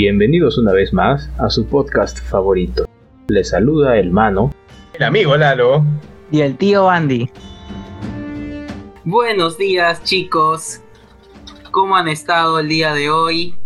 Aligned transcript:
Bienvenidos 0.00 0.56
una 0.58 0.72
vez 0.72 0.92
más 0.92 1.28
a 1.38 1.50
su 1.50 1.66
podcast 1.66 2.20
favorito. 2.20 2.88
Les 3.26 3.48
saluda 3.48 3.98
el 3.98 4.12
mano, 4.12 4.52
el 4.94 5.02
amigo 5.02 5.36
Lalo 5.36 5.84
y 6.30 6.42
el 6.42 6.56
tío 6.56 6.88
Andy. 6.88 7.28
Buenos 9.02 9.58
días 9.58 10.04
chicos, 10.04 10.82
¿cómo 11.72 11.96
han 11.96 12.06
estado 12.06 12.60
el 12.60 12.68
día 12.68 12.94
de 12.94 13.10
hoy? 13.10 13.56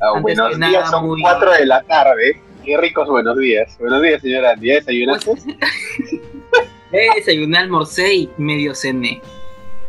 Ah, 0.00 0.18
buenos 0.20 0.58
días, 0.58 0.90
son 0.90 1.20
4 1.20 1.52
de 1.52 1.66
la 1.66 1.80
tarde. 1.84 2.42
Qué 2.64 2.76
ricos 2.78 3.08
buenos 3.08 3.38
días. 3.38 3.76
Buenos 3.78 4.02
días, 4.02 4.20
señora 4.20 4.54
Andy. 4.54 4.66
¿Ya 4.66 4.74
desayunaste? 4.74 5.30
eh, 6.90 7.08
desayuné, 7.14 7.58
almorcé 7.58 8.12
y 8.12 8.30
medio 8.38 8.74
cené. 8.74 9.22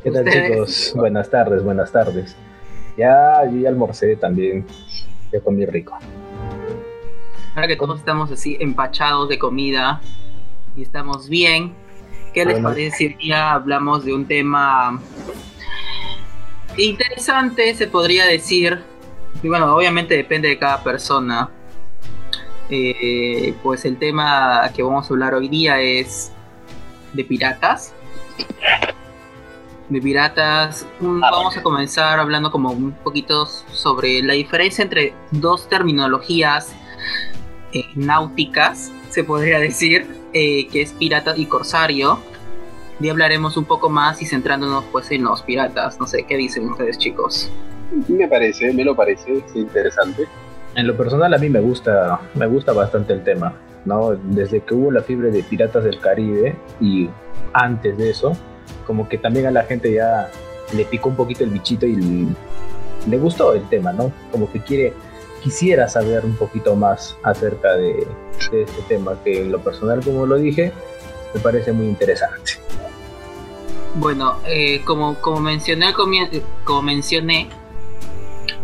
¿Qué 0.04 0.12
tal 0.12 0.30
chicos? 0.30 0.94
Buenas 0.96 1.28
tardes, 1.32 1.64
buenas 1.64 1.92
tardes. 1.92 2.36
Ya, 2.96 3.42
yo 3.52 3.58
ya 3.62 3.70
almorcé 3.70 4.16
también. 4.16 4.64
Ya 5.32 5.40
comí 5.42 5.66
rico. 5.66 5.98
Ahora 7.56 7.68
que 7.68 7.76
todos 7.76 8.00
estamos 8.00 8.32
así 8.32 8.58
empachados 8.60 9.30
de 9.30 9.40
comida 9.40 10.02
y 10.76 10.84
estamos 10.84 11.28
bien, 11.28 11.74
¿qué 12.34 12.46
les 12.46 12.60
parece 12.60 12.92
si 12.96 13.28
ya 13.28 13.54
hablamos 13.54 14.06
de 14.06 14.14
un 14.14 14.26
tema 14.26 15.02
interesante, 16.78 17.74
se 17.74 17.88
podría 17.88 18.26
decir? 18.26 18.80
Y 19.42 19.48
bueno, 19.48 19.76
obviamente 19.76 20.16
depende 20.16 20.50
de 20.50 20.58
cada 20.58 20.84
persona. 20.84 21.50
Eh, 22.70 23.56
pues 23.64 23.86
el 23.86 23.98
tema 23.98 24.70
que 24.76 24.84
vamos 24.84 25.10
a 25.10 25.14
hablar 25.14 25.34
hoy 25.34 25.48
día 25.48 25.82
es 25.82 26.32
de 27.14 27.24
piratas 27.24 27.94
de 29.90 30.02
piratas. 30.02 30.86
Ah, 31.02 31.30
vamos 31.32 31.58
a 31.58 31.64
comenzar 31.64 32.20
hablando 32.20 32.52
como 32.52 32.72
un 32.72 32.92
poquito 32.92 33.46
sobre 33.46 34.22
la 34.22 34.34
diferencia 34.34 34.84
entre 34.84 35.14
dos 35.32 35.70
terminologías 35.70 36.74
eh, 37.74 37.86
náuticas, 37.96 38.92
se 39.10 39.24
podría 39.24 39.60
decir, 39.60 40.08
eh, 40.34 40.68
que 40.68 40.82
es 40.82 40.94
pirata 40.94 41.34
y 41.36 41.46
corsario. 41.46 42.20
Y 43.00 43.10
hablaremos 43.10 43.58
un 43.58 43.66
poco 43.66 43.90
más 43.90 44.22
y 44.24 44.26
centrándonos 44.26 44.84
pues 44.92 45.12
en 45.12 45.24
los 45.24 45.44
piratas. 45.44 46.00
No 46.00 46.08
sé, 46.08 46.24
¿qué 46.24 46.36
dicen 46.36 46.68
ustedes 46.70 46.98
chicos? 46.98 47.52
Me 48.08 48.28
parece, 48.28 48.74
me 48.74 48.84
lo 48.84 48.96
parece, 48.96 49.34
es 49.38 49.56
interesante. 49.56 50.28
En 50.76 50.88
lo 50.88 50.98
personal 50.98 51.34
a 51.34 51.38
mí 51.38 51.50
me 51.50 51.60
gusta, 51.60 52.20
me 52.34 52.48
gusta 52.48 52.74
bastante 52.74 53.14
el 53.14 53.24
tema, 53.24 53.54
¿no? 53.86 54.16
Desde 54.16 54.62
que 54.62 54.74
hubo 54.74 54.92
la 54.92 55.04
fiebre 55.04 55.32
de 55.32 55.44
Piratas 55.44 55.84
del 55.84 56.00
Caribe 56.00 56.56
y 56.82 57.10
antes 57.54 57.98
de 57.98 58.10
eso, 58.10 58.36
como 58.86 59.08
que 59.08 59.18
también 59.18 59.46
a 59.48 59.52
la 59.52 59.64
gente 59.64 59.94
ya 59.94 60.30
le 60.74 60.86
picó 60.86 61.10
un 61.10 61.16
poquito 61.16 61.44
el 61.44 61.50
bichito 61.52 61.86
y 61.86 62.28
le 63.08 63.18
gustó 63.18 63.54
el 63.54 63.68
tema, 63.70 63.94
¿no? 63.94 64.12
Como 64.32 64.52
que 64.52 64.60
quiere, 64.62 64.94
quisiera 65.42 65.88
saber 65.88 66.26
un 66.26 66.36
poquito 66.36 66.76
más 66.76 67.16
acerca 67.24 67.74
de, 67.74 68.08
este 68.52 68.82
tema, 68.88 69.18
que 69.24 69.42
en 69.42 69.52
lo 69.52 69.60
personal, 69.60 70.04
como 70.04 70.26
lo 70.26 70.38
dije, 70.38 70.72
me 71.34 71.40
parece 71.40 71.72
muy 71.72 71.88
interesante. 71.88 72.54
Bueno, 73.96 74.38
eh, 74.46 74.84
como, 74.86 75.16
como 75.16 75.40
mencioné, 75.40 75.94
como 75.94 76.82
mencioné 76.82 77.50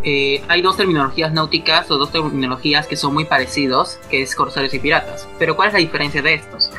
eh, 0.05 0.43
hay 0.49 0.61
dos 0.61 0.75
terminologías 0.75 1.31
náuticas 1.31 1.89
o 1.89 1.97
dos 1.97 2.11
terminologías 2.11 2.87
que 2.87 2.97
son 2.97 3.13
muy 3.13 3.23
parecidos, 3.23 3.99
que 4.09 4.21
es 4.21 4.35
corsarios 4.35 4.73
y 4.73 4.79
piratas. 4.79 5.27
Pero 5.39 5.55
¿cuál 5.55 5.69
es 5.69 5.73
la 5.73 5.79
diferencia 5.79 6.21
de 6.21 6.33
estos? 6.33 6.71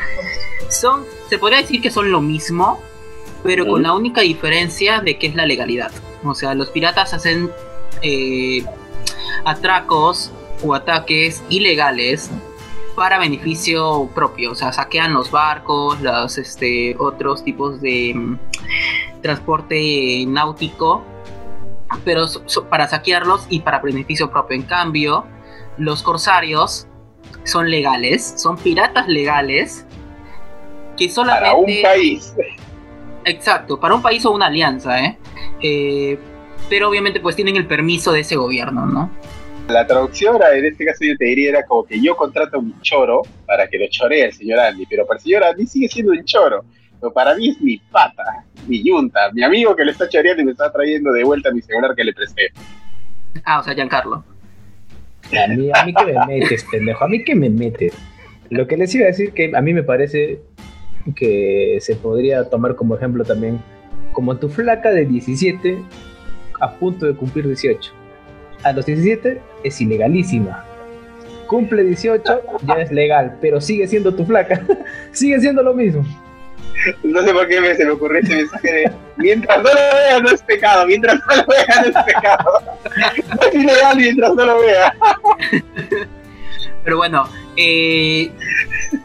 Son, 0.69 1.05
se 1.31 1.39
podría 1.39 1.61
decir 1.61 1.81
que 1.81 1.91
son 1.91 2.11
lo 2.11 2.21
mismo, 2.21 2.81
pero 3.45 3.67
con 3.67 3.83
la 3.83 3.93
única 3.93 4.23
diferencia 4.23 5.01
de 5.01 5.19
que 5.19 5.27
es 5.27 5.35
la 5.35 5.45
legalidad. 5.45 5.93
O 6.25 6.35
sea, 6.35 6.55
los 6.55 6.71
piratas 6.71 7.13
hacen 7.13 7.51
eh, 8.01 8.65
atracos 9.45 10.33
o 10.65 10.75
ataques 10.75 11.45
ilegales 11.51 12.31
para 12.97 13.19
beneficio 13.19 14.09
propio, 14.15 14.53
o 14.53 14.55
sea, 14.55 14.73
saquean 14.73 15.13
los 15.13 15.31
barcos, 15.31 16.01
los 16.01 16.39
este, 16.39 16.97
otros 16.99 17.45
tipos 17.45 17.81
de 17.83 18.13
mm, 18.15 18.39
transporte 19.21 20.25
náutico, 20.27 21.05
pero 22.03 22.27
para 22.71 22.89
saquearlos 22.89 23.47
y 23.51 23.61
para 23.61 23.81
beneficio 23.81 24.31
propio. 24.31 24.57
En 24.57 24.63
cambio, 24.63 25.27
los 25.77 26.03
corsarios 26.03 26.87
son 27.43 27.71
legales, 27.71 28.35
son 28.39 28.57
piratas 28.57 29.07
legales 29.07 29.85
que 30.97 31.11
solamente 31.11 31.51
para 31.51 31.57
un 31.57 31.83
país 31.83 32.35
Exacto, 33.25 33.81
para 33.81 33.95
un 33.95 34.03
país 34.03 34.25
o 34.27 34.33
una 34.33 34.47
alianza, 34.47 35.03
¿eh? 35.03 35.19
¿eh? 35.63 36.19
pero 36.69 36.89
obviamente 36.89 37.21
pues 37.21 37.37
tienen 37.37 37.57
el 37.57 37.67
permiso 37.67 38.13
de 38.13 38.21
ese 38.21 38.37
gobierno, 38.37 38.87
¿no? 38.87 39.11
La 39.69 39.87
traducción 39.87 40.37
en 40.55 40.65
este 40.67 40.85
caso 40.85 41.05
yo 41.05 41.17
te 41.17 41.25
diría 41.25 41.51
era 41.51 41.65
como 41.65 41.85
que 41.85 42.01
yo 42.01 42.15
contrato 42.17 42.57
a 42.57 42.61
un 42.61 42.81
choro 42.83 43.23
para 43.47 43.67
que 43.67 43.79
lo 43.79 43.87
choree 43.89 44.25
el 44.25 44.33
señor 44.33 44.59
Andy, 44.59 44.85
pero 44.87 45.07
para 45.07 45.19
el 45.19 45.25
señor 45.25 45.45
Andy 45.45 45.67
sigue 45.67 45.89
siendo 45.89 46.13
un 46.13 46.25
choro. 46.25 46.65
Pero 47.01 47.13
para 47.13 47.35
mí 47.35 47.51
es 47.51 47.61
mi 47.61 47.79
pata, 47.79 48.45
mi 48.67 48.83
yunta, 48.83 49.31
mi 49.33 49.43
amigo 49.43 49.75
que 49.75 49.85
le 49.85 49.93
está 49.93 50.09
choreando 50.09 50.43
y 50.43 50.47
me 50.47 50.53
está 50.53 50.71
trayendo 50.71 51.13
de 51.13 51.25
vuelta 51.25 51.51
mi 51.51 51.63
celular 51.63 51.95
que 51.95 52.05
le 52.05 52.13
presté. 52.13 52.49
Ah, 53.45 53.61
o 53.61 53.63
sea, 53.63 53.75
Giancarlo. 53.75 54.23
A 55.33 55.49
mí, 55.49 55.71
a 55.73 55.85
mí 55.85 55.95
que 55.95 56.05
me 56.05 56.27
metes, 56.27 56.65
pendejo, 56.65 57.05
a 57.05 57.09
mí 57.09 57.25
que 57.25 57.35
me 57.35 57.49
metes. 57.49 57.95
Lo 58.51 58.67
que 58.67 58.77
les 58.77 58.95
iba 58.95 59.05
a 59.05 59.09
decir 59.09 59.33
que 59.33 59.53
a 59.55 59.61
mí 59.63 59.73
me 59.73 59.83
parece 59.83 60.41
que 61.13 61.79
se 61.81 61.97
podría 61.97 62.49
tomar 62.49 62.77
como 62.77 62.97
ejemplo 62.97 63.25
también, 63.25 63.61
como 64.13 64.37
tu 64.37 64.49
flaca 64.49 64.91
de 64.91 65.05
17 65.05 65.83
a 66.61 66.73
punto 66.75 67.07
de 67.07 67.15
cumplir 67.15 67.47
18. 67.47 67.93
A 68.63 68.73
los 68.73 68.87
17 68.87 69.41
es 69.65 69.81
ilegalísima. 69.81 70.65
Cumple 71.47 71.85
18, 71.85 72.41
ya 72.67 72.75
es 72.75 72.91
legal, 72.91 73.37
pero 73.41 73.61
sigue 73.61 73.87
siendo 73.87 74.15
tu 74.15 74.25
flaca. 74.25 74.65
sigue 75.13 75.39
siendo 75.41 75.63
lo 75.63 75.75
mismo. 75.75 76.05
No 77.03 77.23
sé 77.23 77.33
por 77.33 77.47
qué 77.49 77.61
me, 77.61 77.75
se 77.75 77.85
me 77.85 77.93
ocurrió 77.93 78.21
ese 78.21 78.37
mensaje 78.37 78.73
de 78.73 78.93
mientras 79.17 79.63
no 79.63 79.71
lo 79.71 79.75
vea 79.75 80.21
no 80.21 80.31
es 80.31 80.43
pecado, 80.43 80.87
mientras 80.87 81.17
no 81.17 81.37
lo 81.37 81.47
vea 81.47 81.81
no 81.81 81.99
es 81.99 82.05
pecado. 82.05 82.45
No 83.35 83.49
es 83.49 83.55
ilegal 83.55 83.97
mientras 83.97 84.35
no 84.35 84.45
lo 84.47 84.61
vea. 84.61 84.95
Pero 86.85 86.97
bueno, 86.99 87.29
eh, 87.57 88.31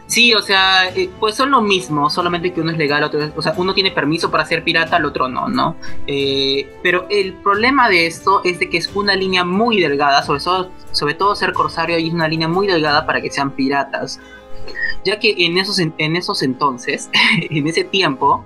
sí, 0.09 0.33
o 0.33 0.41
sea, 0.41 0.89
eh, 0.89 1.09
pues 1.19 1.35
son 1.35 1.51
lo 1.51 1.61
mismo, 1.61 2.09
solamente 2.09 2.51
que 2.51 2.61
uno 2.61 2.71
es 2.71 2.77
legal, 2.77 3.03
otro, 3.03 3.31
o 3.35 3.41
sea, 3.41 3.53
uno 3.55 3.73
tiene 3.73 3.91
permiso 3.91 4.29
para 4.29 4.43
ser 4.43 4.63
pirata, 4.63 4.97
el 4.97 5.05
otro 5.05 5.29
no, 5.29 5.47
¿no? 5.47 5.75
Eh, 6.07 6.67
pero 6.83 7.05
el 7.09 7.33
problema 7.33 7.87
de 7.87 8.07
esto 8.07 8.41
es 8.43 8.59
de 8.59 8.69
que 8.69 8.77
es 8.77 8.87
una 8.95 9.15
línea 9.15 9.45
muy 9.45 9.79
delgada, 9.79 10.23
sobre 10.23 10.41
todo, 10.41 10.71
sobre 10.91 11.13
todo 11.13 11.35
ser 11.35 11.53
corsario 11.53 11.95
es 11.95 12.11
una 12.11 12.27
línea 12.27 12.47
muy 12.47 12.67
delgada 12.67 13.05
para 13.05 13.21
que 13.21 13.29
sean 13.29 13.51
piratas. 13.51 14.19
Ya 15.05 15.17
que 15.19 15.33
en 15.37 15.57
esos, 15.57 15.79
en 15.79 16.15
esos 16.15 16.43
entonces, 16.43 17.09
en 17.49 17.67
ese 17.67 17.83
tiempo, 17.83 18.43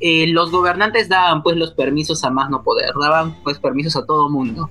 los 0.00 0.50
gobernantes 0.50 1.08
daban 1.08 1.42
pues 1.42 1.56
los 1.56 1.72
permisos 1.72 2.24
a 2.24 2.30
más 2.30 2.48
no 2.48 2.62
poder, 2.62 2.92
daban 2.98 3.36
pues 3.42 3.58
permisos 3.58 3.96
a 3.96 4.06
todo 4.06 4.30
mundo, 4.30 4.70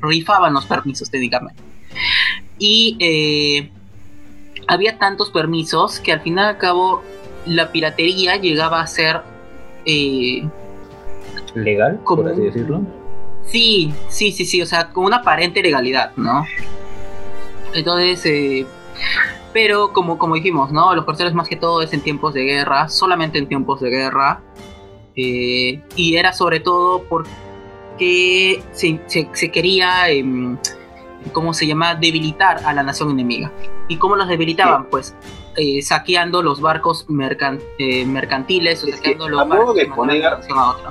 rifaban 0.00 0.52
los 0.52 0.66
permisos 0.66 1.10
técnicamente. 1.10 1.60
Y 2.58 2.96
eh, 3.00 3.70
había 4.70 4.98
tantos 4.98 5.30
permisos 5.30 5.98
que 5.98 6.12
al 6.12 6.20
final 6.20 6.44
y 6.44 6.48
al 6.50 6.58
cabo 6.58 7.02
la 7.44 7.72
piratería 7.72 8.36
llegaba 8.36 8.80
a 8.80 8.86
ser... 8.86 9.20
Eh, 9.84 10.48
¿Legal, 11.54 11.98
por 12.06 12.28
así 12.28 12.40
decirlo? 12.40 12.82
Sí, 13.46 13.92
sí, 14.08 14.30
sí, 14.30 14.44
sí, 14.44 14.62
o 14.62 14.66
sea, 14.66 14.90
con 14.90 15.06
una 15.06 15.16
aparente 15.16 15.60
legalidad, 15.60 16.12
¿no? 16.16 16.44
Entonces, 17.74 18.24
eh, 18.26 18.64
pero 19.52 19.92
como, 19.92 20.18
como 20.18 20.36
dijimos, 20.36 20.70
¿no? 20.70 20.94
Los 20.94 21.04
corsarios 21.04 21.34
más 21.34 21.48
que 21.48 21.56
todo 21.56 21.82
es 21.82 21.92
en 21.92 22.02
tiempos 22.02 22.32
de 22.34 22.44
guerra, 22.44 22.88
solamente 22.88 23.38
en 23.38 23.48
tiempos 23.48 23.80
de 23.80 23.90
guerra. 23.90 24.40
y 25.16 26.16
era 26.16 26.32
sobre 26.32 26.60
todo 26.60 27.02
porque 27.08 28.62
se, 28.70 29.00
se 29.08 29.50
quería 29.50 30.08
em, 30.10 30.56
¿cómo 31.32 31.54
se 31.54 31.66
llama?, 31.66 31.96
debilitar 31.96 32.64
a 32.64 32.72
la 32.72 32.84
nación 32.84 33.10
enemiga. 33.10 33.50
¿Y 33.90 33.96
cómo 33.96 34.14
los 34.14 34.28
debilitaban? 34.28 34.84
Pues 34.84 35.16
eh, 35.56 35.82
saqueando 35.82 36.42
los 36.42 36.60
barcos 36.60 37.04
eh, 37.78 38.06
mercantiles, 38.06 38.84
o 38.84 38.86
saqueando 38.86 39.28
los 39.28 39.48
barcos 39.48 39.74
de 39.74 39.86
poner... 39.86 40.24
a 40.24 40.36
otra, 40.36 40.90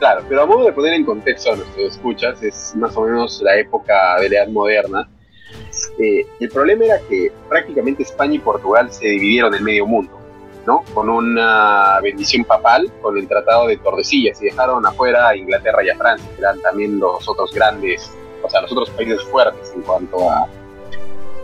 Claro, 0.00 0.24
pero 0.28 0.42
a 0.42 0.46
modo 0.46 0.64
de 0.64 0.72
poner 0.72 0.94
en 0.94 1.04
contexto 1.04 1.52
a 1.52 1.56
nuestros 1.56 1.94
escuchas, 1.94 2.42
es 2.42 2.74
más 2.74 2.96
o 2.96 3.02
menos 3.02 3.40
la 3.40 3.56
época 3.56 4.18
de 4.20 4.30
la 4.30 4.38
Edad 4.38 4.48
Moderna. 4.48 5.08
Eh, 6.00 6.26
el 6.40 6.48
problema 6.48 6.86
era 6.86 6.98
que 7.08 7.32
prácticamente 7.48 8.02
España 8.02 8.34
y 8.34 8.38
Portugal 8.40 8.92
se 8.92 9.06
dividieron 9.06 9.54
en 9.54 9.62
medio 9.62 9.86
mundo, 9.86 10.18
¿no? 10.66 10.82
Con 10.94 11.08
una 11.08 12.00
bendición 12.02 12.44
papal, 12.44 12.90
con 13.00 13.16
el 13.16 13.28
Tratado 13.28 13.68
de 13.68 13.76
Tordesillas, 13.76 14.42
y 14.42 14.46
dejaron 14.46 14.84
afuera 14.84 15.28
a 15.28 15.36
Inglaterra 15.36 15.84
y 15.84 15.90
a 15.90 15.96
Francia, 15.96 16.28
que 16.34 16.40
eran 16.40 16.60
también 16.62 16.98
los 16.98 17.28
otros 17.28 17.54
grandes 17.54 18.12
o 18.42 18.50
sea, 18.50 18.60
los 18.62 18.72
otros 18.72 18.90
países 18.90 19.22
fuertes 19.24 19.72
en 19.74 19.82
cuanto 19.82 20.30
a 20.30 20.48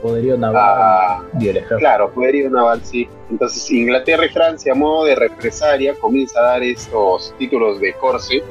poderío 0.04 0.36
naval 0.36 1.24
Claro, 1.78 2.10
poderío 2.12 2.50
naval, 2.50 2.82
sí. 2.84 3.08
Entonces 3.30 3.70
Inglaterra 3.70 4.26
y 4.26 4.28
Francia, 4.28 4.72
a 4.72 4.74
modo 4.74 5.06
de 5.06 5.14
represalia, 5.14 5.94
comienza 5.94 6.40
a 6.40 6.42
dar 6.42 6.62
estos 6.62 7.34
títulos 7.38 7.80
de 7.80 7.94
corse 7.94 8.42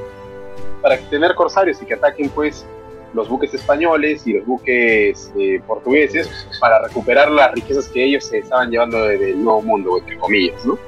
para 0.82 0.98
tener 0.98 1.36
corsarios 1.36 1.80
y 1.80 1.86
que 1.86 1.94
ataquen 1.94 2.30
pues 2.30 2.66
los 3.14 3.30
buques 3.30 3.54
españoles 3.54 4.26
y 4.26 4.34
los 4.34 4.48
buques 4.48 5.32
eh, 5.38 5.62
portugueses 5.68 6.28
para 6.60 6.82
recuperar 6.88 7.30
las 7.30 7.52
riquezas 7.52 7.88
que 7.88 8.04
ellos 8.04 8.24
se 8.24 8.40
estaban 8.40 8.72
llevando 8.72 9.04
del 9.04 9.44
Nuevo 9.44 9.62
Mundo, 9.62 10.00
entre 10.00 10.18
comillas, 10.18 10.66
¿no? 10.66 10.80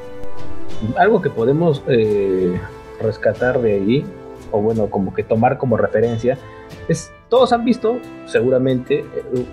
Algo 0.98 1.22
que 1.22 1.30
podemos 1.30 1.84
eh, 1.88 2.60
rescatar 3.00 3.62
de 3.62 3.74
ahí, 3.74 4.06
o 4.52 4.60
bueno, 4.62 4.90
como 4.90 5.14
que 5.14 5.22
tomar 5.22 5.60
como 5.60 5.78
referencia, 5.78 6.40
es, 6.88 7.12
todos 7.30 7.52
han 7.54 7.66
visto, 7.66 8.00
seguramente, 8.26 9.04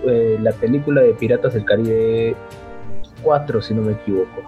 eh, 0.07 0.37
la 0.41 0.51
película 0.51 1.01
de 1.01 1.13
Piratas 1.13 1.53
del 1.53 1.65
Caribe 1.65 2.35
4, 3.23 3.61
si 3.61 3.73
no 3.73 3.81
me 3.81 3.93
equivoco. 3.93 4.41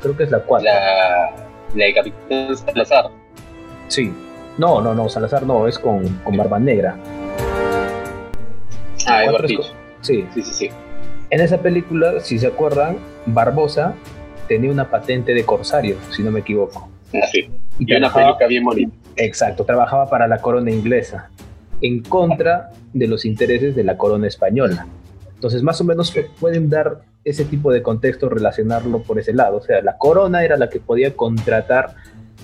Creo 0.00 0.16
que 0.16 0.24
es 0.24 0.30
la 0.30 0.40
4. 0.40 0.64
La, 0.64 1.30
la 1.74 1.84
de 1.84 1.94
Capitán 1.94 2.56
Salazar. 2.56 3.10
Sí. 3.88 4.12
No, 4.58 4.80
no, 4.80 4.94
no, 4.94 5.08
Salazar 5.08 5.44
no, 5.44 5.66
es 5.66 5.78
con, 5.78 6.06
con 6.24 6.36
Barba 6.36 6.58
Negra. 6.58 6.96
Ah, 9.06 9.24
Edward 9.24 9.48
Sí. 10.02 10.26
sí, 10.34 10.42
sí, 10.42 10.52
sí. 10.52 10.70
En 11.30 11.40
esa 11.40 11.58
película, 11.58 12.20
si 12.20 12.38
se 12.38 12.48
acuerdan, 12.48 12.98
Barbosa 13.26 13.94
tenía 14.48 14.70
una 14.70 14.90
patente 14.90 15.32
de 15.32 15.44
corsario, 15.44 15.96
si 16.10 16.22
no 16.22 16.30
me 16.30 16.40
equivoco. 16.40 16.88
Ah, 17.14 17.26
sí. 17.30 17.48
Y, 17.78 17.94
una 17.94 18.12
peluca 18.12 18.46
bien 18.46 18.64
bonita. 18.64 18.92
Exacto, 19.16 19.64
trabajaba 19.64 20.08
para 20.10 20.26
la 20.26 20.38
corona 20.38 20.70
inglesa, 20.70 21.30
en 21.80 22.02
contra 22.02 22.70
de 22.92 23.06
los 23.06 23.24
intereses 23.24 23.74
de 23.74 23.84
la 23.84 23.96
corona 23.96 24.26
española. 24.26 24.86
Entonces, 25.34 25.62
más 25.62 25.80
o 25.80 25.84
menos 25.84 26.14
pueden 26.38 26.68
dar 26.68 27.02
ese 27.24 27.44
tipo 27.44 27.72
de 27.72 27.82
contexto, 27.82 28.28
relacionarlo 28.28 29.02
por 29.02 29.18
ese 29.18 29.32
lado. 29.32 29.58
O 29.58 29.62
sea, 29.62 29.82
la 29.82 29.96
corona 29.96 30.44
era 30.44 30.56
la 30.56 30.68
que 30.68 30.80
podía 30.80 31.14
contratar 31.16 31.94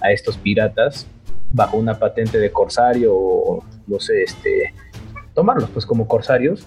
a 0.00 0.12
estos 0.12 0.37
piratas 0.37 1.06
bajo 1.53 1.77
una 1.77 1.99
patente 1.99 2.38
de 2.38 2.50
corsario 2.50 3.15
o, 3.15 3.65
no 3.87 4.00
sé, 4.00 4.23
este, 4.23 4.75
tomarlos 5.35 5.71
pues 5.71 5.87
como 5.87 6.09
corsarios 6.09 6.67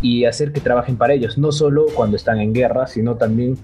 y 0.00 0.26
hacer 0.26 0.52
que 0.52 0.60
trabajen 0.60 0.96
para 0.96 1.14
ellos, 1.14 1.38
no 1.38 1.50
solo 1.52 1.86
cuando 1.94 2.16
están 2.16 2.38
en 2.38 2.52
guerra, 2.52 2.86
sino 2.86 3.16
también 3.16 3.56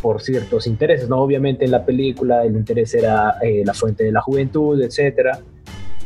por 0.00 0.20
ciertos 0.22 0.66
intereses, 0.66 1.08
¿no? 1.08 1.18
Obviamente 1.18 1.64
en 1.64 1.70
la 1.70 1.84
película 1.84 2.44
el 2.44 2.56
interés 2.56 2.94
era 2.94 3.36
eh, 3.40 3.62
la 3.64 3.74
fuente 3.74 4.04
de 4.04 4.12
la 4.12 4.20
juventud, 4.20 4.80
etcétera. 4.82 5.40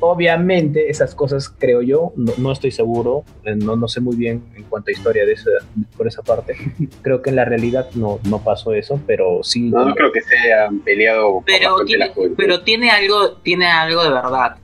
Obviamente 0.00 0.90
esas 0.90 1.14
cosas 1.14 1.48
creo 1.48 1.80
yo, 1.80 2.12
no, 2.16 2.52
estoy 2.52 2.70
seguro, 2.70 3.24
eh, 3.44 3.54
no, 3.56 3.76
no 3.76 3.88
sé 3.88 4.00
muy 4.00 4.14
bien 4.14 4.44
en 4.54 4.64
cuanto 4.64 4.90
a 4.90 4.92
historia 4.92 5.24
de 5.24 5.32
esa, 5.32 5.50
por 5.96 6.06
esa 6.06 6.22
parte. 6.22 6.54
Creo 7.02 7.22
que 7.22 7.30
en 7.30 7.36
la 7.36 7.46
realidad 7.46 7.88
no, 7.94 8.20
no 8.28 8.42
pasó 8.44 8.74
eso, 8.74 9.00
pero 9.06 9.42
sí. 9.42 9.70
No, 9.70 9.86
no 9.86 9.94
creo 9.94 10.12
que 10.12 10.20
se 10.20 10.36
hayan 10.36 10.80
peleado. 10.80 11.42
Pero, 11.46 11.84
tiene, 11.84 12.12
pero 12.36 12.60
tiene 12.60 12.90
algo, 12.90 13.38
tiene 13.38 13.66
algo 13.66 14.02
de 14.02 14.10
verdad. 14.10 14.56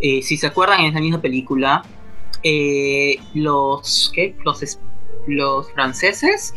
Eh, 0.00 0.22
si 0.22 0.36
se 0.36 0.46
acuerdan 0.46 0.80
en 0.80 0.86
esa 0.90 1.00
misma 1.00 1.20
película, 1.20 1.82
eh, 2.42 3.16
los, 3.34 4.12
¿qué? 4.14 4.36
Los, 4.44 4.78
los 5.26 5.72
franceses, 5.72 6.54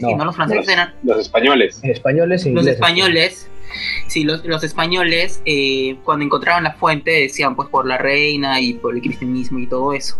no, 0.00 0.24
los 0.24 0.36
franceses 0.36 0.68
eran... 0.68 0.94
Los 1.02 1.18
españoles. 1.18 1.80
Españoles 1.82 2.46
Los 2.46 2.66
españoles, 2.66 3.50
sí, 4.06 4.24
los, 4.24 4.44
los 4.44 4.62
españoles, 4.64 5.42
eh, 5.44 5.96
cuando 6.04 6.24
encontraron 6.24 6.64
la 6.64 6.74
fuente, 6.74 7.10
decían 7.10 7.56
pues 7.56 7.68
por 7.68 7.86
la 7.86 7.98
reina 7.98 8.60
y 8.60 8.74
por 8.74 8.94
el 8.94 9.02
cristianismo 9.02 9.58
y 9.58 9.66
todo 9.66 9.92
eso. 9.92 10.18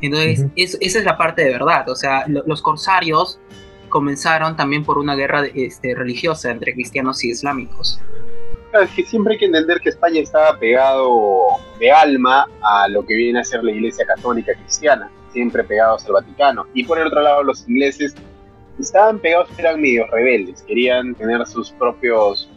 Entonces, 0.00 0.46
esa 0.56 0.98
es 0.98 1.04
la 1.04 1.16
parte 1.16 1.44
de 1.44 1.52
verdad. 1.52 1.88
O 1.88 1.94
sea, 1.94 2.24
los 2.26 2.60
corsarios 2.60 3.38
comenzaron 3.88 4.56
también 4.56 4.84
por 4.84 4.98
una 4.98 5.14
guerra 5.14 5.44
este, 5.54 5.94
religiosa 5.94 6.50
entre 6.50 6.72
cristianos 6.74 7.22
y 7.22 7.30
islámicos 7.30 8.00
es 8.80 8.90
que 8.90 9.04
siempre 9.04 9.34
hay 9.34 9.38
que 9.38 9.46
entender 9.46 9.80
que 9.80 9.90
España 9.90 10.20
estaba 10.20 10.58
pegado 10.58 11.42
de 11.78 11.90
alma 11.90 12.46
a 12.62 12.88
lo 12.88 13.04
que 13.04 13.14
viene 13.14 13.40
a 13.40 13.44
ser 13.44 13.62
la 13.62 13.72
Iglesia 13.72 14.06
Católica 14.06 14.54
Cristiana, 14.54 15.10
siempre 15.32 15.62
pegados 15.64 16.06
al 16.06 16.12
Vaticano. 16.12 16.66
Y 16.72 16.84
por 16.84 16.98
el 16.98 17.08
otro 17.08 17.20
lado, 17.20 17.42
los 17.42 17.68
ingleses 17.68 18.14
estaban 18.78 19.18
pegados, 19.18 19.48
eran 19.58 19.80
medio 19.80 20.06
rebeldes, 20.06 20.62
querían 20.62 21.14
tener 21.14 21.44
sus 21.46 21.70
propios 21.72 22.48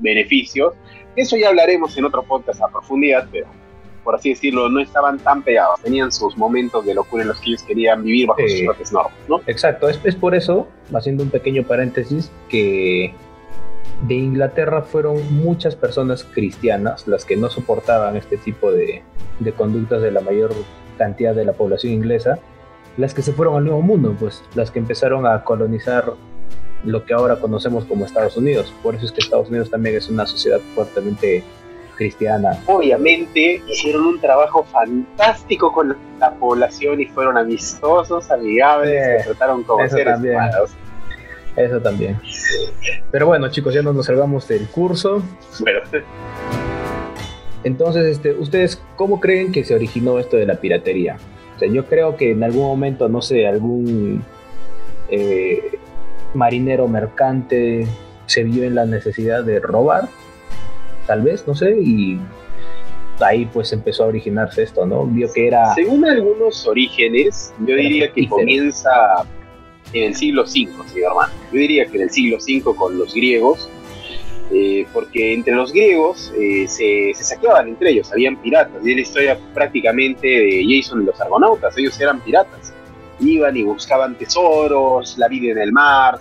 beneficios. 0.00 0.74
Eso 1.16 1.36
ya 1.36 1.48
hablaremos 1.48 1.96
en 1.96 2.04
otro 2.04 2.22
podcast 2.22 2.62
a 2.62 2.68
profundidad, 2.68 3.28
pero 3.30 3.46
por 4.02 4.14
así 4.14 4.30
decirlo, 4.30 4.68
no 4.68 4.80
estaban 4.80 5.18
tan 5.18 5.42
pegados, 5.42 5.80
tenían 5.80 6.12
sus 6.12 6.36
momentos 6.36 6.84
de 6.84 6.94
locura 6.94 7.22
en 7.22 7.28
los 7.28 7.40
que 7.40 7.50
ellos 7.50 7.62
querían 7.62 8.04
vivir 8.04 8.26
bajo 8.26 8.42
sus 8.46 8.60
propias 8.60 8.92
normas, 8.92 9.14
¿no? 9.28 9.40
Exacto, 9.46 9.88
es, 9.88 9.98
es 10.04 10.14
por 10.14 10.34
eso, 10.34 10.68
haciendo 10.92 11.22
un 11.22 11.30
pequeño 11.30 11.62
paréntesis, 11.62 12.30
que 12.50 13.14
de 14.02 14.14
Inglaterra 14.14 14.82
fueron 14.82 15.34
muchas 15.34 15.76
personas 15.76 16.24
cristianas 16.24 17.06
las 17.08 17.24
que 17.24 17.36
no 17.36 17.48
soportaban 17.48 18.16
este 18.16 18.36
tipo 18.36 18.70
de, 18.70 19.02
conductas 19.56 20.02
de 20.02 20.10
la 20.10 20.20
mayor 20.20 20.52
cantidad 20.98 21.34
de 21.34 21.44
la 21.44 21.52
población 21.52 21.92
inglesa, 21.92 22.38
las 22.96 23.14
que 23.14 23.22
se 23.22 23.32
fueron 23.32 23.56
al 23.56 23.64
Nuevo 23.64 23.82
Mundo, 23.82 24.14
pues 24.18 24.42
las 24.54 24.70
que 24.70 24.78
empezaron 24.78 25.26
a 25.26 25.42
colonizar 25.42 26.12
lo 26.84 27.04
que 27.04 27.14
ahora 27.14 27.36
conocemos 27.36 27.84
como 27.84 28.04
Estados 28.04 28.36
Unidos. 28.36 28.72
Por 28.82 28.94
eso 28.94 29.06
es 29.06 29.12
que 29.12 29.20
Estados 29.20 29.48
Unidos 29.48 29.70
también 29.70 29.96
es 29.96 30.08
una 30.08 30.26
sociedad 30.26 30.60
fuertemente 30.74 31.42
cristiana. 31.96 32.58
Obviamente 32.66 33.62
hicieron 33.68 34.06
un 34.06 34.20
trabajo 34.20 34.64
fantástico 34.64 35.72
con 35.72 35.96
la 36.18 36.34
población 36.34 37.00
y 37.00 37.06
fueron 37.06 37.36
amistosos, 37.36 38.30
amigables, 38.30 39.22
se 39.22 39.28
trataron 39.30 39.62
como 39.62 39.88
seres 39.88 40.18
humanos. 40.18 40.70
Eso 41.56 41.80
también. 41.80 42.18
Pero 43.10 43.26
bueno, 43.26 43.48
chicos, 43.48 43.72
ya 43.74 43.82
no 43.82 43.92
nos 43.92 44.06
salgamos 44.06 44.48
del 44.48 44.66
curso. 44.68 45.22
Entonces, 47.62 48.04
este, 48.06 48.32
¿ustedes 48.32 48.82
cómo 48.96 49.20
creen 49.20 49.52
que 49.52 49.64
se 49.64 49.74
originó 49.74 50.18
esto 50.18 50.36
de 50.36 50.46
la 50.46 50.56
piratería? 50.56 51.16
O 51.54 51.58
sea, 51.58 51.68
yo 51.68 51.86
creo 51.86 52.16
que 52.16 52.32
en 52.32 52.42
algún 52.42 52.64
momento, 52.64 53.08
no 53.08 53.22
sé, 53.22 53.46
algún 53.46 54.24
eh, 55.08 55.78
marinero 56.34 56.88
mercante 56.88 57.86
se 58.26 58.44
vio 58.44 58.64
en 58.64 58.74
la 58.74 58.86
necesidad 58.86 59.44
de 59.44 59.60
robar, 59.60 60.08
tal 61.06 61.22
vez, 61.22 61.46
no 61.46 61.54
sé, 61.54 61.76
y 61.80 62.18
ahí 63.20 63.46
pues 63.46 63.72
empezó 63.72 64.04
a 64.04 64.06
originarse 64.08 64.62
esto, 64.62 64.86
¿no? 64.86 65.06
Vio 65.06 65.32
que 65.32 65.48
era... 65.48 65.74
Según 65.74 66.04
algunos 66.04 66.66
orígenes, 66.66 67.52
yo 67.66 67.76
diría 67.76 68.12
que 68.12 68.28
comienza 68.28 68.90
en 69.92 70.04
el 70.04 70.14
siglo 70.14 70.42
V, 70.42 70.48
sí, 70.50 70.68
hermano. 71.00 71.32
Yo 71.52 71.58
diría 71.58 71.86
que 71.86 71.96
en 71.96 72.02
el 72.04 72.10
siglo 72.10 72.38
V 72.38 72.76
con 72.76 72.98
los 72.98 73.14
griegos, 73.14 73.68
eh, 74.52 74.86
porque 74.92 75.34
entre 75.34 75.54
los 75.54 75.72
griegos 75.72 76.32
eh, 76.38 76.66
se, 76.68 77.12
saqueaban 77.14 77.68
entre 77.68 77.90
ellos, 77.90 78.12
habían 78.12 78.36
piratas, 78.36 78.84
y 78.84 78.90
es 78.90 78.96
la 78.96 79.02
historia 79.02 79.38
prácticamente 79.54 80.26
de 80.26 80.64
Jason 80.68 81.02
y 81.02 81.06
los 81.06 81.20
argonautas, 81.20 81.76
ellos 81.78 81.98
eran 82.00 82.20
piratas, 82.20 82.72
iban 83.26 83.56
y 83.56 83.62
buscaban 83.62 84.16
tesoros, 84.16 85.16
la 85.18 85.28
vida 85.28 85.52
en 85.52 85.58
el 85.58 85.72
mar, 85.72 86.18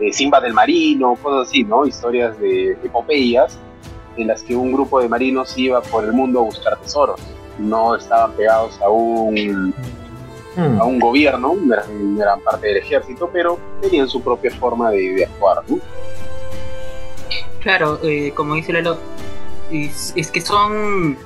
eh, 0.00 0.12
Simba 0.12 0.40
del 0.40 0.52
marino, 0.52 1.16
cosas 1.22 1.48
así, 1.48 1.64
¿no? 1.64 1.86
Historias 1.86 2.38
de, 2.38 2.76
de 2.76 2.86
epopeyas 2.86 3.58
en 4.16 4.28
las 4.28 4.42
que 4.42 4.56
un 4.56 4.72
grupo 4.72 5.00
de 5.00 5.08
marinos 5.08 5.56
iba 5.58 5.80
por 5.82 6.04
el 6.04 6.12
mundo 6.12 6.40
a 6.40 6.42
buscar 6.42 6.76
tesoros, 6.78 7.20
no 7.58 7.94
estaban 7.94 8.32
pegados 8.32 8.80
a 8.80 8.88
un 8.88 9.74
a 10.56 10.84
un 10.84 10.98
gobierno, 10.98 11.54
gran, 11.66 12.16
gran 12.16 12.40
parte 12.40 12.68
del 12.68 12.78
ejército, 12.78 13.28
pero 13.30 13.58
tenían 13.82 14.08
su 14.08 14.22
propia 14.22 14.50
forma 14.52 14.90
de, 14.90 15.24
actuar. 15.24 15.62
¿no? 15.68 15.78
Claro, 17.60 17.98
eh, 18.02 18.32
como 18.34 18.54
dice 18.54 18.72
Lalo, 18.72 18.96
es, 19.70 20.14
es 20.16 20.30
que 20.30 20.40
son 20.40 21.18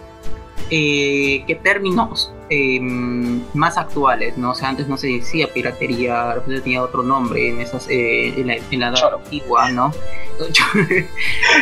eh, 0.71 1.45
¿qué 1.47 1.55
términos 1.63 2.33
em, 2.51 3.43
más 3.55 3.79
actuales, 3.79 4.37
¿no? 4.37 4.51
O 4.51 4.55
sea, 4.55 4.69
antes 4.69 4.89
no 4.89 4.97
se 4.97 5.07
decía 5.07 5.49
piratería, 5.53 6.37
tenía 6.63 6.83
otro 6.83 7.03
nombre 7.03 7.49
en 7.49 7.61
esas 7.61 7.89
eh, 7.89 8.35
en, 8.37 8.47
la, 8.49 8.57
edad 8.57 9.15
antigua, 9.15 9.71
¿no? 9.71 9.93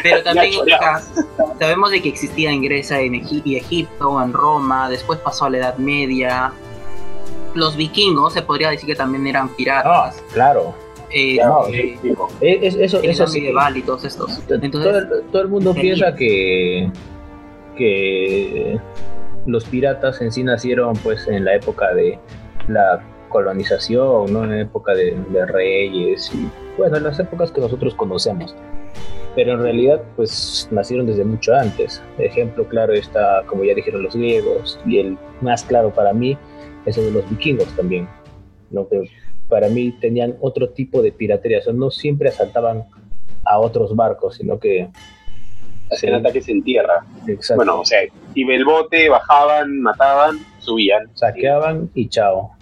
Pero 0.02 0.23
también 0.23 0.52
sabemos 1.59 1.90
de 1.90 2.02
que 2.02 2.09
existía 2.09 2.50
en 2.50 2.62
Grecia 2.62 3.00
en 3.00 3.14
Egipto, 3.14 4.23
en 4.23 4.33
Roma, 4.33 4.88
después 4.88 5.18
pasó 5.21 5.47
a 5.47 5.50
la 5.50 5.59
Edad 5.59 5.76
Media, 5.78 6.52
los 7.54 7.76
vikingos 7.76 8.33
se 8.33 8.42
podría 8.42 8.71
decir 8.71 8.87
que 8.87 8.95
también 8.95 9.26
eran 9.26 9.49
piratas. 9.50 10.16
Ah, 10.18 10.23
claro. 10.33 10.75
Eh, 11.11 11.38
eh, 11.73 11.99
eh 12.40 12.59
eso, 12.62 13.02
eso 13.02 13.26
medieval 13.28 13.76
y 13.76 13.83
todos 13.83 14.04
estos. 14.04 14.40
todo, 14.47 15.42
el, 15.42 15.49
mundo 15.49 15.75
piensa 15.75 16.14
que, 16.14 16.90
que 17.76 18.78
los 19.49 19.64
piratas 19.64 20.21
en 20.21 20.31
sí 20.31 20.45
nacieron 20.45 20.95
pues 21.02 21.26
en 21.26 21.45
la 21.47 21.55
época 21.55 21.95
de 21.95 22.19
la 22.69 23.02
colonización, 23.31 24.31
¿no? 24.33 24.45
en 24.45 24.50
la 24.50 24.61
época 24.61 24.95
de, 24.95 25.17
reyes 25.47 26.31
y 26.35 26.49
bueno, 26.76 26.99
en 26.99 27.05
las 27.05 27.19
épocas 27.19 27.50
que 27.50 27.61
nosotros 27.61 27.95
conocemos. 27.95 28.55
Pero 29.35 29.55
en 29.55 29.62
realidad 29.62 30.02
pues 30.17 30.69
nacieron 30.71 31.07
desde 31.07 31.25
mucho 31.25 31.55
antes. 31.55 32.02
Ejemplo 32.19 32.69
claro 32.69 32.93
está, 32.93 33.43
como 33.47 33.64
ya 33.64 33.75
dijeron 33.75 34.02
los 34.02 34.14
griegos, 34.14 34.78
y 34.85 34.99
el 34.99 35.19
más 35.40 35.64
claro 35.64 35.90
para 35.95 36.12
mí 36.12 36.37
eso 36.85 37.00
de 37.00 37.11
los 37.11 37.28
vikingos 37.31 37.69
también, 37.75 38.07
¿no? 38.71 38.87
que 38.87 39.11
para 39.49 39.69
mí 39.69 39.93
tenían 39.93 40.37
otro 40.40 40.69
tipo 40.69 41.00
de 41.00 41.11
piratería, 41.11 41.61
o 41.67 41.73
no 41.73 41.90
siempre 41.90 42.28
asaltaban 42.28 42.85
a 43.45 43.59
otros 43.59 43.97
barcos, 43.97 44.37
sino 44.37 44.59
que 44.59 44.90
hacían 45.90 46.14
ataques 46.14 46.49
en 46.49 46.62
tierra. 46.62 47.04
Bueno, 47.57 47.80
o 47.80 47.85
sea, 47.85 48.00
y 48.35 48.50
el 48.50 48.64
bote, 48.64 49.09
bajaban, 49.09 49.80
mataban, 49.80 50.38
subían. 50.59 51.09
Saqueaban 51.14 51.90
y 51.95 52.09
chao. 52.09 52.52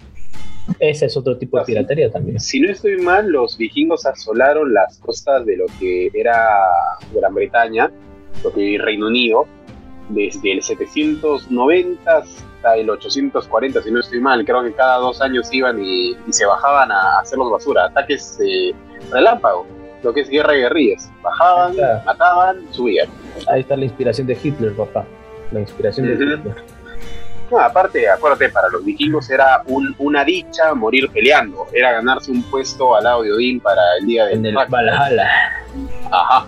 Ese 0.79 1.05
es 1.05 1.15
otro 1.15 1.37
tipo 1.37 1.57
de 1.57 1.65
piratería 1.65 2.11
también. 2.11 2.39
Si 2.39 2.59
no 2.59 2.69
estoy 2.69 2.97
mal, 2.97 3.29
los 3.29 3.57
vikingos 3.57 4.05
asolaron 4.05 4.73
las 4.73 4.97
costas 4.99 5.45
de 5.45 5.57
lo 5.57 5.65
que 5.79 6.11
era 6.13 6.59
Gran 7.13 7.33
Bretaña, 7.33 7.91
lo 8.43 8.51
que 8.51 8.75
era 8.75 8.85
Reino 8.85 9.07
Unido, 9.07 9.47
desde 10.09 10.53
el 10.53 10.61
790 10.61 12.17
hasta 12.17 12.75
el 12.75 12.89
840, 12.89 13.81
si 13.81 13.91
no 13.91 13.99
estoy 13.99 14.19
mal. 14.19 14.43
Creo 14.45 14.63
que 14.63 14.73
cada 14.73 14.97
dos 14.97 15.21
años 15.21 15.51
iban 15.53 15.81
y, 15.81 16.15
se 16.29 16.45
bajaban 16.45 16.91
a 16.91 17.19
hacerlos 17.19 17.51
basura, 17.51 17.85
ataques 17.85 18.37
eh, 18.45 18.73
relámpago, 19.11 19.65
lo 20.03 20.13
que 20.13 20.21
es 20.21 20.29
guerra 20.29 20.53
de 20.53 20.59
guerrillas. 20.59 21.11
Bajaban, 21.21 21.75
mataban, 22.05 22.57
subían. 22.71 23.07
Ahí 23.49 23.61
está 23.61 23.75
la 23.75 23.85
inspiración 23.85 24.27
de 24.27 24.37
Hitler, 24.41 24.73
papá. 24.73 25.05
La 25.51 25.59
inspiración 25.59 26.07
de 26.07 26.13
Hitler. 26.13 26.55
No, 27.49 27.59
aparte, 27.59 28.09
acuérdate, 28.09 28.49
para 28.49 28.67
los 28.69 28.83
vikingos 28.83 29.29
era 29.29 29.63
una 29.99 30.25
dicha 30.25 30.73
morir 30.73 31.09
peleando, 31.09 31.65
era 31.71 31.93
ganarse 31.93 32.29
un 32.29 32.43
puesto 32.43 32.95
al 32.95 33.05
lado 33.05 33.21
de 33.21 33.31
Odín 33.31 33.61
para 33.61 33.81
el 33.99 34.05
día 34.05 34.25
de 34.25 34.33
En 34.33 34.45
el 34.45 34.55
Valhalla. 34.55 35.29
Ajá. 36.11 36.45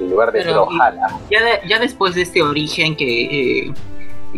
En 0.00 0.10
lugar 0.10 0.32
de 0.32 0.44
Valhalla. 0.52 1.06
Ya, 1.30 1.64
ya 1.68 1.78
después 1.78 2.16
de 2.16 2.22
este 2.22 2.42
origen 2.42 2.96
que, 2.96 3.66
eh, 3.66 3.74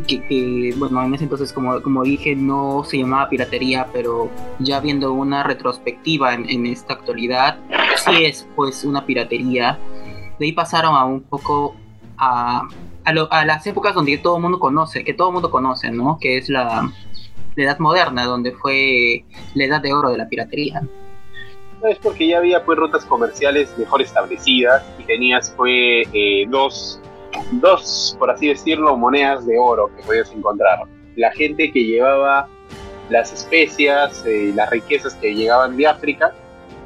que, 0.03 0.75
bueno, 0.76 1.03
en 1.05 1.15
ese 1.15 1.25
entonces 1.25 1.53
como, 1.53 1.81
como 1.83 2.03
dije 2.03 2.35
no 2.37 2.83
se 2.85 2.99
llamaba 2.99 3.29
piratería, 3.29 3.87
pero 3.93 4.31
ya 4.59 4.81
viendo 4.81 5.12
una 5.12 5.43
retrospectiva 5.43 6.35
en, 6.35 6.49
en 6.49 6.67
esta 6.67 6.95
actualidad, 6.95 7.59
sí 7.97 8.25
es 8.25 8.47
pues 8.55 8.85
una 8.85 9.05
piratería. 9.07 9.79
De 10.38 10.47
ahí 10.47 10.53
pasaron 10.53 10.95
a 10.95 11.05
un 11.05 11.23
poco 11.23 11.75
a 12.19 12.69
a, 13.07 13.45
las 13.45 13.67
épocas 13.67 13.95
donde 13.95 14.19
todo 14.19 14.37
el 14.37 14.43
mundo 14.43 14.59
conoce, 14.59 15.05
que 15.05 15.15
todo 15.15 15.29
el 15.29 15.35
mundo 15.35 15.50
conoce, 15.50 15.91
¿no? 15.91 16.19
Que 16.21 16.38
es 16.38 16.49
la, 16.49 16.91
edad 17.57 17.79
moderna, 17.79 18.25
donde 18.25 18.53
fue 18.53 19.25
la 19.55 19.65
edad 19.65 19.81
de 19.81 19.95
oro 19.95 20.11
de 20.11 20.19
la 20.19 20.29
piratería. 20.29 20.83
es 21.88 21.99
porque 21.99 22.29
ya 22.29 22.38
había 22.38 22.65
pues 22.65 22.79
rutas 22.79 23.05
comerciales 23.07 23.73
mejor 23.79 24.03
establecidas 24.03 24.85
y 24.99 25.05
tenías 25.05 25.55
fue 25.57 26.03
eh, 26.12 26.47
dos, 26.50 27.00
dos, 27.52 28.16
por 28.19 28.31
así 28.31 28.49
decirlo, 28.49 28.97
monedas 28.97 29.47
de 29.47 29.59
oro 29.59 29.90
que 29.97 30.02
podías 30.02 30.31
encontrar. 30.33 30.81
La 31.16 31.33
gente 31.33 31.71
que 31.73 31.85
llevaba 31.85 32.49
las 33.09 33.33
especias, 33.33 34.25
y 34.26 34.50
eh, 34.50 34.52
las 34.55 34.71
riquezas 34.71 35.14
que 35.14 35.35
llegaban 35.35 35.76
de 35.76 35.87
África 35.87 36.33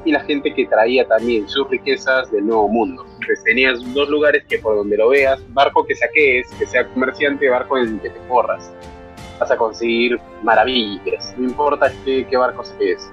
y 0.05 0.13
la 0.13 0.21
gente 0.21 0.55
que 0.55 0.67
traía 0.67 1.07
también 1.07 1.49
sus 1.49 1.69
riquezas 1.69 2.31
del 2.31 2.47
Nuevo 2.47 2.69
Mundo. 2.69 3.05
Entonces 3.05 3.43
tenías 3.45 3.95
dos 3.95 4.09
lugares 4.09 4.45
que 4.49 4.59
por 4.59 4.77
donde 4.77 4.97
lo 4.97 5.11
veas, 5.11 5.41
barco 5.53 5.85
que 5.85 5.95
saques, 5.95 6.49
que 6.59 6.67
sea 6.67 6.87
comerciante, 6.89 7.49
barco 7.49 7.79
en 7.79 7.95
el 7.95 8.01
que 8.01 8.11
te 8.11 8.19
corras, 8.29 8.73
vas 9.39 9.51
a 9.51 9.57
conseguir 9.57 10.19
maravillas, 10.43 11.35
no 11.37 11.49
importa 11.49 11.93
qué, 12.05 12.37
barco 12.37 12.65
saques. 12.65 13.11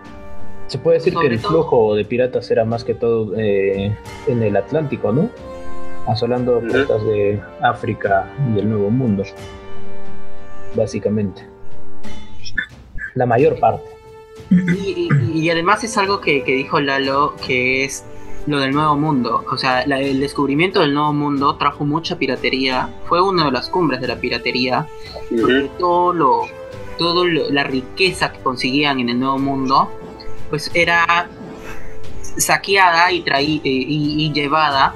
Se 0.67 0.77
puede 0.77 0.97
decir 0.97 1.13
que 1.15 1.27
el 1.27 1.39
flujo 1.39 1.95
de 1.95 2.03
piratas 2.03 2.49
era 2.51 2.65
más 2.65 2.83
que 2.83 2.93
todo 2.93 3.33
eh, 3.37 3.95
en 4.27 4.43
el 4.43 4.55
Atlántico, 4.57 5.13
¿no? 5.13 5.29
Asolando 6.07 6.61
costas 6.61 7.03
de 7.03 7.41
África 7.61 8.33
y 8.55 8.59
el 8.59 8.69
Nuevo 8.69 8.89
Mundo, 8.89 9.23
básicamente. 10.73 11.45
La 13.13 13.25
mayor 13.25 13.59
parte. 13.59 13.97
Y, 14.49 15.49
además 15.49 15.83
es 15.83 15.97
algo 15.97 16.21
que, 16.21 16.41
dijo 16.45 16.79
Lalo, 16.79 17.35
que 17.45 17.83
es 17.83 18.05
lo 18.45 18.59
del 18.59 18.71
nuevo 18.71 18.95
mundo. 18.95 19.43
O 19.51 19.57
sea, 19.57 19.81
el 19.81 20.19
descubrimiento 20.21 20.79
del 20.79 20.93
nuevo 20.93 21.11
mundo 21.11 21.57
trajo 21.57 21.83
mucha 21.83 22.17
piratería. 22.17 22.89
Fue 23.07 23.21
una 23.21 23.45
de 23.45 23.51
las 23.51 23.69
cumbres 23.69 23.99
de 23.99 24.07
la 24.07 24.15
piratería. 24.15 24.87
Porque 25.29 25.69
todo 25.77 26.13
lo, 26.13 26.41
todo 26.97 27.25
la 27.25 27.63
riqueza 27.65 28.31
que 28.31 28.39
conseguían 28.39 29.01
en 29.01 29.09
el 29.09 29.19
nuevo 29.19 29.39
mundo, 29.39 29.91
pues 30.49 30.71
era 30.73 31.27
saqueada 32.37 33.11
y, 33.11 33.21
traí, 33.21 33.57
eh, 33.57 33.69
y 33.69 34.31
llevada 34.31 34.95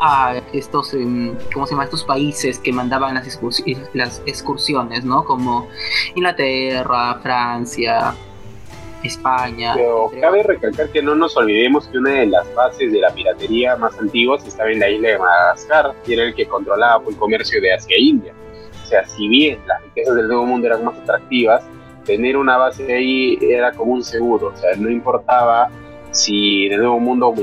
a 0.00 0.40
estos, 0.52 0.94
em, 0.94 1.34
¿cómo 1.52 1.66
se 1.66 1.72
llama? 1.72 1.84
Estos 1.84 2.04
países 2.04 2.58
que 2.58 2.72
mandaban 2.72 3.14
las, 3.14 3.40
las 3.94 4.22
excursiones, 4.26 5.04
¿no? 5.04 5.24
Como 5.24 5.68
Inglaterra, 6.14 7.18
Francia, 7.22 8.14
España. 9.02 9.74
Pero 9.74 10.10
cabe 10.20 10.42
recalcar 10.42 10.88
que 10.90 11.02
no 11.02 11.14
nos 11.14 11.36
olvidemos 11.36 11.86
que 11.88 11.98
una 11.98 12.10
de 12.10 12.26
las 12.26 12.52
bases 12.54 12.92
de 12.92 13.00
la 13.00 13.10
piratería 13.10 13.76
más 13.76 13.98
antiguas 13.98 14.46
estaba 14.46 14.70
en 14.70 14.80
la 14.80 14.88
isla 14.88 15.08
de 15.08 15.18
Madagascar, 15.18 15.92
y 16.06 16.14
era 16.14 16.24
el 16.24 16.34
que 16.34 16.46
controlaba 16.46 17.02
el 17.08 17.16
comercio 17.16 17.60
de 17.60 17.72
Asia 17.72 17.96
e 17.96 18.00
India. 18.00 18.34
O 18.84 18.86
sea, 18.86 19.06
si 19.06 19.28
bien 19.28 19.58
las 19.66 19.82
riquezas 19.82 20.14
del 20.14 20.28
Nuevo 20.28 20.46
Mundo 20.46 20.66
eran 20.66 20.84
más 20.84 20.96
atractivas, 20.98 21.64
tener 22.04 22.36
una 22.36 22.56
base 22.56 22.90
ahí 22.90 23.38
era 23.42 23.70
como 23.72 23.92
un 23.92 24.02
seguro, 24.02 24.52
o 24.54 24.56
sea, 24.56 24.74
no 24.76 24.90
importaba 24.90 25.68
si 26.10 26.66
en 26.66 26.72
el 26.74 26.78
Nuevo 26.80 27.00
Mundo, 27.00 27.34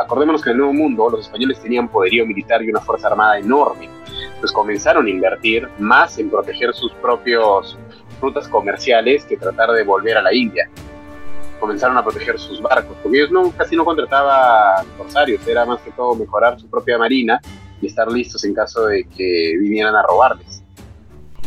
acordémonos 0.00 0.42
que 0.42 0.50
en 0.50 0.54
el 0.54 0.58
Nuevo 0.58 0.74
Mundo 0.74 1.10
los 1.10 1.20
españoles 1.20 1.60
tenían 1.60 1.88
poderío 1.88 2.26
militar 2.26 2.62
y 2.62 2.70
una 2.70 2.80
fuerza 2.80 3.08
armada 3.08 3.38
enorme, 3.38 3.88
pues 4.40 4.52
comenzaron 4.52 5.06
a 5.06 5.10
invertir 5.10 5.68
más 5.78 6.18
en 6.18 6.30
proteger 6.30 6.74
sus 6.74 6.92
propios 6.94 7.78
rutas 8.20 8.46
comerciales 8.48 9.24
que 9.24 9.36
tratar 9.36 9.72
de 9.72 9.84
volver 9.84 10.16
a 10.16 10.22
la 10.22 10.34
India 10.34 10.68
comenzaron 11.62 11.96
a 11.96 12.02
proteger 12.02 12.40
sus 12.40 12.60
barcos, 12.60 12.96
porque 13.00 13.18
ellos 13.18 13.30
no, 13.30 13.52
casi 13.52 13.76
no 13.76 13.84
contrataban 13.84 14.84
corsarios, 14.98 15.46
era 15.46 15.64
más 15.64 15.80
que 15.80 15.92
todo 15.92 16.16
mejorar 16.16 16.58
su 16.58 16.66
propia 16.66 16.98
marina 16.98 17.40
y 17.80 17.86
estar 17.86 18.10
listos 18.10 18.44
en 18.44 18.52
caso 18.52 18.86
de 18.86 19.04
que 19.04 19.56
vinieran 19.60 19.94
a 19.94 20.02
robarles. 20.02 20.64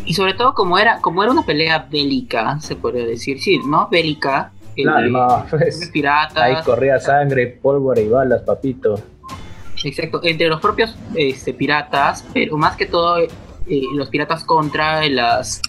Y 0.05 0.13
sobre 0.13 0.33
todo 0.33 0.53
como 0.53 0.77
era, 0.77 1.01
como 1.01 1.21
era 1.21 1.33
una 1.33 1.45
pelea 1.45 1.87
bélica, 1.91 2.57
se 2.61 2.77
podría 2.77 3.05
decir, 3.05 3.41
sí, 3.41 3.59
¿no? 3.67 3.89
Bélica. 3.91 4.53
Claro, 4.75 5.45
pues, 5.49 5.89
piratas. 5.91 6.37
Ahí 6.37 6.55
corría 6.63 6.99
sangre, 6.99 7.47
pólvora 7.47 8.01
y 8.01 8.09
balas, 8.09 8.41
papito. 8.41 8.95
Exacto, 9.83 10.19
entre 10.23 10.47
los 10.47 10.59
propios 10.61 10.95
este, 11.15 11.53
piratas, 11.53 12.25
pero 12.33 12.57
más 12.57 12.75
que 12.75 12.85
todo 12.85 13.19
eh, 13.67 13.87
los 13.93 14.09
piratas 14.09 14.43
contra 14.43 15.07
las 15.09 15.59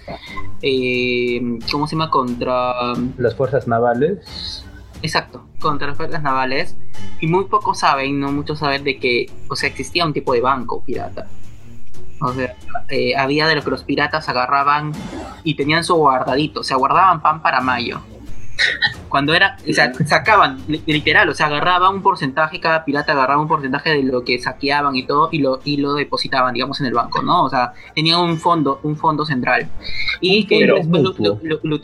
eh, 0.60 1.40
¿cómo 1.72 1.86
se 1.86 1.96
llama? 1.96 2.10
contra 2.10 2.92
las 3.16 3.34
fuerzas 3.34 3.66
navales 3.66 4.66
exacto 5.00 5.46
contra 5.60 5.88
las 5.88 5.96
fuerzas 5.96 6.22
navales 6.22 6.76
y 7.20 7.26
muy 7.26 7.46
pocos 7.46 7.78
saben 7.78 8.20
no 8.20 8.30
muchos 8.32 8.58
saben 8.58 8.84
de 8.84 8.98
que 8.98 9.30
o 9.48 9.56
sea 9.56 9.70
existía 9.70 10.04
un 10.04 10.12
tipo 10.12 10.34
de 10.34 10.42
banco 10.42 10.84
pirata 10.84 11.26
o 12.20 12.34
sea 12.34 12.54
eh, 12.90 13.16
había 13.16 13.46
de 13.46 13.54
lo 13.54 13.62
que 13.62 13.70
los 13.70 13.82
piratas 13.82 14.28
agarraban 14.28 14.92
y 15.42 15.54
tenían 15.54 15.82
su 15.82 15.94
guardadito 15.94 16.60
o 16.60 16.64
sea 16.64 16.76
guardaban 16.76 17.22
pan 17.22 17.40
para 17.40 17.62
mayo 17.62 18.02
cuando 19.16 19.32
era, 19.32 19.56
o 19.66 19.72
sea, 19.72 19.94
sacaban, 20.04 20.58
literal, 20.68 21.26
o 21.30 21.34
sea, 21.34 21.46
agarraban 21.46 21.94
un 21.94 22.02
porcentaje, 22.02 22.60
cada 22.60 22.84
pirata 22.84 23.12
agarraba 23.12 23.40
un 23.40 23.48
porcentaje 23.48 23.88
de 23.88 24.02
lo 24.02 24.24
que 24.24 24.38
saqueaban 24.38 24.94
y 24.94 25.06
todo, 25.06 25.30
y 25.32 25.38
lo, 25.38 25.60
y 25.64 25.78
lo 25.78 25.94
depositaban, 25.94 26.52
digamos, 26.52 26.80
en 26.80 26.86
el 26.88 26.92
banco, 26.92 27.22
¿no? 27.22 27.44
O 27.44 27.48
sea, 27.48 27.72
tenían 27.94 28.20
un 28.20 28.36
fondo, 28.36 28.78
un 28.82 28.94
fondo 28.94 29.24
central. 29.24 29.70
Y 30.20 30.46
que 30.46 30.66
después 30.66 31.02
lo, 31.02 31.40
lo, 31.62 31.76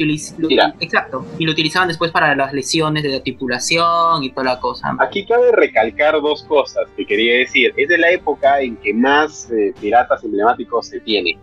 exacto, 0.79 1.25
y 1.39 1.47
lo 1.47 1.53
utilizaban 1.53 1.89
después 1.89 2.11
para 2.11 2.37
las 2.37 2.53
lesiones 2.53 3.03
de 3.03 3.09
la 3.09 3.23
tripulación 3.23 4.23
y 4.23 4.31
toda 4.31 4.45
la 4.45 4.61
cosa. 4.61 4.95
Aquí 5.01 5.25
cabe 5.25 5.53
recalcar 5.53 6.21
dos 6.21 6.43
cosas 6.43 6.85
que 6.99 7.07
quería 7.07 7.39
decir. 7.39 7.73
Es 7.79 7.89
de 7.89 7.97
la 7.97 8.11
época 8.11 8.61
en 8.61 8.77
que 8.77 8.93
más 8.93 9.51
eh, 9.51 9.73
piratas 9.81 10.23
emblemáticos 10.23 10.87
se 10.87 11.01
tiene. 11.01 11.39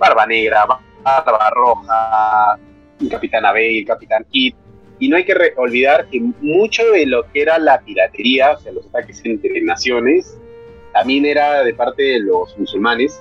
Barba 0.00 0.26
Negra, 0.26 0.66
Barba 1.04 1.50
Roja, 1.50 2.58
Capitán 3.08 3.44
Abe 3.46 3.72
y 3.72 3.78
el 3.78 3.86
Capitán 3.86 4.26
Kit. 4.28 4.56
Y 5.02 5.08
no 5.08 5.16
hay 5.16 5.24
que 5.24 5.34
olvidar 5.56 6.06
que 6.06 6.20
mucho 6.20 6.84
de 6.92 7.06
lo 7.06 7.24
que 7.32 7.42
era 7.42 7.58
la 7.58 7.80
piratería, 7.80 8.52
o 8.52 8.60
sea, 8.60 8.70
los 8.70 8.86
ataques 8.86 9.20
entre 9.24 9.60
naciones, 9.60 10.38
también 10.92 11.26
era 11.26 11.64
de 11.64 11.74
parte 11.74 12.04
de 12.04 12.20
los 12.20 12.56
musulmanes 12.56 13.20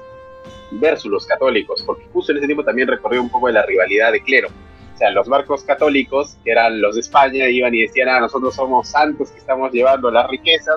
versus 0.74 1.10
los 1.10 1.26
católicos, 1.26 1.82
porque 1.84 2.06
justo 2.14 2.34
en 2.34 2.38
ese 2.38 2.46
tiempo 2.46 2.64
también 2.64 2.88
recorrió 2.88 3.20
un 3.20 3.32
poco 3.32 3.48
de 3.48 3.54
la 3.54 3.66
rivalidad 3.66 4.12
de 4.12 4.22
clero. 4.22 4.50
O 4.94 4.98
sea, 5.00 5.10
los 5.10 5.28
barcos 5.28 5.64
católicos, 5.64 6.38
que 6.44 6.52
eran 6.52 6.80
los 6.80 6.94
de 6.94 7.02
España, 7.02 7.48
iban 7.48 7.74
y 7.74 7.82
decían, 7.82 8.10
ah, 8.10 8.20
nosotros 8.20 8.54
somos 8.54 8.88
santos 8.88 9.32
que 9.32 9.40
estamos 9.40 9.72
llevando 9.72 10.12
las 10.12 10.30
riquezas 10.30 10.76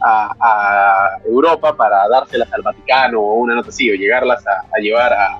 a, 0.00 1.18
Europa 1.26 1.76
para 1.76 2.08
dárselas 2.08 2.50
al 2.54 2.62
Vaticano 2.62 3.20
o 3.20 3.34
una 3.34 3.54
nota 3.54 3.68
así, 3.68 3.90
o 3.90 3.94
llegarlas 3.96 4.42
a 4.46 4.80
llevar 4.80 5.12
a, 5.12 5.38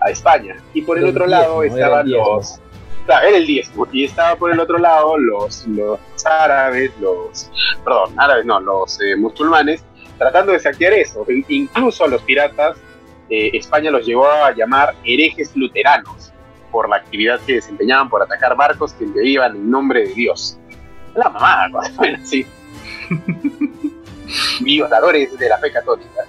a 0.00 0.10
España. 0.10 0.56
Y 0.74 0.82
por 0.82 0.98
el 0.98 1.04
otro 1.04 1.26
lado 1.26 1.62
estaban 1.62 2.10
los... 2.10 2.60
Claro, 3.08 3.26
era 3.26 3.38
el 3.38 3.46
10, 3.46 3.70
y 3.90 4.04
estaba 4.04 4.36
por 4.36 4.52
el 4.52 4.60
otro 4.60 4.76
lado 4.76 5.16
los, 5.16 5.66
los 5.66 5.98
árabes, 6.26 6.92
los... 7.00 7.50
Perdón, 7.82 8.12
árabes 8.18 8.44
no, 8.44 8.60
los 8.60 9.00
eh, 9.00 9.16
musulmanes, 9.16 9.82
tratando 10.18 10.52
de 10.52 10.60
saquear 10.60 10.92
eso. 10.92 11.24
Incluso 11.48 12.04
a 12.04 12.08
los 12.08 12.20
piratas, 12.20 12.76
eh, 13.30 13.48
España 13.54 13.90
los 13.90 14.04
llevó 14.04 14.30
a 14.30 14.54
llamar 14.54 14.94
herejes 15.04 15.56
luteranos 15.56 16.34
por 16.70 16.86
la 16.86 16.96
actividad 16.96 17.40
que 17.46 17.54
desempeñaban 17.54 18.10
por 18.10 18.20
atacar 18.20 18.54
barcos 18.54 18.92
que 18.92 19.06
iban 19.24 19.56
en 19.56 19.70
nombre 19.70 20.06
de 20.06 20.12
Dios. 20.12 20.58
La 21.14 21.30
mamá, 21.30 21.88
bueno, 21.96 22.18
así. 22.22 22.44
Violadores 24.60 25.38
de 25.38 25.48
la 25.48 25.56
fe 25.56 25.72
católica. 25.72 26.26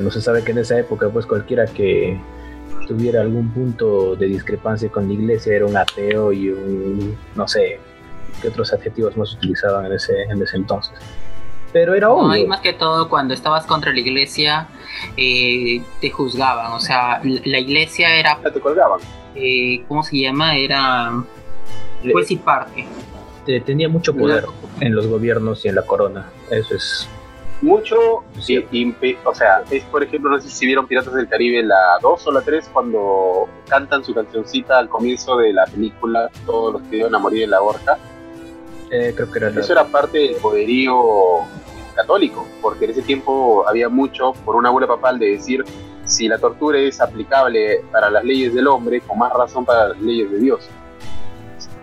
no 0.00 0.10
se 0.10 0.22
sabe 0.22 0.42
que 0.42 0.52
en 0.52 0.58
esa 0.60 0.78
época, 0.78 1.10
pues 1.10 1.26
cualquiera 1.26 1.66
que 1.66 2.18
tuviera 2.86 3.20
algún 3.20 3.50
punto 3.50 4.16
de 4.16 4.26
discrepancia 4.26 4.88
con 4.90 5.08
la 5.08 5.14
iglesia 5.14 5.54
era 5.54 5.66
un 5.66 5.76
ateo 5.76 6.32
y 6.32 6.50
un, 6.50 7.16
no 7.34 7.46
sé, 7.46 7.80
qué 8.40 8.48
otros 8.48 8.72
adjetivos 8.72 9.16
más 9.16 9.34
utilizaban 9.34 9.86
en 9.86 9.92
ese, 9.92 10.22
en 10.22 10.42
ese 10.42 10.56
entonces. 10.56 10.94
Pero 11.72 11.94
era 11.94 12.10
obvio. 12.10 12.28
No, 12.28 12.36
y 12.36 12.46
más 12.46 12.60
que 12.60 12.72
todo 12.72 13.08
cuando 13.08 13.34
estabas 13.34 13.66
contra 13.66 13.92
la 13.92 14.00
iglesia 14.00 14.68
eh, 15.16 15.82
te 16.00 16.10
juzgaban, 16.10 16.72
o 16.72 16.80
sea, 16.80 17.20
la 17.22 17.58
iglesia 17.58 18.14
era... 18.16 18.38
Te 18.40 18.60
colgaban. 18.60 19.00
Eh, 19.34 19.84
¿Cómo 19.88 20.02
se 20.02 20.18
llama? 20.18 20.56
Era 20.56 21.12
juez 22.10 22.30
y 22.30 22.36
parte. 22.36 22.86
Tenía 23.64 23.88
mucho 23.88 24.14
poder 24.14 24.44
en 24.80 24.94
los 24.94 25.06
gobiernos 25.06 25.64
y 25.64 25.68
en 25.68 25.74
la 25.74 25.82
corona, 25.82 26.26
eso 26.50 26.74
es 26.74 27.08
mucho, 27.62 28.24
sí. 28.40 28.64
o 29.24 29.34
sea, 29.34 29.62
es 29.70 29.82
por 29.84 30.02
ejemplo, 30.02 30.30
no 30.30 30.40
sé 30.40 30.48
si 30.48 30.66
vieron 30.66 30.86
Piratas 30.86 31.14
del 31.14 31.28
Caribe 31.28 31.62
la 31.62 31.98
2 32.02 32.26
o 32.26 32.32
la 32.32 32.42
3 32.42 32.70
cuando 32.72 33.48
cantan 33.68 34.04
su 34.04 34.14
cancioncita 34.14 34.78
al 34.78 34.88
comienzo 34.88 35.36
de 35.38 35.52
la 35.52 35.64
película, 35.66 36.30
todos 36.44 36.74
los 36.74 36.82
que 36.82 36.98
iban 36.98 37.14
a 37.14 37.18
morir 37.18 37.44
en 37.44 37.50
la 37.50 37.62
horca. 37.62 37.98
Eh, 38.90 39.12
creo 39.16 39.30
que 39.30 39.38
era 39.38 39.48
Eso 39.48 39.72
era 39.72 39.84
parte 39.84 40.18
del 40.18 40.36
poderío 40.36 40.96
católico, 41.94 42.46
porque 42.60 42.84
en 42.84 42.90
ese 42.92 43.02
tiempo 43.02 43.64
había 43.66 43.88
mucho, 43.88 44.32
por 44.44 44.54
una 44.54 44.68
abuela 44.68 44.86
papal, 44.86 45.18
de 45.18 45.32
decir, 45.32 45.64
si 46.04 46.28
la 46.28 46.38
tortura 46.38 46.78
es 46.78 47.00
aplicable 47.00 47.84
para 47.90 48.10
las 48.10 48.22
leyes 48.22 48.54
del 48.54 48.66
hombre, 48.68 49.00
con 49.00 49.18
más 49.18 49.32
razón 49.32 49.64
para 49.64 49.88
las 49.88 50.00
leyes 50.00 50.30
de 50.30 50.38
Dios. 50.38 50.68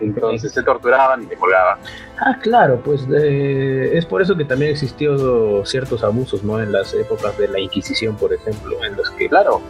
Entonces 0.00 0.52
se 0.52 0.62
torturaban 0.62 1.22
y 1.22 1.26
se 1.26 1.36
colgaban. 1.36 1.78
Ah, 2.18 2.38
claro, 2.42 2.80
pues 2.84 3.06
es 3.10 4.06
por 4.06 4.22
eso 4.22 4.36
que 4.36 4.44
también 4.44 4.72
existió 4.72 5.64
ciertos 5.64 6.02
abusos, 6.04 6.42
¿no? 6.42 6.60
En 6.60 6.72
las 6.72 6.92
épocas 6.94 7.36
de 7.38 7.48
la 7.48 7.60
Inquisición, 7.60 8.16
por 8.16 8.32
ejemplo, 8.32 8.84
en 8.84 8.96
los 8.96 9.10
que... 9.10 9.28
Claro. 9.28 9.60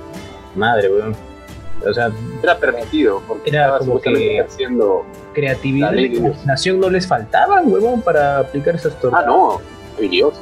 Madre, 0.55 0.91
weón. 0.91 1.17
O 1.87 1.93
sea, 1.93 2.11
era 2.43 2.57
permitido, 2.57 3.23
porque 3.27 3.51
era 3.51 3.79
como 3.79 4.01
que 4.01 4.41
haciendo 4.41 5.05
creatividad 5.35 5.93
y 5.95 6.17
imaginación 6.17 6.81
no 6.81 6.89
les 6.89 7.07
faltaban, 7.07 7.71
huevón, 7.71 8.01
para 8.01 8.39
aplicar 8.39 8.77
esas 8.77 8.99
torturas. 9.01 9.25
Ah, 9.25 9.27
no, 9.27 9.61
Dios. 9.99 10.35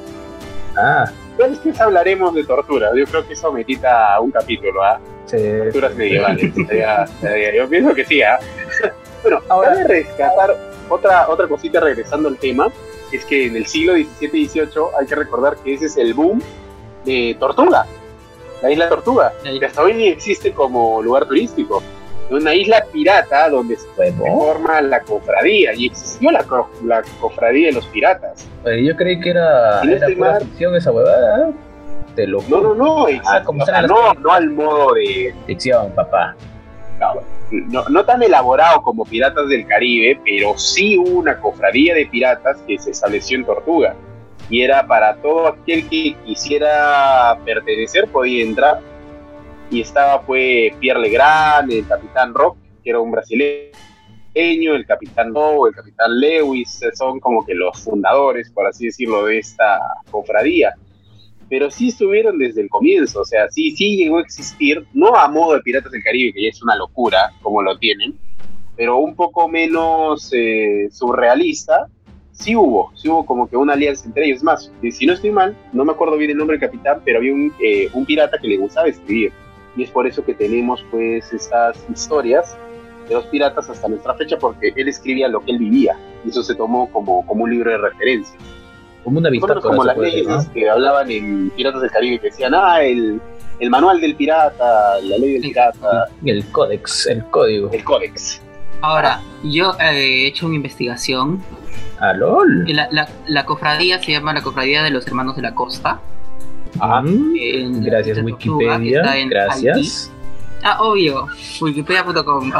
Ah. 0.76 1.10
Después 1.38 1.80
hablaremos 1.80 2.34
de 2.34 2.44
tortura. 2.44 2.90
Yo 2.94 3.04
creo 3.06 3.26
que 3.26 3.32
eso 3.32 3.50
merita 3.52 4.20
un 4.20 4.30
capítulo, 4.30 4.82
¿ah? 4.82 5.00
Sí. 5.24 5.38
Torturas 5.64 5.94
medievales. 5.96 6.52
yo 6.54 7.68
pienso 7.68 7.94
que 7.94 8.04
sí, 8.04 8.22
¿ah? 8.22 8.38
Bueno, 9.22 9.40
ahora 9.48 9.74
de 9.76 9.84
rescatar 9.84 10.56
otra, 10.88 11.28
otra 11.28 11.46
cosita 11.46 11.80
regresando 11.80 12.28
al 12.28 12.36
tema, 12.38 12.68
es 13.12 13.24
que 13.24 13.46
en 13.46 13.56
el 13.56 13.66
siglo 13.66 13.94
XVII 13.94 14.30
y 14.32 14.48
XVIII 14.48 14.66
hay 14.98 15.06
que 15.06 15.14
recordar 15.14 15.56
que 15.56 15.74
ese 15.74 15.86
es 15.86 15.96
el 15.96 16.14
boom 16.14 16.42
de 17.04 17.36
Tortuga, 17.38 17.86
la 18.62 18.70
isla 18.70 18.88
Tortuga, 18.88 19.32
que 19.42 19.64
hasta 19.64 19.82
hoy 19.82 20.08
existe 20.08 20.52
como 20.52 21.02
lugar 21.02 21.26
turístico. 21.26 21.82
Una 22.30 22.54
isla 22.54 22.82
pirata 22.90 23.50
donde 23.50 23.76
se 23.76 24.12
forma 24.12 24.80
la 24.80 25.00
cofradía 25.00 25.74
y 25.74 25.86
existió 25.86 26.30
la, 26.30 26.46
la 26.84 27.02
cofradía 27.20 27.66
de 27.66 27.72
los 27.74 27.84
piratas. 27.86 28.46
yo 28.64 28.96
creí 28.96 29.20
que 29.20 29.30
era, 29.30 29.82
era 29.82 30.40
ficción 30.40 30.74
esa 30.74 30.92
huevada. 30.92 31.50
¿eh? 31.50 31.52
lo 32.26 32.42
no, 32.48 32.60
no, 32.60 32.74
no, 32.74 33.06
ah, 33.26 33.42
no, 33.86 34.14
no 34.14 34.32
al 34.32 34.50
modo 34.50 34.94
de 34.94 35.34
ficción, 35.46 35.90
papá 35.92 36.36
no, 37.00 37.22
tan 38.06 38.22
elaborado 38.22 38.82
como 38.82 39.04
Piratas 39.04 39.48
del 39.48 39.66
Caribe, 39.66 40.20
pero 40.24 40.56
sí 40.56 40.96
hubo 40.98 41.18
una 41.18 41.38
cofradía 41.38 41.94
de 41.94 42.06
piratas 42.06 42.58
que 42.66 42.78
se 42.78 42.90
estableció 42.90 43.38
en 43.38 43.44
Tortuga. 43.44 43.94
Y 44.48 44.62
era 44.62 44.86
para 44.86 45.16
todo 45.16 45.48
aquel 45.48 45.88
que 45.88 46.14
quisiera 46.24 47.38
pertenecer, 47.44 48.08
podía 48.08 48.42
entrar. 48.42 48.80
Y 49.70 49.80
estaba 49.80 50.20
fue 50.20 50.74
Pierre 50.80 51.00
Legrand, 51.00 51.72
el 51.72 51.86
Capitán 51.86 52.34
Rock, 52.34 52.56
que 52.82 52.90
era 52.90 53.00
un 53.00 53.10
brasileño, 53.10 53.70
el 54.34 54.86
Capitán 54.86 55.32
No, 55.32 55.66
el 55.66 55.74
Capitán 55.74 56.20
Lewis, 56.20 56.80
son 56.94 57.20
como 57.20 57.44
que 57.46 57.54
los 57.54 57.82
fundadores, 57.82 58.50
por 58.50 58.66
así 58.66 58.86
decirlo, 58.86 59.26
de 59.26 59.38
esta 59.38 59.78
cofradía 60.10 60.74
pero 61.48 61.70
sí 61.70 61.88
estuvieron 61.88 62.38
desde 62.38 62.62
el 62.62 62.68
comienzo, 62.68 63.20
o 63.20 63.24
sea, 63.24 63.50
sí, 63.50 63.72
sí 63.72 63.96
llegó 63.96 64.18
a 64.18 64.22
existir, 64.22 64.86
no 64.94 65.14
a 65.14 65.28
modo 65.28 65.54
de 65.54 65.60
Piratas 65.60 65.92
del 65.92 66.02
Caribe, 66.02 66.32
que 66.32 66.42
ya 66.44 66.48
es 66.48 66.62
una 66.62 66.76
locura, 66.76 67.32
como 67.42 67.62
lo 67.62 67.76
tienen, 67.78 68.14
pero 68.76 68.98
un 68.98 69.14
poco 69.14 69.48
menos 69.48 70.32
eh, 70.34 70.88
surrealista, 70.90 71.88
sí 72.32 72.56
hubo, 72.56 72.90
sí 72.96 73.08
hubo 73.08 73.24
como 73.24 73.48
que 73.48 73.56
una 73.56 73.74
alianza 73.74 74.06
entre 74.06 74.26
ellos 74.26 74.42
más. 74.42 74.72
Y 74.82 74.90
si 74.90 75.06
no 75.06 75.12
estoy 75.12 75.30
mal, 75.30 75.56
no 75.72 75.84
me 75.84 75.92
acuerdo 75.92 76.16
bien 76.16 76.30
el 76.30 76.38
nombre 76.38 76.58
del 76.58 76.68
capitán, 76.68 77.02
pero 77.04 77.18
había 77.18 77.32
un, 77.32 77.52
eh, 77.62 77.88
un 77.92 78.04
pirata 78.06 78.38
que 78.38 78.48
le 78.48 78.56
gustaba 78.56 78.88
escribir. 78.88 79.32
Y 79.76 79.84
es 79.84 79.90
por 79.90 80.06
eso 80.06 80.24
que 80.24 80.34
tenemos 80.34 80.84
pues 80.90 81.32
estas 81.32 81.78
historias 81.90 82.56
de 83.08 83.14
los 83.14 83.26
piratas 83.26 83.68
hasta 83.68 83.88
nuestra 83.88 84.14
fecha, 84.14 84.38
porque 84.38 84.72
él 84.74 84.88
escribía 84.88 85.28
lo 85.28 85.40
que 85.40 85.52
él 85.52 85.58
vivía, 85.58 85.96
y 86.24 86.30
eso 86.30 86.42
se 86.42 86.54
tomó 86.54 86.90
como, 86.90 87.26
como 87.26 87.44
un 87.44 87.50
libro 87.50 87.70
de 87.70 87.78
referencia. 87.78 88.36
Como 89.04 89.18
una 89.18 89.30
Como 89.60 89.84
las 89.84 89.98
leyes 89.98 90.48
que 90.54 90.68
hablaban 90.68 91.10
en 91.10 91.50
Piratas 91.50 91.80
del 91.80 91.90
Caribe, 91.90 92.20
que 92.20 92.26
decían, 92.28 92.54
ah, 92.54 92.82
el, 92.82 93.20
el 93.58 93.70
manual 93.70 94.00
del 94.00 94.14
pirata, 94.14 95.00
la 95.02 95.18
ley 95.18 95.34
del 95.34 95.42
pirata. 95.42 96.08
El 96.24 96.44
códex, 96.46 97.06
el 97.06 97.24
código. 97.26 97.70
El 97.72 97.84
códex. 97.84 98.40
Ahora, 98.80 99.20
yo 99.44 99.74
eh, 99.80 100.24
he 100.24 100.26
hecho 100.26 100.46
una 100.46 100.56
investigación. 100.56 101.42
¿Ah, 102.00 102.12
lol? 102.12 102.64
La, 102.68 102.88
la, 102.90 103.08
la, 103.26 103.44
cofradía 103.44 104.02
se 104.02 104.10
llama 104.10 104.32
la 104.32 104.42
Cofradía 104.42 104.82
de 104.82 104.90
los 104.90 105.06
Hermanos 105.06 105.36
de 105.36 105.42
la 105.42 105.54
Costa. 105.54 106.00
Ah, 106.80 107.02
gracias 107.04 108.18
Wikipedia, 108.22 109.02
gracias. 109.28 110.10
Ah, 110.64 110.78
obvio. 110.80 111.26
Wikipedia.com. 111.60 112.52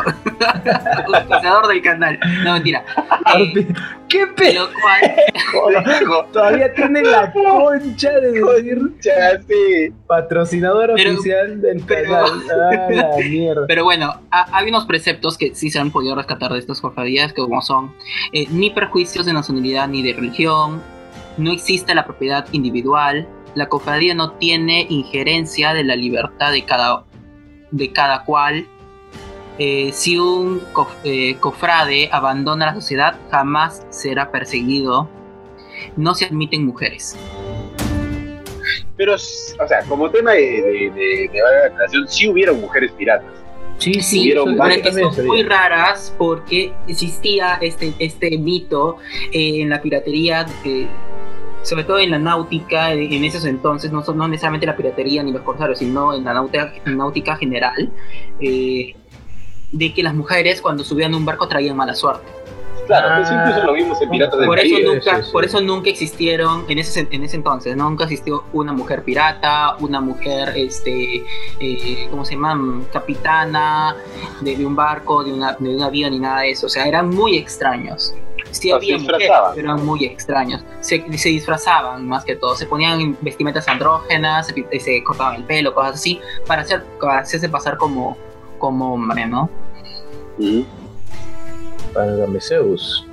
Utilizador 1.09 1.67
del 1.69 1.83
canal. 1.83 2.19
No, 2.45 2.55
mentira. 2.55 2.85
Eh, 3.37 3.69
¿Qué 4.09 4.27
pedo? 4.27 4.69
Todavía 6.33 6.75
tiene 6.75 7.03
la 7.03 7.33
concha 7.33 8.11
de 8.19 8.33
decir 8.33 9.93
patrocinador 10.07 10.91
oficial 10.91 11.61
del 11.61 11.85
canal. 11.87 12.25
Ah, 12.51 12.89
la 12.91 13.17
mierda. 13.29 13.67
Pero 13.69 13.85
bueno, 13.85 14.21
hay 14.31 14.69
unos 14.69 14.85
preceptos 14.87 15.39
que 15.39 15.55
sí 15.55 15.71
se 15.71 15.79
han 15.79 15.91
podido 15.91 16.17
rescatar 16.17 16.53
de 16.53 16.59
estas 16.59 16.81
cofradías, 16.81 17.33
que 17.33 17.41
como 17.41 17.63
son 17.63 17.95
eh, 18.33 18.47
ni 18.51 18.71
perjuicios 18.71 19.27
de 19.27 19.33
nacionalidad 19.33 19.89
ni 19.89 20.03
de 20.03 20.13
religión, 20.13 20.83
no 21.39 21.53
existe 21.53 21.95
la 21.95 22.05
propiedad 22.05 22.47
individual, 22.53 23.29
la 23.55 23.69
cofradía 23.69 24.15
no 24.15 24.33
tiene 24.33 24.87
injerencia 24.89 25.73
de 25.73 25.85
la 25.85 25.97
libertad 25.97 26.53
de 26.53 26.65
cada 26.65 27.05
de 27.73 27.93
cada 27.93 28.25
cual. 28.25 28.67
Eh, 29.59 29.91
si 29.93 30.19
un 30.19 30.63
eh, 31.05 31.37
cofrade 31.37 32.09
abandona 32.11 32.67
la 32.67 32.75
sociedad, 32.75 33.17
jamás 33.31 33.85
será 33.91 34.31
perseguido. 34.31 35.09
No 35.97 36.15
se 36.15 36.27
admiten 36.27 36.65
mujeres. 36.65 37.17
Pero, 38.97 39.15
o 39.15 39.19
sea, 39.19 39.83
como 39.89 40.11
tema 40.11 40.33
de, 40.33 40.41
de, 40.95 41.31
de, 41.33 42.09
sí 42.09 42.29
hubieron 42.29 42.61
mujeres 42.61 42.93
piratas. 42.93 43.43
Sí, 43.79 43.95
sí, 43.95 44.33
son 44.33 44.57
muy 45.27 45.43
raras 45.43 46.15
porque 46.17 46.73
existía 46.87 47.59
este, 47.61 47.93
este 47.99 48.39
mito 48.39 48.99
eh, 49.33 49.63
en 49.63 49.71
la 49.71 49.83
piratería 49.83 50.47
sobre 51.63 51.85
todo 51.85 51.99
en 51.99 52.11
la 52.11 52.19
náutica, 52.19 52.93
en 52.93 53.25
esos 53.25 53.45
entonces, 53.45 53.93
no, 53.93 54.03
no 54.03 54.29
necesariamente 54.29 54.67
la 54.67 54.77
piratería 54.77 55.23
ni 55.23 55.33
los 55.33 55.43
corsarios, 55.43 55.79
sino 55.79 56.15
en 56.15 56.25
la 56.25 56.35
náutica, 56.35 56.73
náutica 56.87 57.37
general, 57.37 57.91
eh, 58.41 58.95
de 59.71 59.95
que 59.95 60.03
las 60.03 60.15
mujeres 60.15 60.61
cuando 60.61 60.85
subían 60.85 61.15
a 61.15 61.17
un 61.17 61.25
barco 61.25 61.49
traían 61.49 61.77
mala 61.77 61.95
suerte. 61.95 62.27
Claro, 62.87 63.23
eso 63.23 63.33
incluso 63.33 63.65
lo 63.65 63.73
vimos 63.75 64.03
en 64.03 64.11
Piratas 64.11 64.39
del 64.39 64.47
por 64.47 64.59
eso 64.59 64.77
nunca, 64.83 65.21
Por 65.31 65.45
eso 65.45 65.61
nunca 65.61 65.89
existieron, 65.89 66.65
en 66.69 66.79
ese, 66.79 67.07
en 67.11 67.23
ese 67.23 67.37
entonces, 67.37 67.77
nunca 67.77 68.05
existió 68.05 68.45
una 68.53 68.73
mujer 68.73 69.05
pirata, 69.05 69.77
una 69.79 70.01
mujer, 70.01 70.53
este, 70.57 71.23
eh, 71.61 72.09
¿cómo 72.11 72.25
se 72.25 72.35
llama? 72.35 72.83
Capitana 72.93 73.97
de, 74.41 74.67
un 74.67 74.75
barco, 74.75 75.23
de, 75.23 75.33
una, 75.33 75.53
de 75.53 75.77
un 75.77 75.83
avión 75.83 76.11
ni 76.11 76.19
nada 76.19 76.41
de 76.41 76.51
eso. 76.51 76.67
O 76.67 76.69
sea, 76.69 76.87
eran 76.87 77.09
muy 77.09 77.37
extraños. 77.37 78.15
Sí 78.53 78.71
había 78.71 78.99
mujeres, 78.99 79.31
pero 79.55 79.55
eran 79.57 79.85
muy 79.85 80.05
extraños. 80.05 80.63
Se, 80.81 81.05
se, 81.19 81.29
disfrazaban 81.31 82.07
más 82.07 82.25
que 82.25 82.37
todo, 82.37 82.55
se 82.55 82.67
ponían 82.67 83.17
vestimentas 83.21 83.67
andrógenas, 83.67 84.47
se, 84.47 84.81
se, 84.81 85.03
cortaban 85.03 85.37
el 85.37 85.45
pelo, 85.45 85.75
cosas 85.75 85.95
así, 85.95 86.21
para, 86.47 86.63
hacer, 86.63 86.85
para 87.01 87.21
hacerse 87.21 87.49
pasar 87.49 87.77
como, 87.77 88.17
como 88.59 88.95
hombre, 88.95 89.27
¿no? 89.27 89.51
Para 91.95 92.13
Gameseus. 92.13 93.07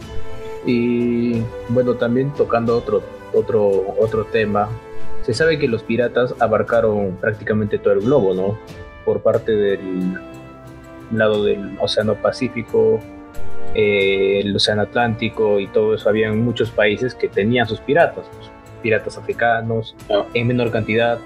Y 0.65 1.41
bueno, 1.69 1.95
también 1.95 2.31
tocando 2.33 2.77
otro, 2.77 3.01
otro, 3.33 3.95
otro 3.97 4.25
tema, 4.25 4.69
se 5.23 5.33
sabe 5.33 5.57
que 5.59 5.67
los 5.67 5.83
piratas 5.83 6.35
abarcaron 6.39 7.17
prácticamente 7.21 7.77
todo 7.77 7.93
el 7.93 8.01
globo, 8.01 8.33
¿no? 8.33 8.57
Por 9.05 9.21
parte 9.21 9.51
del 9.51 10.19
lado 11.11 11.43
del 11.43 11.77
Océano 11.79 12.15
Pacífico, 12.15 12.99
eh, 13.75 14.41
el 14.41 14.55
Océano 14.55 14.83
Atlántico 14.83 15.59
y 15.59 15.67
todo 15.67 15.95
eso, 15.95 16.09
habían 16.09 16.43
muchos 16.43 16.71
países 16.71 17.13
que 17.13 17.27
tenían 17.27 17.67
sus 17.67 17.79
piratas, 17.79 18.25
pues, 18.35 18.49
piratas 18.81 19.17
africanos, 19.17 19.95
en 20.33 20.47
menor 20.47 20.71
cantidad, 20.71 21.19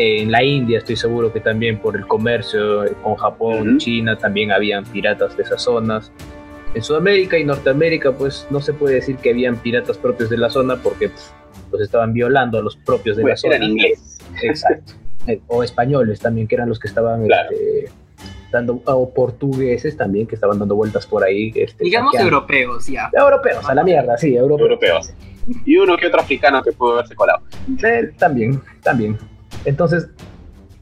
En 0.00 0.30
la 0.30 0.44
India 0.44 0.78
estoy 0.78 0.94
seguro 0.94 1.32
que 1.32 1.40
también 1.40 1.78
por 1.78 1.96
el 1.96 2.06
comercio 2.06 2.84
con 3.02 3.16
Japón, 3.16 3.78
China, 3.78 4.16
también 4.16 4.52
habían 4.52 4.84
piratas 4.84 5.36
de 5.36 5.42
esas 5.42 5.62
zonas. 5.62 6.12
En 6.74 6.82
Sudamérica 6.82 7.36
y 7.36 7.44
Norteamérica, 7.44 8.12
pues 8.12 8.46
no 8.50 8.60
se 8.60 8.72
puede 8.74 8.96
decir 8.96 9.16
que 9.16 9.30
habían 9.30 9.56
piratas 9.56 9.98
propios 9.98 10.30
de 10.30 10.36
la 10.36 10.50
zona 10.50 10.76
porque 10.76 11.08
pues, 11.08 11.32
los 11.72 11.80
estaban 11.80 12.12
violando 12.12 12.58
a 12.58 12.62
los 12.62 12.76
propios 12.76 13.16
de 13.16 13.24
la 13.24 13.36
zona. 13.36 13.56
Eran 13.56 13.70
ingleses. 13.70 14.18
Exacto. 14.42 14.92
Eh, 15.26 15.40
o 15.48 15.62
españoles 15.62 16.20
también, 16.20 16.46
que 16.46 16.54
eran 16.54 16.68
los 16.68 16.78
que 16.78 16.88
estaban 16.88 17.22
este, 17.22 17.90
dando, 18.50 18.80
o 18.84 19.12
portugueses 19.12 19.96
también, 19.96 20.26
que 20.26 20.34
estaban 20.34 20.58
dando 20.58 20.74
vueltas 20.74 21.06
por 21.06 21.24
ahí. 21.24 21.52
Este, 21.54 21.84
Digamos 21.84 22.14
europeos, 22.14 22.86
ya. 22.86 23.10
Europeos, 23.12 23.68
a 23.68 23.74
la 23.74 23.84
mierda, 23.84 24.16
sí, 24.16 24.34
europeos. 24.36 24.70
europeos. 24.70 25.14
Y 25.64 25.76
uno 25.76 25.96
que 25.96 26.06
otro 26.06 26.20
africano 26.20 26.62
que 26.62 26.72
pudo 26.72 26.94
haberse 26.94 27.14
colado. 27.14 27.40
Eh, 27.82 28.10
también, 28.18 28.60
también. 28.82 29.16
Entonces, 29.64 30.08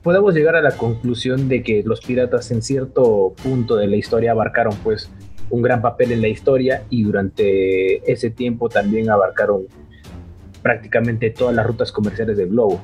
podemos 0.03 0.35
llegar 0.35 0.57
a 0.57 0.63
la 0.63 0.73
conclusión 0.73 1.49
de 1.49 1.63
que 1.63 1.83
los 1.85 2.01
piratas 2.01 2.51
en 2.51 2.63
cierto 2.63 3.35
punto 3.43 3.77
de 3.77 3.87
la 3.87 3.97
historia 3.97 4.33
abarcaron 4.33 4.75
pues 4.83 5.11
un 5.51 5.63
gran 5.63 5.83
papel 5.83 6.13
en 6.13 6.23
la 6.23 6.29
historia 6.29 6.85
y 6.91 7.03
durante 7.03 8.11
ese 8.11 8.31
tiempo 8.31 8.69
también 8.69 9.11
abarcaron 9.11 9.67
prácticamente 10.63 11.31
todas 11.31 11.55
las 11.55 11.67
rutas 11.67 11.93
comerciales 11.93 12.37
del 12.37 12.49
globo. 12.49 12.81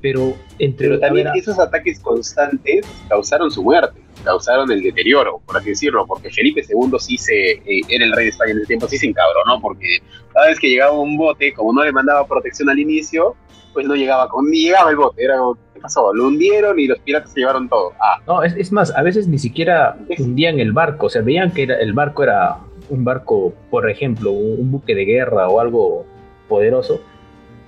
Pero 0.00 0.34
entre 0.58 0.88
Pero 0.88 1.00
también 1.00 1.28
esos 1.34 1.58
ataques 1.58 1.98
constantes 2.00 2.86
causaron 3.08 3.50
su 3.50 3.62
muerte, 3.62 4.00
causaron 4.24 4.70
el 4.70 4.82
deterioro, 4.82 5.40
por 5.44 5.56
así 5.56 5.70
decirlo, 5.70 6.06
porque 6.06 6.30
Felipe 6.30 6.62
II 6.68 6.98
sí 6.98 7.18
se 7.18 7.52
eh, 7.52 7.80
era 7.88 8.04
el 8.04 8.12
rey 8.12 8.26
de 8.26 8.30
España 8.30 8.52
en 8.52 8.58
ese 8.58 8.66
tiempo, 8.66 8.88
sí 8.88 8.98
se 8.98 9.06
encabronó, 9.06 9.60
porque 9.60 9.98
cada 10.32 10.46
vez 10.46 10.58
que 10.60 10.68
llegaba 10.68 10.92
un 10.92 11.16
bote, 11.16 11.52
como 11.52 11.72
no 11.72 11.84
le 11.84 11.92
mandaba 11.92 12.26
protección 12.26 12.70
al 12.70 12.78
inicio, 12.78 13.34
pues 13.72 13.86
no 13.86 13.94
llegaba 13.94 14.28
con, 14.28 14.50
ni 14.50 14.62
llegaba 14.62 14.90
el 14.90 14.96
bote, 14.96 15.24
era 15.24 15.34
¿qué 15.74 15.80
pasó? 15.80 16.12
Lo 16.12 16.28
hundieron 16.28 16.78
y 16.78 16.86
los 16.86 16.98
piratas 17.00 17.32
se 17.32 17.40
llevaron 17.40 17.68
todo. 17.68 17.92
Ah. 18.00 18.20
No, 18.26 18.42
es, 18.42 18.54
es 18.56 18.72
más, 18.72 18.94
a 18.96 19.02
veces 19.02 19.28
ni 19.28 19.38
siquiera 19.38 19.96
hundían 20.18 20.60
el 20.60 20.72
barco, 20.72 21.06
o 21.06 21.10
sea, 21.10 21.22
veían 21.22 21.52
que 21.52 21.64
el 21.64 21.92
barco 21.92 22.22
era 22.22 22.58
un 22.90 23.04
barco, 23.04 23.52
por 23.70 23.88
ejemplo, 23.88 24.30
un, 24.30 24.70
buque 24.70 24.94
de 24.94 25.04
guerra 25.04 25.48
o 25.48 25.60
algo 25.60 26.06
poderoso, 26.48 27.00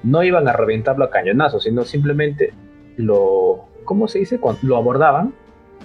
no 0.03 0.23
iban 0.23 0.49
a 0.49 0.53
reventarlo 0.53 1.05
a 1.05 1.11
cañonazos, 1.11 1.65
sino 1.65 1.85
simplemente 1.85 2.53
lo, 2.97 3.67
¿cómo 3.85 4.09
se 4.09 4.21
dice? 4.21 4.39
Cuando 4.39 4.61
lo 4.63 4.77
abordaban, 4.77 5.35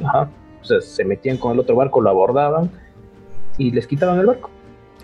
ajá, 0.04 0.30
o 0.62 0.66
sea, 0.66 0.82
se 0.82 1.06
metían 1.06 1.38
con 1.38 1.54
el 1.54 1.60
otro 1.60 1.76
barco, 1.76 2.02
lo 2.02 2.10
abordaban 2.10 2.70
y 3.58 3.72
les 3.72 3.88
quitaban 3.88 4.20
el 4.20 4.26
barco. 4.26 4.50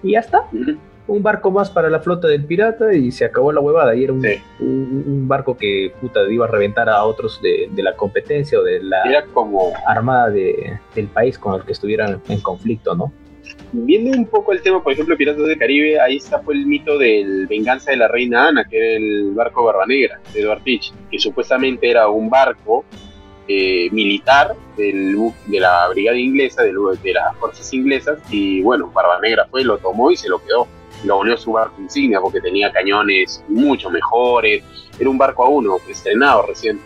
Y 0.03 0.13
ya 0.13 0.19
está 0.19 0.47
un 1.07 1.23
barco 1.23 1.51
más 1.51 1.69
para 1.69 1.89
la 1.89 1.99
flota 1.99 2.27
del 2.27 2.45
pirata 2.45 2.93
y 2.93 3.11
se 3.11 3.25
acabó 3.25 3.51
la 3.51 3.59
huevada. 3.59 3.95
Y 3.95 4.03
era 4.03 4.13
un, 4.13 5.27
barco 5.27 5.57
que 5.57 5.93
puta 5.99 6.21
iba 6.29 6.45
a 6.45 6.47
reventar 6.47 6.89
a 6.89 7.03
otros 7.03 7.41
de, 7.41 7.69
la 7.75 7.95
competencia 7.95 8.59
o 8.59 8.63
de 8.63 8.81
la 8.81 9.03
como... 9.33 9.73
armada 9.85 10.29
de, 10.29 10.79
del 10.95 11.07
país 11.07 11.37
con 11.37 11.55
el 11.55 11.65
que 11.65 11.73
estuvieran 11.73 12.21
en 12.27 12.41
conflicto, 12.41 12.95
¿no? 12.95 13.11
Viendo 13.73 14.11
un 14.11 14.25
poco 14.25 14.51
el 14.51 14.61
tema, 14.61 14.83
por 14.83 14.91
ejemplo, 14.91 15.15
Piratas 15.15 15.45
del 15.45 15.57
Caribe, 15.57 15.99
ahí 15.99 16.17
está 16.17 16.39
fue 16.39 16.55
el 16.55 16.65
mito 16.65 16.97
del 16.97 17.47
venganza 17.47 17.91
de 17.91 17.97
la 17.97 18.07
reina 18.07 18.49
Ana, 18.49 18.65
que 18.65 18.77
era 18.77 18.97
el 18.97 19.31
barco 19.33 19.63
Barba 19.63 19.85
Negra 19.85 20.19
de 20.33 20.41
Edward 20.41 20.63
Teach, 20.63 20.91
que 21.09 21.19
supuestamente 21.19 21.89
era 21.89 22.09
un 22.09 22.29
barco 22.29 22.83
eh, 23.47 23.89
militar 23.91 24.55
del, 24.75 25.15
de 25.47 25.59
la 25.59 25.87
brigada 25.87 26.17
inglesa, 26.17 26.63
de, 26.63 26.73
las 27.13 27.37
fuerzas 27.37 27.73
inglesas, 27.73 28.19
y 28.29 28.61
bueno, 28.61 28.91
Barba 28.93 29.19
Negra 29.21 29.47
fue, 29.49 29.63
lo 29.63 29.77
tomó 29.77 30.11
y 30.11 30.17
se 30.17 30.27
lo 30.27 30.39
quedó 30.43 30.67
lo 31.03 31.17
volvió 31.17 31.37
su 31.37 31.51
barco 31.51 31.81
insignia 31.81 32.19
porque 32.21 32.41
tenía 32.41 32.71
cañones 32.71 33.43
mucho 33.47 33.89
mejores. 33.89 34.63
Era 34.99 35.09
un 35.09 35.17
barco 35.17 35.45
a 35.45 35.49
uno, 35.49 35.77
estrenado 35.89 36.43
recién. 36.43 36.79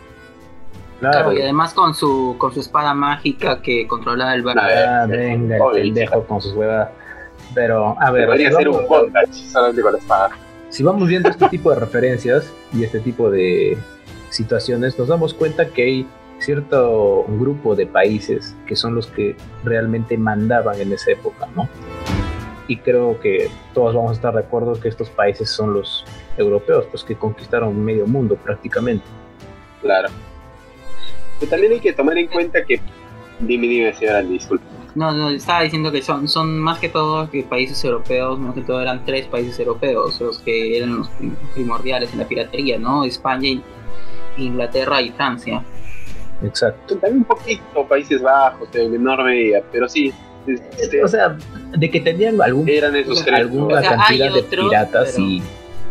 Claro. 1.12 1.34
y 1.34 1.42
además 1.42 1.74
con 1.74 1.94
su 1.94 2.36
con 2.38 2.54
su 2.54 2.60
espada 2.60 2.94
mágica 2.94 3.62
que 3.62 3.88
controlaba 3.88 4.34
el 4.34 4.44
barco. 4.44 4.62
Ah, 4.64 5.06
venga, 5.08 5.58
el 5.76 5.84
pendejo 5.84 6.24
con 6.24 6.42
sus 6.42 6.54
huevas. 6.54 6.90
Pero, 7.54 7.96
a 8.00 8.12
ver. 8.12 8.28
Podría 8.28 8.52
ser 8.52 8.68
un 8.70 8.88
bondage 8.88 9.34
solamente 9.34 9.82
con 9.82 9.94
la 9.94 10.00
espada. 10.00 10.30
Si 10.70 10.84
vamos 10.84 11.08
viendo 11.08 11.30
este 11.30 11.48
tipo 11.50 11.70
de 11.70 11.80
referencias 11.80 12.52
y 12.74 12.84
este 12.84 13.00
tipo 13.00 13.30
de 13.30 13.78
situaciones, 14.30 15.00
nos 15.00 15.08
damos 15.08 15.34
cuenta 15.34 15.68
que 15.68 15.84
hay 15.84 16.08
cierto 16.40 17.26
grupo 17.40 17.76
de 17.76 17.88
países 17.88 18.56
que 18.66 18.76
son 18.76 18.94
los 18.94 19.08
que 19.08 19.38
realmente 19.64 20.18
mandaban 20.18 20.80
en 20.82 20.92
esa 20.92 21.12
época, 21.12 21.48
¿no? 21.56 21.70
y 22.68 22.78
creo 22.78 23.20
que 23.20 23.50
todos 23.74 23.96
vamos 23.96 24.12
a 24.12 24.14
estar 24.16 24.34
de 24.34 24.40
acuerdo 24.40 24.80
que 24.80 24.88
estos 24.88 25.10
países 25.10 25.50
son 25.50 25.74
los 25.74 26.04
europeos, 26.38 26.86
pues 26.90 27.04
que 27.04 27.16
conquistaron 27.16 27.84
medio 27.84 28.08
mundo 28.08 28.36
prácticamente. 28.36 29.06
Claro. 29.82 30.10
Pero 31.40 31.50
también 31.50 31.74
hay 31.74 31.80
que 31.80 31.94
tomar 31.94 32.18
en 32.18 32.28
cuenta 32.28 32.64
que... 32.64 32.80
Dime, 33.40 33.68
dime, 33.68 33.94
señora, 33.94 34.22
disculpe. 34.22 34.64
No, 34.96 35.12
no, 35.12 35.30
estaba 35.30 35.62
diciendo 35.62 35.92
que 35.92 36.02
son, 36.02 36.30
son 36.30 36.58
más 36.58 36.80
que 36.80 36.88
todo 36.88 37.30
que 37.30 37.44
países 37.44 37.84
europeos, 37.84 38.40
más 38.40 38.56
que 38.56 38.62
todo 38.62 38.82
eran 38.82 39.04
tres 39.04 39.28
países 39.28 39.60
europeos 39.60 40.22
los 40.22 40.40
que 40.40 40.78
eran 40.78 41.00
los 41.00 41.10
primordiales 41.54 42.14
en 42.14 42.20
la 42.20 42.26
piratería, 42.26 42.80
¿no? 42.80 43.04
España, 43.04 43.62
Inglaterra 44.38 45.02
y 45.02 45.10
Francia. 45.12 45.62
Exacto. 46.44 46.96
También 46.96 47.18
un 47.18 47.24
poquito 47.26 47.86
Países 47.90 48.22
Bajos, 48.22 48.72
de 48.72 48.88
menor 48.88 49.24
medida, 49.26 49.62
pero 49.70 49.90
sí, 49.90 50.14
este, 50.48 51.04
o 51.04 51.08
sea, 51.08 51.38
de 51.78 51.90
que 51.90 52.00
tenían 52.00 52.42
algún, 52.42 52.70
alguna 53.34 53.82
cantidad 53.82 54.34
de 54.34 54.44
piratas, 54.44 55.14
pero... 55.16 55.26
Y, 55.26 55.44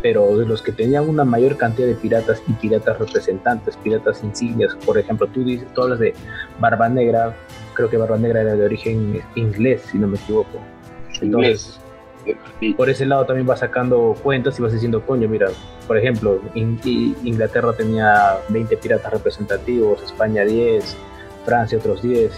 pero 0.04 0.36
de 0.36 0.44
los 0.44 0.60
que 0.60 0.70
tenían 0.70 1.08
una 1.08 1.24
mayor 1.24 1.56
cantidad 1.56 1.88
de 1.88 1.94
piratas 1.94 2.42
y 2.46 2.52
piratas 2.52 2.98
representantes, 2.98 3.74
piratas 3.78 4.22
insignias, 4.22 4.76
por 4.84 4.98
ejemplo, 4.98 5.26
tú 5.28 5.42
dices, 5.42 5.66
tú 5.72 5.80
hablas 5.80 5.98
de 5.98 6.12
Barba 6.60 6.90
Negra, 6.90 7.34
creo 7.72 7.88
que 7.88 7.96
Barba 7.96 8.18
Negra 8.18 8.42
era 8.42 8.54
de 8.54 8.66
origen 8.66 9.22
inglés, 9.34 9.80
si 9.90 9.96
no 9.96 10.06
me 10.06 10.18
equivoco. 10.18 10.58
Entonces, 11.22 11.80
por 12.76 12.90
ese 12.90 13.06
lado 13.06 13.24
también 13.24 13.46
vas 13.46 13.60
sacando 13.60 14.14
cuentas 14.22 14.58
y 14.58 14.62
vas 14.62 14.74
diciendo, 14.74 15.02
coño, 15.06 15.26
mira, 15.26 15.48
por 15.86 15.96
ejemplo, 15.96 16.38
Inglaterra 16.54 17.72
tenía 17.72 18.36
20 18.50 18.76
piratas 18.76 19.10
representativos, 19.10 20.02
España 20.02 20.44
10, 20.44 20.98
Francia 21.46 21.78
otros 21.78 22.02
10. 22.02 22.30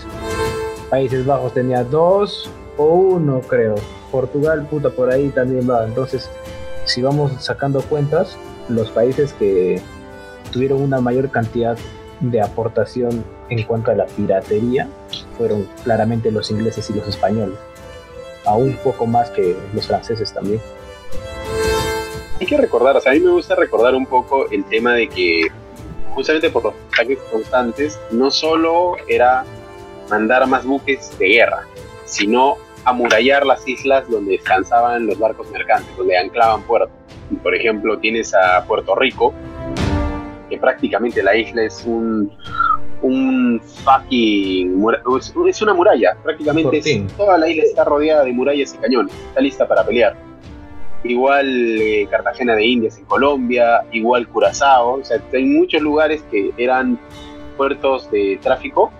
Países 0.89 1.27
Bajos 1.27 1.53
tenía 1.53 1.83
dos 1.83 2.49
o 2.77 2.85
uno, 2.95 3.41
creo. 3.41 3.75
Portugal, 4.13 4.69
puta, 4.71 4.89
por 4.91 5.11
ahí 5.11 5.31
también 5.31 5.69
va. 5.69 5.85
Entonces, 5.85 6.31
si 6.87 7.03
vamos 7.03 7.33
sacando 7.38 7.83
cuentas, 7.83 8.37
los 8.68 8.90
países 8.90 9.33
que 9.35 9.81
tuvieron 10.53 10.81
una 10.81 11.01
mayor 11.01 11.31
cantidad 11.31 11.77
de 12.20 12.40
aportación 12.40 13.25
en 13.51 13.62
cuanto 13.64 13.90
a 13.90 13.94
la 13.94 14.07
piratería 14.07 14.88
fueron 15.37 15.68
claramente 15.85 16.31
los 16.31 16.51
ingleses 16.51 16.88
y 16.88 16.94
los 16.94 17.07
españoles. 17.07 17.59
Aún 18.46 18.79
poco 18.83 19.07
más 19.07 19.31
que 19.31 19.57
los 19.75 19.87
franceses 19.87 20.33
también. 20.33 20.61
Hay 22.40 22.46
que 22.46 22.57
recordar, 22.57 22.96
o 22.96 23.01
sea, 23.01 23.12
a 23.12 23.14
mí 23.14 23.20
me 23.20 23.31
gusta 23.31 23.55
recordar 23.55 23.94
un 23.94 24.07
poco 24.07 24.49
el 24.51 24.64
tema 24.64 24.94
de 24.94 25.09
que 25.09 25.49
justamente 26.16 26.49
por 26.49 26.64
los 26.64 26.75
ataques 26.92 27.18
constantes, 27.31 28.01
no 28.11 28.31
solo 28.31 28.96
era 29.07 29.44
mandar 30.09 30.46
más 30.46 30.64
buques 30.64 31.16
de 31.18 31.29
guerra, 31.29 31.66
sino 32.07 32.57
amurallar 32.87 33.44
las 33.44 33.66
islas 33.68 34.09
donde 34.09 34.33
descansaban 34.33 35.07
los 35.07 35.18
barcos 35.18 35.51
mercantes, 35.51 35.94
donde 35.99 36.16
anclaban 36.16 36.62
puertos. 36.62 36.96
Por 37.42 37.55
ejemplo, 37.55 37.99
tienes 37.99 38.33
a 38.33 38.64
Puerto 38.64 38.94
Rico, 38.94 39.35
que 40.49 40.57
prácticamente 40.57 41.20
la 41.22 41.37
isla 41.37 41.64
es 41.64 41.85
un, 41.85 42.33
un 43.03 43.61
fucking. 43.85 44.85
Es 45.49 45.62
una 45.62 45.75
muralla, 45.75 46.16
prácticamente 46.22 47.05
toda 47.16 47.37
la 47.37 47.49
isla 47.49 47.64
está 47.64 47.85
rodeada 47.85 48.22
de 48.22 48.33
murallas 48.33 48.75
y 48.75 48.79
cañones, 48.79 49.12
está 49.29 49.40
lista 49.40 49.66
para 49.66 49.85
pelear. 49.85 50.16
Igual 51.03 51.81
eh, 51.81 52.07
Cartagena 52.09 52.55
de 52.55 52.64
Indias 52.64 52.99
en 52.99 53.05
Colombia, 53.07 53.83
igual 53.90 54.29
Curazao, 54.29 55.01
o 55.01 55.05
sea, 55.05 55.20
hay 55.33 55.44
muchos 55.44 55.83
lugares 55.83 56.22
que 56.31 56.53
eran 56.57 56.99
puertos 57.57 58.09
de 58.12 58.38
tráfico 58.40 58.92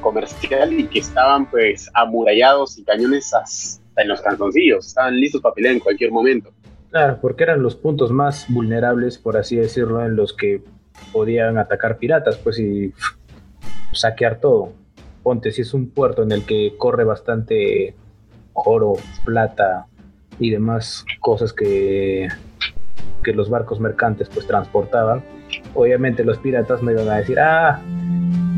comercial 0.00 0.72
y 0.72 0.86
que 0.86 1.00
estaban 1.00 1.50
pues 1.50 1.90
amurallados 1.94 2.78
y 2.78 2.84
cañones 2.84 3.32
hasta 3.34 4.02
en 4.02 4.08
los 4.08 4.20
canzoncillos, 4.20 4.86
estaban 4.86 5.18
listos 5.18 5.40
para 5.40 5.54
pelear 5.54 5.74
en 5.74 5.80
cualquier 5.80 6.10
momento. 6.10 6.52
Claro, 6.90 7.18
porque 7.20 7.44
eran 7.44 7.62
los 7.62 7.76
puntos 7.76 8.10
más 8.10 8.46
vulnerables, 8.48 9.18
por 9.18 9.36
así 9.36 9.56
decirlo, 9.56 10.04
en 10.04 10.16
los 10.16 10.32
que 10.32 10.62
podían 11.12 11.58
atacar 11.58 11.98
piratas, 11.98 12.36
pues 12.38 12.58
y 12.58 12.92
saquear 13.92 14.40
todo. 14.40 14.72
Ponte, 15.22 15.52
si 15.52 15.62
es 15.62 15.74
un 15.74 15.90
puerto 15.90 16.22
en 16.22 16.32
el 16.32 16.44
que 16.44 16.74
corre 16.78 17.04
bastante 17.04 17.94
oro, 18.54 18.94
plata 19.24 19.86
y 20.38 20.50
demás 20.50 21.04
cosas 21.20 21.52
que, 21.52 22.28
que 23.22 23.32
los 23.32 23.50
barcos 23.50 23.78
mercantes 23.78 24.28
pues 24.28 24.46
transportaban, 24.46 25.22
obviamente 25.74 26.24
los 26.24 26.38
piratas 26.38 26.82
me 26.82 26.92
iban 26.92 27.08
a 27.08 27.18
decir, 27.18 27.38
ah, 27.38 27.80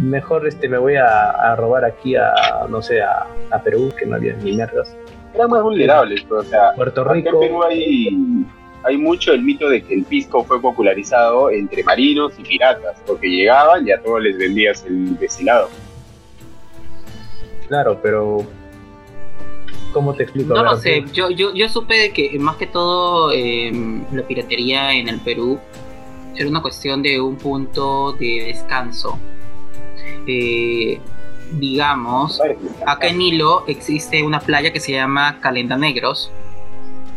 mejor 0.02 0.46
este 0.46 0.68
me 0.68 0.78
voy 0.78 0.96
a, 0.96 1.54
robar 1.56 1.84
aquí 1.84 2.16
a, 2.16 2.32
no 2.68 2.82
sé, 2.82 3.00
a, 3.02 3.26
Perú, 3.64 3.92
que 3.98 4.06
no 4.06 4.16
había 4.16 4.34
ni 4.34 4.52
merdas. 4.52 4.96
Eran 5.34 5.50
más 5.50 5.62
vulnerables, 5.62 6.22
pues, 6.28 6.46
o 6.46 6.50
sea, 6.50 6.72
Puerto 6.76 7.04
Rico. 7.04 7.28
En 7.28 7.48
Perú 7.48 7.62
hay 7.62 8.44
hay 8.84 8.96
mucho 8.96 9.32
el 9.32 9.42
mito 9.42 9.68
de 9.68 9.82
que 9.82 9.94
el 9.94 10.04
pisco 10.04 10.44
fue 10.44 10.60
popularizado 10.60 11.50
entre 11.50 11.84
marinos 11.84 12.32
y 12.38 12.42
piratas, 12.42 12.96
porque 13.06 13.28
llegaban 13.28 13.86
y 13.86 13.92
a 13.92 14.00
todos 14.00 14.22
les 14.22 14.36
vendías 14.36 14.84
el 14.86 15.16
destilado. 15.18 15.68
Claro, 17.68 17.98
pero 18.02 18.44
¿cómo 19.92 20.14
te 20.14 20.24
explico? 20.24 20.54
No 20.54 20.64
lo 20.64 20.76
sé, 20.76 21.04
yo, 21.12 21.30
yo, 21.30 21.54
yo 21.54 21.68
supe 21.68 21.94
de 21.94 22.12
que 22.12 22.36
más 22.38 22.56
que 22.56 22.66
todo 22.66 23.30
em, 23.32 24.04
la 24.12 24.22
piratería 24.22 24.92
en 24.92 25.08
el 25.08 25.20
Perú 25.20 25.58
era 26.34 26.48
una 26.48 26.60
cuestión 26.60 27.02
de 27.02 27.20
un 27.20 27.36
punto 27.36 28.12
de 28.14 28.44
descanso. 28.46 29.18
Eh, 30.26 30.98
digamos, 31.52 32.40
acá 32.86 33.08
en 33.08 33.20
Hilo 33.20 33.64
existe 33.66 34.22
una 34.22 34.40
playa 34.40 34.72
que 34.72 34.80
se 34.80 34.92
llama 34.92 35.38
Calenda 35.40 35.76
Negros, 35.76 36.32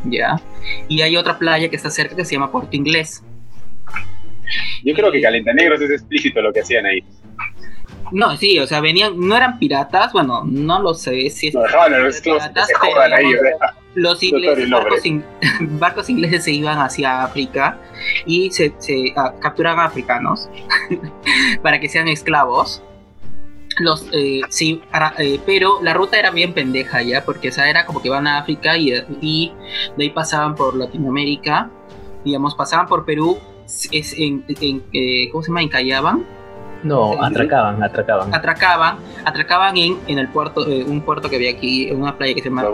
¿ya? 0.04 0.42
Y 0.88 1.02
hay 1.02 1.16
otra 1.18 1.38
playa 1.38 1.70
que 1.70 1.76
está 1.76 1.90
cerca 1.90 2.16
que 2.16 2.26
se 2.26 2.34
llama 2.36 2.52
Puerto 2.52 2.76
Inglés. 2.76 3.24
Yo 4.84 4.94
creo 4.94 5.12
que 5.12 5.22
Calenda 5.22 5.54
Negros 5.54 5.82
es 5.82 5.90
explícito 5.90 6.42
lo 6.42 6.54
que 6.54 6.62
hacían 6.62 6.86
ahí. 6.86 7.04
No, 8.12 8.38
sí, 8.38 8.60
o 8.60 8.68
sea, 8.68 8.82
venían, 8.82 9.20
no 9.20 9.36
eran 9.36 9.58
piratas, 9.58 10.14
bueno, 10.14 10.44
no 10.46 10.80
lo 10.80 10.94
sé 10.94 11.30
si 11.32 11.48
es 11.48 11.56
no, 11.56 11.62
los, 11.90 12.22
piratas, 12.22 12.70
ahí, 13.12 13.26
los 13.96 14.22
ingleses, 14.22 14.70
barcos, 15.80 16.10
ingleses 16.10 16.44
se 16.44 16.52
iban 16.52 16.80
hacia 16.80 17.24
África 17.24 17.80
y 18.26 18.52
se, 18.52 18.74
se 18.78 19.14
ah, 19.16 19.34
capturaban 19.40 19.86
africanos 19.86 20.50
para 21.64 21.80
que 21.80 21.90
sean 21.90 22.08
esclavos. 22.08 22.82
Los 23.78 24.08
eh, 24.14 24.40
sí 24.48 24.82
eh, 25.18 25.38
pero 25.46 25.80
la 25.82 25.94
ruta 25.94 26.18
era 26.18 26.32
bien 26.32 26.54
pendeja 26.54 27.02
ya 27.02 27.26
porque 27.26 27.50
esa 27.50 27.70
era 27.70 27.86
como 27.86 28.02
que 28.02 28.10
van 28.10 28.26
a 28.26 28.38
África 28.38 28.78
y, 28.78 28.94
y 29.20 29.52
de 29.98 30.04
ahí 30.04 30.10
pasaban 30.12 30.56
por 30.56 30.76
Latinoamérica. 30.76 31.70
Digamos 32.24 32.56
pasaban 32.56 32.88
por 32.88 33.06
Perú 33.06 33.38
es 33.92 34.14
en, 34.18 34.46
eh, 34.94 35.30
cómo 35.32 35.42
se 35.44 35.50
llama 35.50 35.62
encallaban 35.62 36.26
no 36.84 37.22
atracaban 37.24 37.82
atracaban 37.82 38.34
atracaban 38.34 38.98
atracaban 39.24 39.78
en, 39.78 39.98
en 40.08 40.20
el 40.20 40.28
puerto 40.28 40.66
un 40.66 41.02
puerto 41.02 41.30
que 41.30 41.38
había 41.38 41.52
aquí 41.52 41.90
en 41.90 42.02
una 42.02 42.18
playa 42.18 42.34
que 42.34 42.42
se 42.42 42.50
llama 42.50 42.66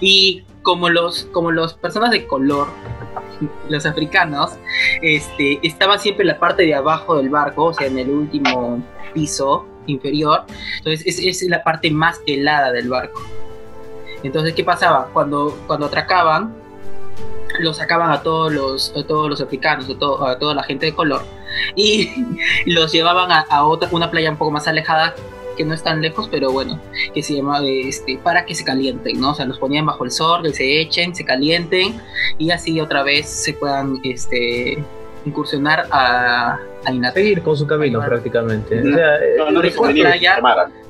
y 0.00 0.44
como 0.62 0.88
los 0.88 1.24
como 1.32 1.50
los 1.50 1.74
personas 1.74 2.10
de 2.10 2.26
color 2.26 2.68
los 3.68 3.86
africanos 3.86 4.58
este 5.02 5.58
estaban 5.62 5.98
siempre 5.98 6.22
en 6.22 6.28
la 6.28 6.38
parte 6.38 6.64
de 6.64 6.74
abajo 6.74 7.16
del 7.16 7.30
barco 7.30 7.66
o 7.66 7.72
sea 7.72 7.86
en 7.86 7.98
el 7.98 8.10
último 8.10 8.82
piso 9.12 9.66
inferior. 9.88 10.44
Entonces 10.78 11.06
es, 11.06 11.42
es 11.42 11.48
la 11.48 11.62
parte 11.62 11.90
más 11.90 12.20
helada 12.26 12.72
del 12.72 12.88
barco. 12.88 13.20
Entonces, 14.22 14.54
¿qué 14.54 14.64
pasaba? 14.64 15.08
Cuando, 15.12 15.56
cuando 15.66 15.86
atracaban, 15.86 16.54
los 17.60 17.76
sacaban 17.76 18.10
a 18.10 18.22
todos 18.22 18.52
los, 18.52 18.94
a 18.96 19.06
todos 19.06 19.30
los 19.30 19.40
africanos, 19.40 19.88
a, 19.88 19.98
todo, 19.98 20.26
a 20.26 20.38
toda 20.38 20.54
la 20.54 20.62
gente 20.64 20.86
de 20.86 20.94
color, 20.94 21.22
y 21.74 22.10
los 22.66 22.92
llevaban 22.92 23.30
a, 23.30 23.64
otra, 23.64 23.88
una 23.92 24.10
playa 24.10 24.30
un 24.30 24.36
poco 24.36 24.50
más 24.50 24.68
alejada, 24.68 25.14
que 25.56 25.64
no 25.64 25.74
es 25.74 25.82
tan 25.82 26.00
lejos, 26.00 26.28
pero 26.30 26.52
bueno, 26.52 26.80
que 27.12 27.22
se 27.22 27.34
llama 27.34 27.60
este, 27.64 28.18
para 28.22 28.44
que 28.44 28.54
se 28.54 28.64
calienten, 28.64 29.20
¿no? 29.20 29.32
O 29.32 29.34
sea, 29.34 29.44
los 29.44 29.58
ponían 29.58 29.86
bajo 29.86 30.04
el 30.04 30.10
sol, 30.12 30.42
que 30.42 30.52
se 30.52 30.80
echen, 30.80 31.14
se 31.14 31.24
calienten, 31.24 32.00
y 32.38 32.50
así 32.50 32.80
otra 32.80 33.02
vez 33.02 33.28
se 33.28 33.54
puedan 33.54 33.98
este, 34.04 34.78
incursionar 35.24 35.86
a, 35.90 36.58
a 36.84 37.12
Seguir 37.12 37.42
con 37.42 37.56
su 37.56 37.66
camino 37.66 38.00
prácticamente. 38.00 38.82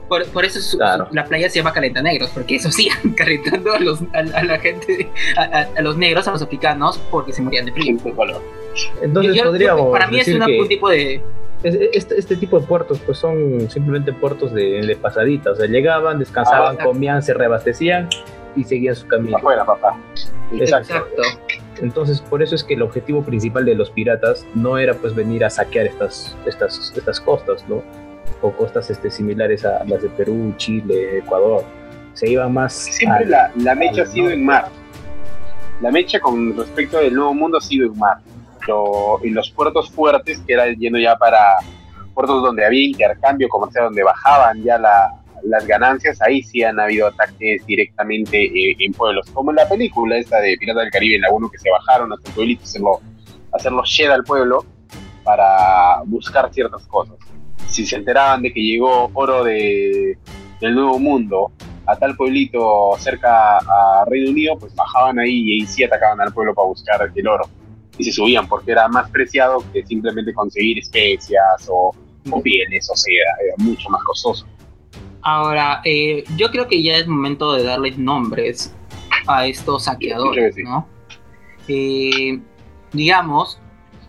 Por, 0.09 0.44
eso 0.44 0.79
la 1.12 1.25
playa 1.25 1.51
se 1.51 1.59
llama 1.59 1.73
Calenta 1.73 2.03
Negros, 2.03 2.31
porque 2.31 2.57
eso 2.57 2.71
sí, 2.71 2.88
calentando 3.16 3.73
a, 3.73 3.79
los, 3.79 4.01
a, 4.14 4.42
la 4.42 4.59
gente, 4.59 5.09
a, 5.37 5.83
los 5.83 5.97
negros, 5.97 6.27
a 6.29 6.33
los 6.33 6.42
africanos, 6.42 6.99
porque 7.11 7.33
se 7.33 7.42
morían 7.42 7.66
de 7.66 7.73
frío. 7.73 7.97
Entonces 9.03 9.42
podríamos. 9.42 9.92
Para 9.92 10.07
mí 10.09 10.18
es 10.21 10.29
un 10.29 10.68
tipo 10.68 10.88
de. 10.88 11.23
Este, 11.62 12.16
este, 12.16 12.37
tipo 12.37 12.61
de 12.61 12.66
puertos 12.68 13.01
pues 13.01 13.18
son 13.18 13.68
simplemente 13.68 14.12
puertos 14.12 14.55
de, 14.55 14.81
de 14.81 14.94
pasadita, 14.94 15.51
o 15.51 15.57
sea, 15.57 15.66
llegaban, 15.66 16.21
descansaban, 16.21 16.77
ah, 16.79 16.85
comían, 16.85 17.21
se 17.21 17.35
reabastecían 17.35 18.09
y 18.55 18.62
seguían 18.62 18.94
su 18.94 19.09
camino. 19.09 19.38
Afuera, 19.38 19.64
papá. 19.64 19.99
Exacto. 20.53 21.23
Entonces, 21.81 22.21
por 22.21 22.42
eso 22.42 22.55
es 22.55 22.62
que 22.62 22.75
el 22.75 22.83
objetivo 22.83 23.23
principal 23.23 23.64
de 23.64 23.75
los 23.75 23.90
piratas 23.90 24.47
no 24.55 24.79
era 24.79 24.94
pues 24.94 25.16
venir 25.16 25.44
a 25.44 25.51
saquear 25.51 25.87
estas, 25.87 26.37
estas, 26.47 26.92
estas 26.97 27.21
costas, 27.21 27.64
¿no? 27.68 27.83
O 28.41 28.53
costas 28.53 28.91
este, 28.91 29.11
similares 29.11 29.64
a 29.64 29.85
las 29.85 30.03
de 30.03 30.09
Perú, 30.11 30.55
Chile, 30.57 31.19
Ecuador. 31.19 31.64
Se 32.14 32.29
iban 32.29 32.53
más... 32.53 32.73
Siempre 32.73 33.27
la, 33.27 33.51
la, 33.57 33.75
mecha 33.75 34.03
ha 34.03 34.07
sido 34.07 34.31
en 34.31 34.45
mar. 34.45 34.69
La 35.81 35.91
mecha 35.91 36.21
con 36.21 36.57
respecto 36.57 36.99
del 36.99 37.14
Nuevo 37.14 37.35
Mundo 37.35 37.59
ha 37.59 37.61
sido 37.61 37.87
en 37.87 37.99
mar. 37.99 38.19
y 39.23 39.31
los 39.31 39.51
puertos 39.51 39.91
fuertes, 39.91 40.41
que 40.47 40.53
era 40.53 40.67
yendo 40.73 40.99
ya 40.99 41.17
para 41.17 41.38
puertos 42.14 42.43
donde 42.43 42.64
había 42.64 42.87
intercambio 42.87 43.49
comercial, 43.49 43.85
donde 43.85 44.03
bajaban 44.03 44.62
ya 44.62 44.79
la, 44.79 45.19
las 45.45 45.67
ganancias, 45.67 46.21
ahí 46.23 46.43
sí 46.43 46.62
han 46.62 46.79
habido 46.81 47.07
ataques 47.07 47.64
directamente 47.67 48.45
eh, 48.45 48.77
en 48.79 48.93
pueblos, 48.93 49.31
como 49.33 49.51
en 49.51 49.57
la 49.57 49.69
película 49.69 50.17
esta 50.17 50.41
de 50.41 50.57
Pirata 50.59 50.81
del 50.81 50.91
Caribe, 50.91 51.17
en 51.17 51.23
la 51.23 51.31
1 51.31 51.51
que 51.51 51.59
se 51.59 51.71
bajaron 51.71 52.12
hasta 52.12 52.29
el 52.29 52.35
pueblito, 52.35 52.64
hacerlo, 52.64 53.01
hacerlo 53.53 53.83
shed 53.85 54.11
al 54.11 54.25
pueblo 54.25 54.64
para 55.25 56.03
buscar 56.05 56.53
ciertas 56.53 56.87
cosas. 56.87 57.17
Si 57.66 57.85
se 57.87 57.97
enteraban 57.97 58.42
de 58.42 58.53
que 58.53 58.61
llegó 58.61 59.11
oro 59.14 59.44
de, 59.44 60.16
del 60.61 60.75
Nuevo 60.75 60.99
Mundo 60.99 61.53
a 61.87 61.97
tal 61.97 62.16
pueblito 62.16 62.92
cerca 62.99 63.59
a 63.59 64.05
Reino 64.09 64.31
Unido, 64.31 64.59
pues 64.59 64.75
bajaban 64.75 65.18
ahí 65.18 65.42
y 65.42 65.61
ahí 65.61 65.66
sí 65.66 65.85
atacaban 65.85 66.21
al 66.21 66.33
pueblo 66.33 66.55
para 66.55 66.68
buscar 66.68 67.11
el 67.14 67.29
oro. 67.29 67.49
Y 67.97 68.05
se 68.05 68.12
subían 68.12 68.47
porque 68.47 68.73
era 68.73 68.88
más 68.88 69.11
preciado 69.11 69.64
que 69.73 69.85
simplemente 69.85 70.33
conseguir 70.33 70.79
especias 70.79 71.68
o, 71.68 71.94
o 72.31 72.42
pieles 72.42 72.88
o 72.90 72.97
sea, 72.97 73.12
era 73.42 73.55
mucho 73.59 73.88
más 73.88 74.03
costoso. 74.05 74.47
Ahora, 75.23 75.81
eh, 75.85 76.25
yo 76.37 76.51
creo 76.51 76.68
que 76.68 76.83
ya 76.83 76.97
es 76.97 77.07
momento 77.07 77.53
de 77.53 77.64
darles 77.64 77.99
nombres 77.99 78.75
a 79.27 79.47
estos 79.47 79.85
saqueadores, 79.85 80.57
¿no? 80.59 80.87
Eh, 81.66 82.40
digamos, 82.92 83.61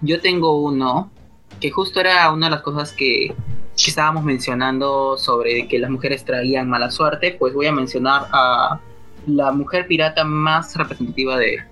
yo 0.01 0.21
tengo 0.21 0.62
uno 0.62 1.12
que 1.59 1.71
justo 1.71 1.99
era 1.99 2.31
una 2.31 2.47
de 2.47 2.51
las 2.51 2.61
cosas 2.61 2.93
que, 2.93 3.33
estábamos 3.75 4.25
mencionando 4.25 5.17
sobre 5.17 5.65
que 5.69 5.79
las 5.79 5.89
mujeres 5.89 6.25
traían 6.25 6.69
mala 6.69 6.91
suerte, 6.91 7.37
pues 7.39 7.53
voy 7.53 7.67
a 7.67 7.71
mencionar 7.71 8.27
a 8.33 8.81
la 9.25 9.53
mujer 9.53 9.87
pirata 9.87 10.25
más 10.25 10.75
representativa 10.75 11.37
de, 11.37 11.63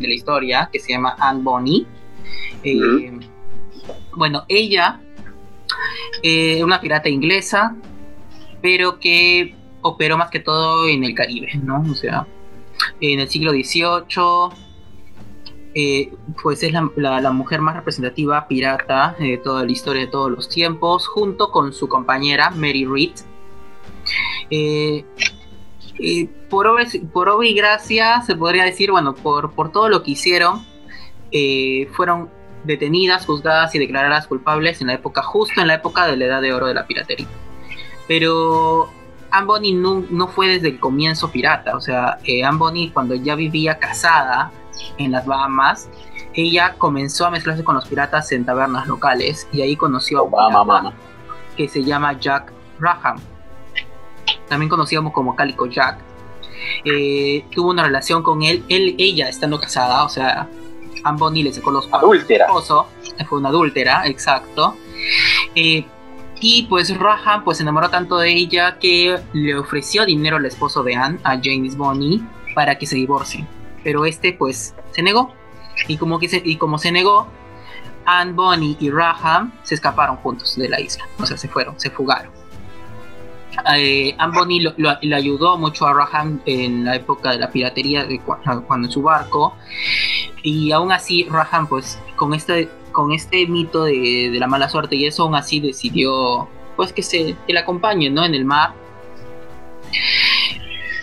la 0.00 0.12
historia, 0.12 0.68
que 0.72 0.80
se 0.80 0.92
llama 0.92 1.14
Anne 1.20 1.42
Bonny. 1.44 1.86
Eh, 2.64 3.20
bueno, 4.16 4.44
ella 4.48 5.00
es 6.20 6.62
una 6.64 6.80
pirata 6.80 7.08
inglesa 7.08 7.76
pero 8.66 8.98
que 8.98 9.54
operó 9.82 10.18
más 10.18 10.28
que 10.28 10.40
todo 10.40 10.88
en 10.88 11.04
el 11.04 11.14
Caribe, 11.14 11.52
¿no? 11.62 11.84
O 11.88 11.94
sea, 11.94 12.26
en 13.00 13.20
el 13.20 13.28
siglo 13.28 13.52
XVIII, 13.52 14.56
eh, 15.78 16.10
pues 16.42 16.62
es 16.62 16.72
la, 16.72 17.30
mujer 17.32 17.60
más 17.60 17.76
representativa 17.76 18.48
pirata 18.48 19.14
de 19.18 19.36
toda 19.36 19.62
la 19.62 19.70
historia 19.70 20.06
de 20.06 20.08
todos 20.08 20.30
los 20.30 20.48
tiempos, 20.48 21.06
junto 21.06 21.50
con 21.50 21.74
su 21.74 21.86
compañera 21.86 22.48
Mary 22.48 22.86
Read. 22.86 23.12
Eh, 24.50 25.04
eh, 25.98 26.28
por, 26.48 26.66
obra, 26.66 26.86
por 27.12 27.44
y 27.44 27.52
gracia, 27.52 28.22
se 28.22 28.34
podría 28.34 28.64
decir, 28.64 28.90
bueno, 28.90 29.14
por, 29.14 29.52
por 29.52 29.70
todo 29.70 29.90
lo 29.90 30.02
que 30.02 30.12
hicieron, 30.12 30.64
fueron 31.92 32.30
detenidas, 32.64 33.26
juzgadas 33.26 33.74
y 33.74 33.78
declaradas 33.78 34.26
culpables 34.26 34.80
en 34.80 34.86
la 34.86 34.94
época, 34.94 35.22
justo 35.22 35.60
en 35.60 35.66
la 35.66 35.74
época 35.74 36.06
de 36.06 36.16
la 36.16 36.24
edad 36.24 36.40
de 36.40 36.54
oro 36.54 36.68
de 36.68 36.72
la 36.72 36.86
piratería. 36.86 37.28
Pero 38.08 38.88
Anne 39.30 39.72
no, 39.74 40.02
no, 40.08 40.28
fue 40.28 40.48
desde 40.48 40.68
el 40.68 40.80
comienzo 40.80 41.30
pirata, 41.30 41.76
o 41.76 41.82
sea, 41.82 42.16
eh, 42.24 42.40
cuando 42.94 43.14
ya 43.14 43.34
vivía 43.34 43.78
casada 43.78 44.50
en 44.98 45.12
las 45.12 45.26
Bahamas, 45.26 45.88
ella 46.34 46.74
comenzó 46.78 47.26
a 47.26 47.30
mezclarse 47.30 47.64
con 47.64 47.74
los 47.74 47.86
piratas 47.86 48.30
en 48.32 48.44
tabernas 48.44 48.86
locales 48.86 49.48
y 49.52 49.62
ahí 49.62 49.76
conoció 49.76 50.20
a 50.20 50.22
un 50.22 50.92
que 51.56 51.68
se 51.68 51.82
llama 51.82 52.18
Jack 52.18 52.52
Raham, 52.78 53.18
también 54.48 54.68
conocíamos 54.68 55.12
como 55.12 55.34
Calico 55.34 55.66
Jack. 55.66 55.98
Eh, 56.84 57.44
tuvo 57.52 57.70
una 57.70 57.84
relación 57.84 58.22
con 58.22 58.42
él, 58.42 58.64
él, 58.68 58.94
ella 58.98 59.28
estando 59.28 59.60
casada, 59.60 60.04
o 60.04 60.08
sea, 60.08 60.48
Anne 61.04 61.42
le 61.42 61.52
sacó 61.52 61.70
los 61.70 61.92
adúltera. 61.92 62.46
esposo, 62.46 62.86
fue 63.28 63.38
una 63.38 63.50
adúltera, 63.50 64.06
exacto. 64.06 64.76
Eh, 65.54 65.84
y 66.40 66.64
pues 66.64 66.96
Raham 66.96 67.44
pues 67.44 67.58
se 67.58 67.62
enamoró 67.62 67.88
tanto 67.88 68.18
de 68.18 68.32
ella 68.32 68.78
que 68.78 69.18
le 69.32 69.56
ofreció 69.56 70.04
dinero 70.04 70.36
al 70.36 70.46
esposo 70.46 70.82
de 70.82 70.94
Anne, 70.94 71.18
a 71.24 71.38
James 71.42 71.76
Bonnie, 71.76 72.22
para 72.54 72.76
que 72.76 72.86
se 72.86 72.96
divorcien. 72.96 73.46
Pero 73.86 74.04
este 74.04 74.32
pues 74.32 74.74
se 74.90 75.00
negó. 75.00 75.32
Y 75.86 75.96
como, 75.96 76.18
que 76.18 76.28
se, 76.28 76.42
y 76.44 76.56
como 76.56 76.76
se 76.76 76.90
negó, 76.90 77.28
Anne 78.04 78.32
Bonnie 78.32 78.76
y 78.80 78.90
Raham 78.90 79.52
se 79.62 79.76
escaparon 79.76 80.16
juntos 80.16 80.56
de 80.56 80.68
la 80.68 80.80
isla. 80.80 81.06
O 81.20 81.24
sea, 81.24 81.36
se 81.36 81.46
fueron, 81.46 81.78
se 81.78 81.88
fugaron. 81.90 82.32
eh, 83.76 84.12
Amboni 84.18 84.58
le 84.58 85.14
ayudó 85.14 85.56
mucho 85.56 85.86
a 85.86 85.94
Raham 85.94 86.40
en 86.46 86.84
la 86.84 86.96
época 86.96 87.30
de 87.30 87.38
la 87.38 87.48
piratería, 87.52 88.02
de 88.02 88.18
cuando, 88.18 88.64
en 88.74 88.90
su 88.90 89.02
barco, 89.02 89.54
y 90.42 90.72
aún 90.72 90.90
así 90.90 91.24
Raham, 91.30 91.68
pues 91.68 92.00
con 92.16 92.34
este, 92.34 92.68
con 92.90 93.12
este 93.12 93.46
mito 93.46 93.84
de, 93.84 94.32
la 94.34 94.48
mala 94.48 94.68
suerte 94.68 94.96
y 94.96 95.06
eso, 95.06 95.22
aún 95.22 95.36
así 95.36 95.60
decidió 95.60 96.48
pues 96.74 96.92
que 96.92 97.04
se 97.04 97.36
que 97.46 97.52
le 97.52 97.60
acompañe 97.60 98.10
¿no? 98.10 98.24
en 98.24 98.34
el 98.34 98.44
mar. 98.44 98.74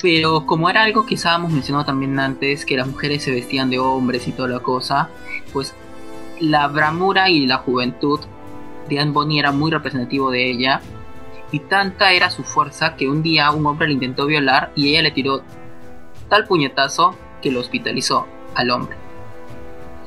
Pero 0.04 0.46
como 0.46 0.70
era 0.70 0.84
algo 0.84 1.06
que 1.06 1.16
estábamos 1.16 1.54
mencionando 1.54 1.86
también 1.86 2.20
antes, 2.20 2.66
que 2.66 2.76
las 2.76 2.88
mujeres 2.88 3.24
se 3.24 3.32
vestían 3.32 3.70
de 3.70 3.80
hombres 3.80 4.28
y 4.28 4.34
toda 4.34 4.50
la 4.50 4.60
cosa, 4.60 5.10
pues 5.54 5.74
la 6.42 6.68
bramura 6.68 7.30
y 7.30 7.46
la 7.46 7.60
juventud 7.60 8.20
de 8.90 9.00
Anne 9.00 9.14
Bonny 9.14 9.40
era 9.40 9.54
muy 9.54 9.72
representativo 9.72 10.30
de 10.30 10.52
ella 10.52 10.82
y 11.54 11.60
tanta 11.60 12.12
era 12.12 12.30
su 12.30 12.44
fuerza 12.44 12.98
que 12.98 13.08
un 13.08 13.24
día 13.24 13.50
un 13.52 13.66
hombre 13.66 13.88
le 13.88 13.94
intentó 13.94 14.26
violar 14.26 14.74
y 14.76 14.90
ella 14.90 15.04
le 15.04 15.12
tiró 15.12 15.42
tal 16.28 16.48
puñetazo 16.48 17.16
que 17.42 17.50
lo 17.50 17.62
hospitalizó 17.62 18.28
al 18.56 18.72
hombre. 18.72 18.98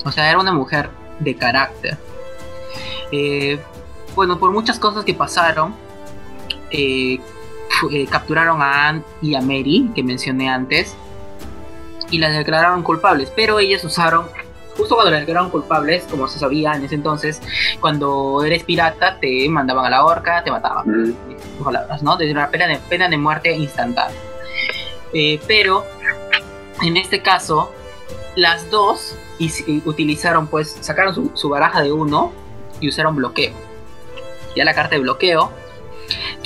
O 0.05 0.13
sea, 0.13 0.29
era 0.29 0.39
una 0.39 0.53
mujer 0.53 0.91
de 1.21 1.37
carácter. 1.37 1.97
Eh, 3.13 3.59
bueno, 4.15 4.39
por 4.39 4.51
muchas 4.51 4.79
cosas 4.79 5.07
que 5.07 5.15
pasaron, 5.15 5.75
eh, 6.71 7.19
eh, 7.91 8.07
capturaron 8.11 8.63
a 8.63 8.89
Anne 8.89 9.03
y 9.23 9.35
a 9.35 9.41
Mary, 9.41 9.91
que 9.95 10.03
mencioné 10.03 10.49
antes, 10.49 10.97
y 12.11 12.19
las 12.19 12.37
declararon 12.37 12.83
culpables, 12.83 13.33
pero 13.35 13.59
ellas 13.59 13.85
usaron 13.85 14.27
justo 14.77 14.95
cuando 14.95 15.11
le 15.11 15.21
declararon 15.21 15.51
culpables, 15.51 16.05
como 16.05 16.29
se 16.29 16.39
sabía 16.39 16.75
en 16.75 16.85
ese 16.85 16.95
entonces, 16.95 17.41
cuando 17.81 18.45
eres 18.45 18.63
pirata 18.65 19.19
te 19.19 19.49
mandaban 19.49 19.87
a 19.87 19.91
la 19.91 20.05
horca, 20.05 20.45
te 20.45 20.51
mataban. 20.51 20.87
Mm. 20.87 21.15
Palabras, 21.65 22.03
¿no? 22.03 22.17
Desde 22.17 22.33
una 22.33 22.51
pena 22.51 22.67
de, 22.67 22.77
pena 22.89 23.09
de 23.09 23.17
muerte 23.17 23.53
instantánea. 23.53 24.17
Eh, 25.13 25.41
pero 25.47 25.85
en 26.83 26.97
este 26.97 27.23
caso, 27.23 27.73
las 28.35 28.71
dos 28.71 29.17
utilizaron, 29.85 30.47
pues, 30.47 30.77
sacaron 30.81 31.15
su, 31.15 31.31
su 31.35 31.49
baraja 31.49 31.83
de 31.83 31.93
uno 31.93 32.33
y 32.81 32.89
usaron 32.89 33.17
bloqueo. 33.17 33.53
Ya 34.55 34.65
la 34.65 34.75
carta 34.75 34.97
de 34.97 35.03
bloqueo, 35.03 35.51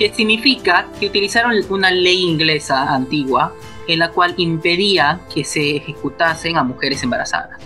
que 0.00 0.10
significa 0.14 0.86
que 0.98 1.08
utilizaron 1.08 1.52
una 1.68 1.90
ley 1.90 2.22
inglesa 2.22 2.94
antigua 2.94 3.52
en 3.86 3.98
la 3.98 4.10
cual 4.10 4.32
impedía 4.38 5.20
que 5.34 5.44
se 5.44 5.76
ejecutasen 5.76 6.56
a 6.56 6.62
mujeres 6.62 7.02
embarazadas. 7.02 7.60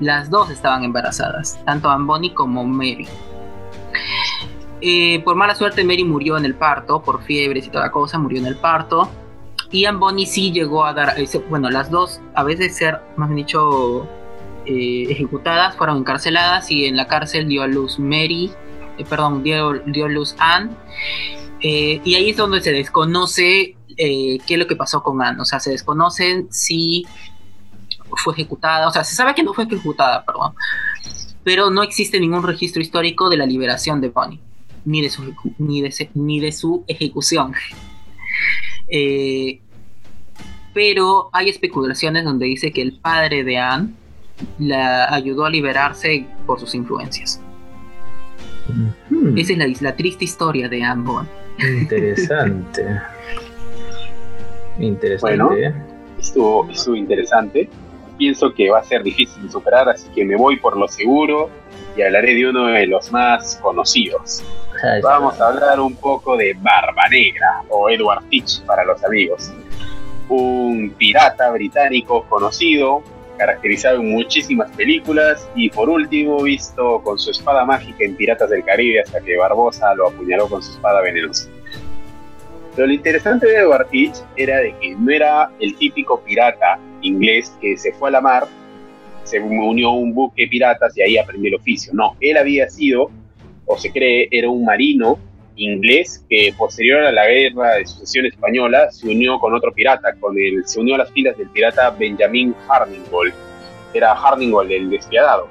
Las 0.00 0.30
dos 0.30 0.48
estaban 0.48 0.84
embarazadas, 0.84 1.62
tanto 1.66 1.90
Amboni 1.90 2.32
como 2.32 2.64
Mary. 2.64 3.06
Eh, 4.80 5.20
por 5.22 5.36
mala 5.36 5.54
suerte, 5.54 5.84
Mary 5.84 6.02
murió 6.02 6.38
en 6.38 6.46
el 6.46 6.54
parto, 6.54 7.02
por 7.02 7.22
fiebres 7.22 7.66
y 7.66 7.68
toda 7.68 7.90
cosa, 7.90 8.18
murió 8.18 8.38
en 8.38 8.46
el 8.46 8.56
parto. 8.56 9.10
Y 9.70 9.84
Amboni 9.84 10.24
sí 10.24 10.50
llegó 10.50 10.86
a 10.86 10.94
dar, 10.94 11.12
eh, 11.18 11.28
bueno, 11.50 11.68
las 11.68 11.90
dos, 11.90 12.22
a 12.34 12.42
veces 12.42 12.74
ser, 12.74 13.00
más 13.16 13.28
dicho, 13.28 14.08
eh, 14.64 15.08
ejecutadas, 15.10 15.76
fueron 15.76 15.98
encarceladas 15.98 16.70
y 16.70 16.86
en 16.86 16.96
la 16.96 17.06
cárcel 17.06 17.48
dio 17.48 17.64
a 17.64 17.66
luz 17.66 17.98
Mary, 17.98 18.50
perdón, 19.08 19.42
dio, 19.42 19.72
dio, 19.86 20.08
luz 20.08 20.34
Anne. 20.38 20.70
y 21.60 22.14
ahí 22.14 22.30
es 22.30 22.36
donde 22.36 22.60
se 22.60 22.72
desconoce 22.72 23.76
qué 23.96 24.40
es 24.46 24.58
lo 24.58 24.66
que 24.66 24.76
pasó 24.76 25.02
con 25.02 25.22
Anne. 25.22 25.40
O 25.40 25.44
sea, 25.44 25.60
se 25.60 25.70
desconocen 25.70 26.48
si 26.50 27.06
fue 28.16 28.34
ejecutada, 28.34 28.88
o 28.88 28.92
sea, 28.92 29.04
se 29.04 29.14
sabe 29.14 29.34
que 29.34 29.42
no 29.42 29.54
fue 29.54 29.64
ejecutada, 29.64 30.24
perdón, 30.24 30.54
pero 31.42 31.70
no 31.70 31.82
existe 31.82 32.20
ningún 32.20 32.42
registro 32.42 32.80
histórico 32.80 33.28
de 33.28 33.36
la 33.36 33.46
liberación 33.46 34.00
de 34.00 34.08
Bonnie, 34.08 34.40
ni 34.84 35.02
de 35.02 35.10
su, 35.10 35.34
ni 35.58 35.82
de, 35.82 36.10
ni 36.14 36.40
de 36.40 36.52
su 36.52 36.84
ejecución. 36.86 37.54
Eh, 38.88 39.60
pero 40.72 41.30
hay 41.32 41.48
especulaciones 41.48 42.24
donde 42.24 42.46
dice 42.46 42.72
que 42.72 42.82
el 42.82 42.98
padre 42.98 43.44
de 43.44 43.58
Anne 43.58 43.94
la 44.58 45.12
ayudó 45.14 45.44
a 45.44 45.50
liberarse 45.50 46.26
por 46.46 46.58
sus 46.58 46.74
influencias. 46.74 47.40
Esa 49.36 49.52
es 49.52 49.82
la, 49.82 49.96
triste 49.96 50.24
historia 50.24 50.68
de 50.68 50.82
Anne 50.82 51.04
Bonnie. 51.04 51.30
Interesante. 51.80 53.00
Interesante. 54.78 55.36
Bueno, 55.36 55.50
estuvo, 56.18 56.68
estuvo 56.70 56.96
interesante 56.96 57.68
pienso 58.16 58.52
que 58.52 58.70
va 58.70 58.80
a 58.80 58.84
ser 58.84 59.02
difícil 59.02 59.42
de 59.42 59.50
superar, 59.50 59.88
así 59.88 60.08
que 60.14 60.24
me 60.24 60.36
voy 60.36 60.56
por 60.56 60.76
lo 60.76 60.88
seguro 60.88 61.50
y 61.96 62.02
hablaré 62.02 62.34
de 62.34 62.48
uno 62.48 62.66
de 62.66 62.86
los 62.86 63.10
más 63.12 63.56
conocidos. 63.56 64.42
Vamos 65.02 65.40
a 65.40 65.48
hablar 65.48 65.80
un 65.80 65.94
poco 65.96 66.36
de 66.36 66.54
Barba 66.54 67.08
Negra 67.10 67.62
o 67.68 67.88
Edward 67.88 68.24
Teach 68.28 68.60
para 68.62 68.84
los 68.84 69.02
amigos. 69.04 69.52
Un 70.28 70.90
pirata 70.96 71.50
británico 71.50 72.24
conocido, 72.28 73.02
caracterizado 73.36 74.00
en 74.00 74.10
muchísimas 74.10 74.70
películas 74.72 75.48
y 75.54 75.70
por 75.70 75.88
último 75.88 76.42
visto 76.42 77.00
con 77.02 77.18
su 77.18 77.30
espada 77.30 77.64
mágica 77.64 78.04
en 78.04 78.16
Piratas 78.16 78.50
del 78.50 78.64
Caribe 78.64 79.00
hasta 79.00 79.20
que 79.20 79.36
Barbosa 79.36 79.94
lo 79.94 80.08
apuñaló 80.08 80.48
con 80.48 80.62
su 80.62 80.72
espada 80.72 81.00
venenosa. 81.00 81.48
Pero 82.74 82.88
lo 82.88 82.92
interesante 82.92 83.46
de 83.46 83.58
Edward 83.58 83.88
Teach 83.88 84.16
era 84.36 84.58
de 84.58 84.74
que 84.78 84.94
no 84.96 85.10
era 85.10 85.50
el 85.60 85.76
típico 85.76 86.20
pirata 86.20 86.78
inglés 87.02 87.56
que 87.60 87.76
se 87.76 87.92
fue 87.92 88.08
a 88.08 88.12
la 88.12 88.20
mar, 88.20 88.48
se 89.22 89.40
unió 89.40 89.88
a 89.88 89.92
un 89.92 90.12
buque 90.12 90.48
piratas 90.48 90.96
y 90.96 91.02
ahí 91.02 91.18
aprendió 91.18 91.50
el 91.50 91.60
oficio. 91.60 91.92
No, 91.94 92.16
él 92.20 92.36
había 92.36 92.68
sido, 92.68 93.10
o 93.66 93.78
se 93.78 93.92
cree, 93.92 94.28
era 94.30 94.48
un 94.48 94.64
marino 94.64 95.18
inglés 95.56 96.24
que 96.28 96.54
posterior 96.56 97.04
a 97.04 97.12
la 97.12 97.26
guerra 97.26 97.74
de 97.74 97.86
sucesión 97.86 98.26
española 98.26 98.90
se 98.90 99.08
unió 99.08 99.38
con 99.38 99.54
otro 99.54 99.72
pirata, 99.72 100.14
con 100.20 100.38
el, 100.38 100.66
se 100.66 100.80
unió 100.80 100.94
a 100.94 100.98
las 100.98 101.10
filas 101.10 101.36
del 101.36 101.48
pirata 101.50 101.90
Benjamin 101.90 102.54
Harningold. 102.68 103.34
Era 103.92 104.12
Harningold 104.12 104.72
el 104.72 104.90
despiadado. 104.90 105.48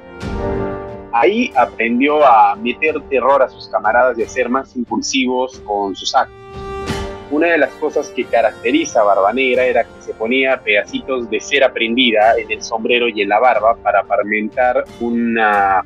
Ahí 1.11 1.51
aprendió 1.55 2.25
a 2.25 2.55
meter 2.55 2.99
terror 3.09 3.43
a 3.43 3.49
sus 3.49 3.67
camaradas 3.67 4.17
y 4.17 4.23
a 4.23 4.27
ser 4.27 4.49
más 4.49 4.75
impulsivos 4.75 5.59
con 5.59 5.95
sus 5.95 6.15
actos 6.15 6.43
una 7.33 7.47
de 7.47 7.57
las 7.57 7.71
cosas 7.73 8.09
que 8.09 8.25
caracteriza 8.25 9.01
a 9.01 9.05
Barba 9.05 9.33
Negra 9.33 9.65
era 9.65 9.83
que 9.83 10.01
se 10.01 10.13
ponía 10.13 10.61
pedacitos 10.61 11.27
de 11.31 11.39
cera 11.39 11.73
prendida 11.73 12.37
en 12.37 12.51
el 12.51 12.61
sombrero 12.61 13.07
y 13.09 13.23
en 13.23 13.29
la 13.29 13.39
barba 13.39 13.75
para 13.81 14.01
aparentar 14.01 14.85
una 14.99 15.83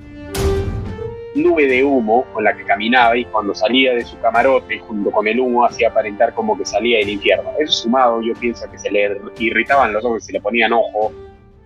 nube 1.41 1.67
de 1.67 1.83
humo 1.83 2.25
con 2.33 2.43
la 2.43 2.55
que 2.55 2.63
caminaba 2.63 3.17
y 3.17 3.25
cuando 3.25 3.53
salía 3.53 3.93
de 3.93 4.03
su 4.05 4.19
camarote 4.19 4.79
junto 4.79 5.11
con 5.11 5.27
el 5.27 5.39
humo 5.39 5.65
hacía 5.65 5.89
aparentar 5.89 6.33
como 6.33 6.57
que 6.57 6.65
salía 6.65 6.99
del 6.99 7.09
infierno. 7.09 7.51
Eso 7.59 7.83
sumado 7.83 8.21
yo 8.21 8.33
pienso 8.33 8.69
que 8.69 8.77
se 8.77 8.91
le 8.91 9.19
irritaban 9.39 9.93
los 9.93 10.03
ojos, 10.03 10.25
se 10.25 10.33
le 10.33 10.41
ponían 10.41 10.73
ojos 10.73 11.13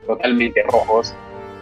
totalmente 0.06 0.64
rojos, 0.64 1.16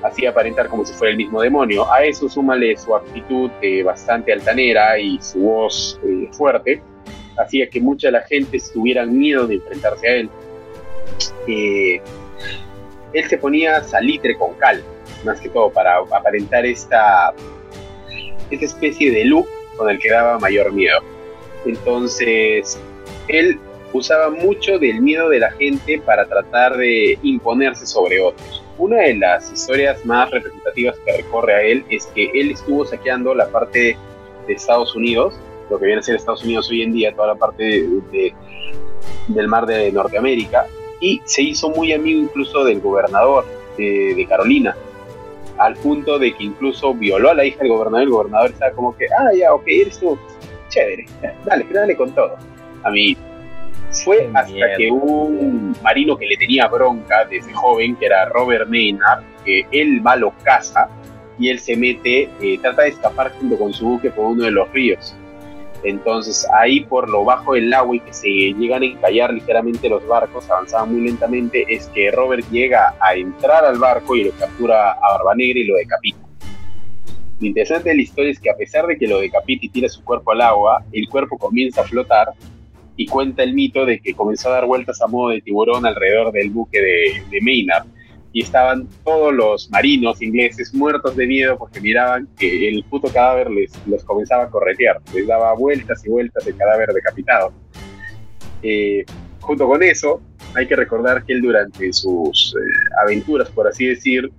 hacía 0.04 0.30
aparentar 0.30 0.68
como 0.70 0.86
si 0.86 0.94
fuera 0.94 1.12
el 1.12 1.18
mismo 1.18 1.42
demonio. 1.42 1.92
A 1.92 2.04
eso 2.04 2.30
súmale 2.30 2.76
su 2.78 2.96
actitud 2.96 3.52
eh, 3.62 3.84
bastante 3.84 4.34
altanera 4.34 4.98
y 4.98 5.22
su 5.22 5.40
voz 5.40 6.00
eh, 6.04 6.30
fuerte 6.32 6.82
hacía 7.38 7.70
que 7.70 7.80
mucha 7.80 8.08
de 8.08 8.14
la 8.14 8.22
gente 8.22 8.58
tuviera 8.74 9.06
miedo 9.06 9.48
de 9.48 9.56
enfrentarse 9.56 10.08
a 10.08 10.12
él. 10.16 10.30
Eh, 11.48 12.02
él 13.14 13.28
se 13.28 13.38
ponía 13.38 13.82
salitre 13.84 14.38
con 14.38 14.54
cal, 14.56 14.84
más 15.26 15.40
que 15.40 15.50
todo, 15.50 15.72
para 15.72 15.98
aparentar 15.98 16.66
esta, 16.66 17.34
esta 18.52 18.66
especie 18.66 19.12
de 19.12 19.26
look 19.26 19.48
con 19.78 19.90
el 19.90 20.00
que 20.00 20.10
daba 20.10 20.40
mayor 20.40 20.72
miedo. 20.72 21.00
Entonces, 21.66 22.80
él 23.28 23.60
usaba 23.92 24.30
mucho 24.30 24.78
del 24.78 25.02
miedo 25.02 25.30
de 25.30 25.40
la 25.40 25.52
gente 25.52 26.00
para 26.00 26.26
tratar 26.28 26.78
de 26.78 27.18
imponerse 27.24 27.86
sobre 27.86 28.22
otros. 28.22 28.64
Una 28.78 28.98
de 29.02 29.16
las 29.16 29.52
historias 29.52 30.06
más 30.06 30.32
representativas 30.32 30.98
que 31.06 31.18
recorre 31.18 31.54
a 31.54 31.62
él 31.64 31.84
es 31.90 32.06
que 32.08 32.32
él 32.34 32.52
estuvo 32.52 32.86
saqueando 32.86 33.34
la 33.34 33.50
parte 33.50 33.98
de 34.48 34.54
Estados 34.54 34.96
Unidos 34.96 35.40
lo 35.70 35.80
que 35.80 35.86
viene 35.86 36.00
a 36.00 36.04
ser 36.04 36.16
Estados 36.16 36.44
Unidos 36.44 36.70
hoy 36.70 36.82
en 36.82 36.92
día, 36.92 37.14
toda 37.14 37.30
la 37.30 37.36
parte 37.36 37.88
del 39.28 39.48
mar 39.48 39.66
de 39.66 39.92
Norteamérica, 39.92 40.66
y 41.00 41.22
se 41.26 41.44
hizo 41.44 41.70
muy 41.70 41.94
amigo 41.94 42.22
incluso 42.22 42.64
del 42.64 42.82
gobernador 42.82 43.46
de, 43.78 44.26
Carolina, 44.28 44.76
al 45.60 45.76
punto 45.76 46.18
de 46.18 46.34
que 46.34 46.46
incluso 46.46 46.94
violó 46.94 47.32
a 47.32 47.34
la 47.36 47.46
hija 47.46 47.60
del 47.60 47.70
gobernador, 47.70 48.04
el 48.04 48.10
gobernador 48.10 48.52
estaba 48.52 48.72
como 48.72 48.96
que, 48.98 49.06
ah, 49.06 49.34
ya, 49.38 49.54
ok, 49.54 49.64
eres 49.68 50.00
tú, 50.00 50.18
chévere, 50.70 51.06
dale, 51.46 51.66
dale 51.72 51.96
con 51.96 52.12
todo. 52.16 52.38
A 52.84 52.90
mí 52.90 53.16
fue 53.92 54.30
hasta 54.34 54.78
que 54.78 54.90
un 54.90 55.76
marino 55.84 56.18
que 56.18 56.28
le 56.28 56.38
tenía 56.38 56.68
bronca 56.68 57.26
desde 57.26 57.54
joven, 57.54 57.96
que 57.98 58.06
era 58.06 58.26
Robert 58.30 58.70
Maynard, 58.70 59.24
que 59.44 59.66
él 59.72 60.06
va 60.06 60.16
lo 60.16 60.34
caza 60.44 60.90
y 61.38 61.50
él 61.50 61.60
se 61.60 61.76
mete, 61.76 62.30
eh, 62.42 62.58
trata 62.62 62.84
de 62.84 62.90
escapar 62.90 63.32
junto 63.40 63.58
con 63.58 63.74
su 63.74 63.86
buque 63.86 64.10
por 64.12 64.26
uno 64.28 64.46
de 64.46 64.52
los 64.52 64.72
ríos. 64.72 65.16
Entonces 65.84 66.48
ahí 66.54 66.82
por 66.82 67.10
lo 67.10 67.24
bajo 67.24 67.54
del 67.54 67.74
agua 67.74 67.96
y 67.96 68.00
que 68.00 68.14
se 68.14 68.28
llegan 68.28 68.84
a 68.84 68.86
encallar 68.86 69.34
ligeramente 69.34 69.90
los 69.90 70.06
barcos, 70.08 70.50
avanzaban 70.50 70.94
muy 70.94 71.02
lentamente, 71.02 71.66
es 71.70 71.88
que 71.88 72.12
Robert 72.12 72.46
llega 72.52 72.96
a 73.00 73.16
entrar 73.16 73.66
al 73.66 73.80
barco 73.80 74.16
y 74.16 74.26
lo 74.26 74.32
captura 74.32 74.92
a 74.92 75.18
Barba 75.18 75.36
Negra 75.36 75.60
y 75.60 75.64
lo 75.66 75.76
decapita. 75.76 76.20
Lo 77.40 77.48
interesante 77.48 77.90
de 77.90 77.96
la 77.96 78.02
historia 78.02 78.32
es 78.32 78.40
que 78.40 78.50
a 78.50 78.58
pesar 78.58 78.86
de 78.86 78.98
que 78.98 79.08
lo 79.08 79.20
decapita 79.20 79.66
y 79.66 79.70
tira 79.70 79.88
su 79.88 80.04
cuerpo 80.04 80.32
al 80.32 80.42
agua, 80.42 80.84
el 80.92 81.08
cuerpo 81.08 81.38
comienza 81.38 81.82
a 81.82 81.86
flotar 81.86 82.34
y 82.98 83.06
cuenta 83.08 83.44
el 83.44 83.54
mito 83.54 83.86
de 83.86 84.02
que 84.02 84.14
comenzó 84.14 84.50
a 84.50 84.54
dar 84.54 84.66
vueltas 84.66 85.02
a 85.02 85.08
modo 85.08 85.30
de 85.30 85.42
tiburón 85.42 85.86
alrededor 85.86 86.34
del 86.34 86.50
buque 86.50 86.80
de 86.82 87.42
Maynard 87.42 87.88
y 88.32 88.44
estaban 88.44 88.88
todos 89.04 89.34
los 89.34 89.70
marinos 89.72 90.22
ingleses 90.22 90.74
muertos 90.74 91.16
de 91.16 91.26
miedo 91.26 91.58
porque 91.58 91.82
miraban 91.82 92.28
que 92.38 92.70
el 92.70 92.84
puto 92.84 93.12
cadáver 93.12 93.50
les, 93.50 93.72
les 93.88 94.04
comenzaba 94.04 94.44
a 94.44 94.50
corretear, 94.50 95.02
les 95.14 95.28
daba 95.28 95.54
vueltas 95.54 96.06
y 96.06 96.10
vueltas 96.10 96.46
el 96.46 96.56
cadáver 96.56 96.90
decapitado. 96.94 97.52
Eh, 98.62 99.04
junto 99.40 99.68
con 99.68 99.82
eso, 99.82 100.22
hay 100.54 100.68
que 100.68 100.76
recordar 100.76 101.26
que 101.26 101.34
él 101.34 101.42
durante 101.42 101.92
sus 101.92 102.56
eh, 102.56 102.90
aventuras, 103.04 103.50
por 103.50 103.68
así 103.68 103.88
decir, 103.88 104.32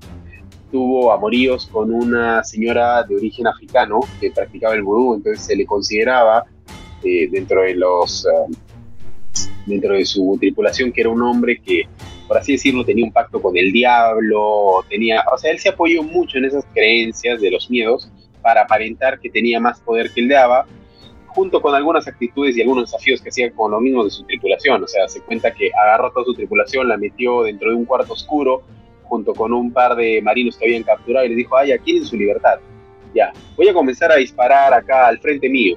tuvo 0.71 1.13
amoríos 1.13 1.67
con 1.67 1.93
una 1.93 2.45
señora 2.45 3.03
de 3.03 3.17
origen 3.17 3.49
africano 3.49 4.01
que 4.21 4.31
practicaba 4.31 4.75
el 4.75 4.83
vudú, 4.83 5.15
entonces 5.15 5.45
se 5.45 5.57
le 5.57 5.67
consideraba 5.67 6.45
eh, 7.03 7.29
dentro 7.31 7.63
de 7.63 7.75
los 7.75 8.25
dentro 9.67 9.95
de 9.95 10.05
su 10.05 10.37
tripulación 10.41 10.93
que 10.93 11.03
era 11.03 11.11
un 11.11 11.23
hombre 11.23 11.61
que 11.65 11.89
por 12.31 12.39
así 12.39 12.53
decirlo, 12.53 12.85
tenía 12.85 13.05
un 13.05 13.11
pacto 13.11 13.43
con 13.43 13.57
el 13.57 13.73
diablo, 13.73 14.85
tenía, 14.89 15.25
o 15.35 15.37
sea, 15.37 15.51
él 15.51 15.59
se 15.59 15.71
apoyó 15.71 16.05
mucho 16.05 16.39
en 16.39 16.45
esas 16.45 16.65
creencias 16.73 17.41
de 17.41 17.51
los 17.51 17.69
miedos 17.69 18.09
para 18.41 18.63
aparentar 18.63 19.19
que 19.19 19.29
tenía 19.29 19.59
más 19.59 19.81
poder 19.81 20.13
que 20.13 20.21
el 20.21 20.29
de 20.29 20.37
Ava, 20.37 20.65
junto 21.27 21.61
con 21.61 21.75
algunas 21.75 22.07
actitudes 22.07 22.57
y 22.57 22.61
algunos 22.61 22.89
desafíos 22.89 23.21
que 23.21 23.31
hacía 23.31 23.51
con 23.51 23.73
lo 23.73 23.81
mismo 23.81 24.05
de 24.05 24.11
su 24.11 24.23
tripulación, 24.23 24.81
o 24.81 24.87
sea, 24.87 25.09
se 25.09 25.21
cuenta 25.23 25.53
que 25.53 25.73
agarró 25.73 26.13
toda 26.13 26.25
su 26.25 26.35
tripulación, 26.35 26.87
la 26.87 26.97
metió 26.97 27.43
dentro 27.43 27.71
de 27.71 27.75
un 27.75 27.85
cuarto 27.85 28.13
oscuro, 28.13 28.63
junto 29.03 29.35
con 29.35 29.53
un 29.53 29.73
par 29.73 29.97
de 29.97 30.23
marinos 30.23 30.57
que 30.57 30.67
habían 30.67 30.85
capturado 30.85 31.27
y 31.27 31.31
les 31.31 31.39
dijo, 31.39 31.57
ay, 31.57 31.73
aquí 31.73 31.97
en 31.97 32.07
su 32.07 32.17
libertad, 32.17 32.61
ya, 33.13 33.33
voy 33.57 33.67
a 33.67 33.75
comenzar 33.75 34.13
a 34.13 34.17
disparar 34.19 34.73
acá 34.73 35.09
al 35.09 35.19
frente 35.19 35.49
mío, 35.49 35.77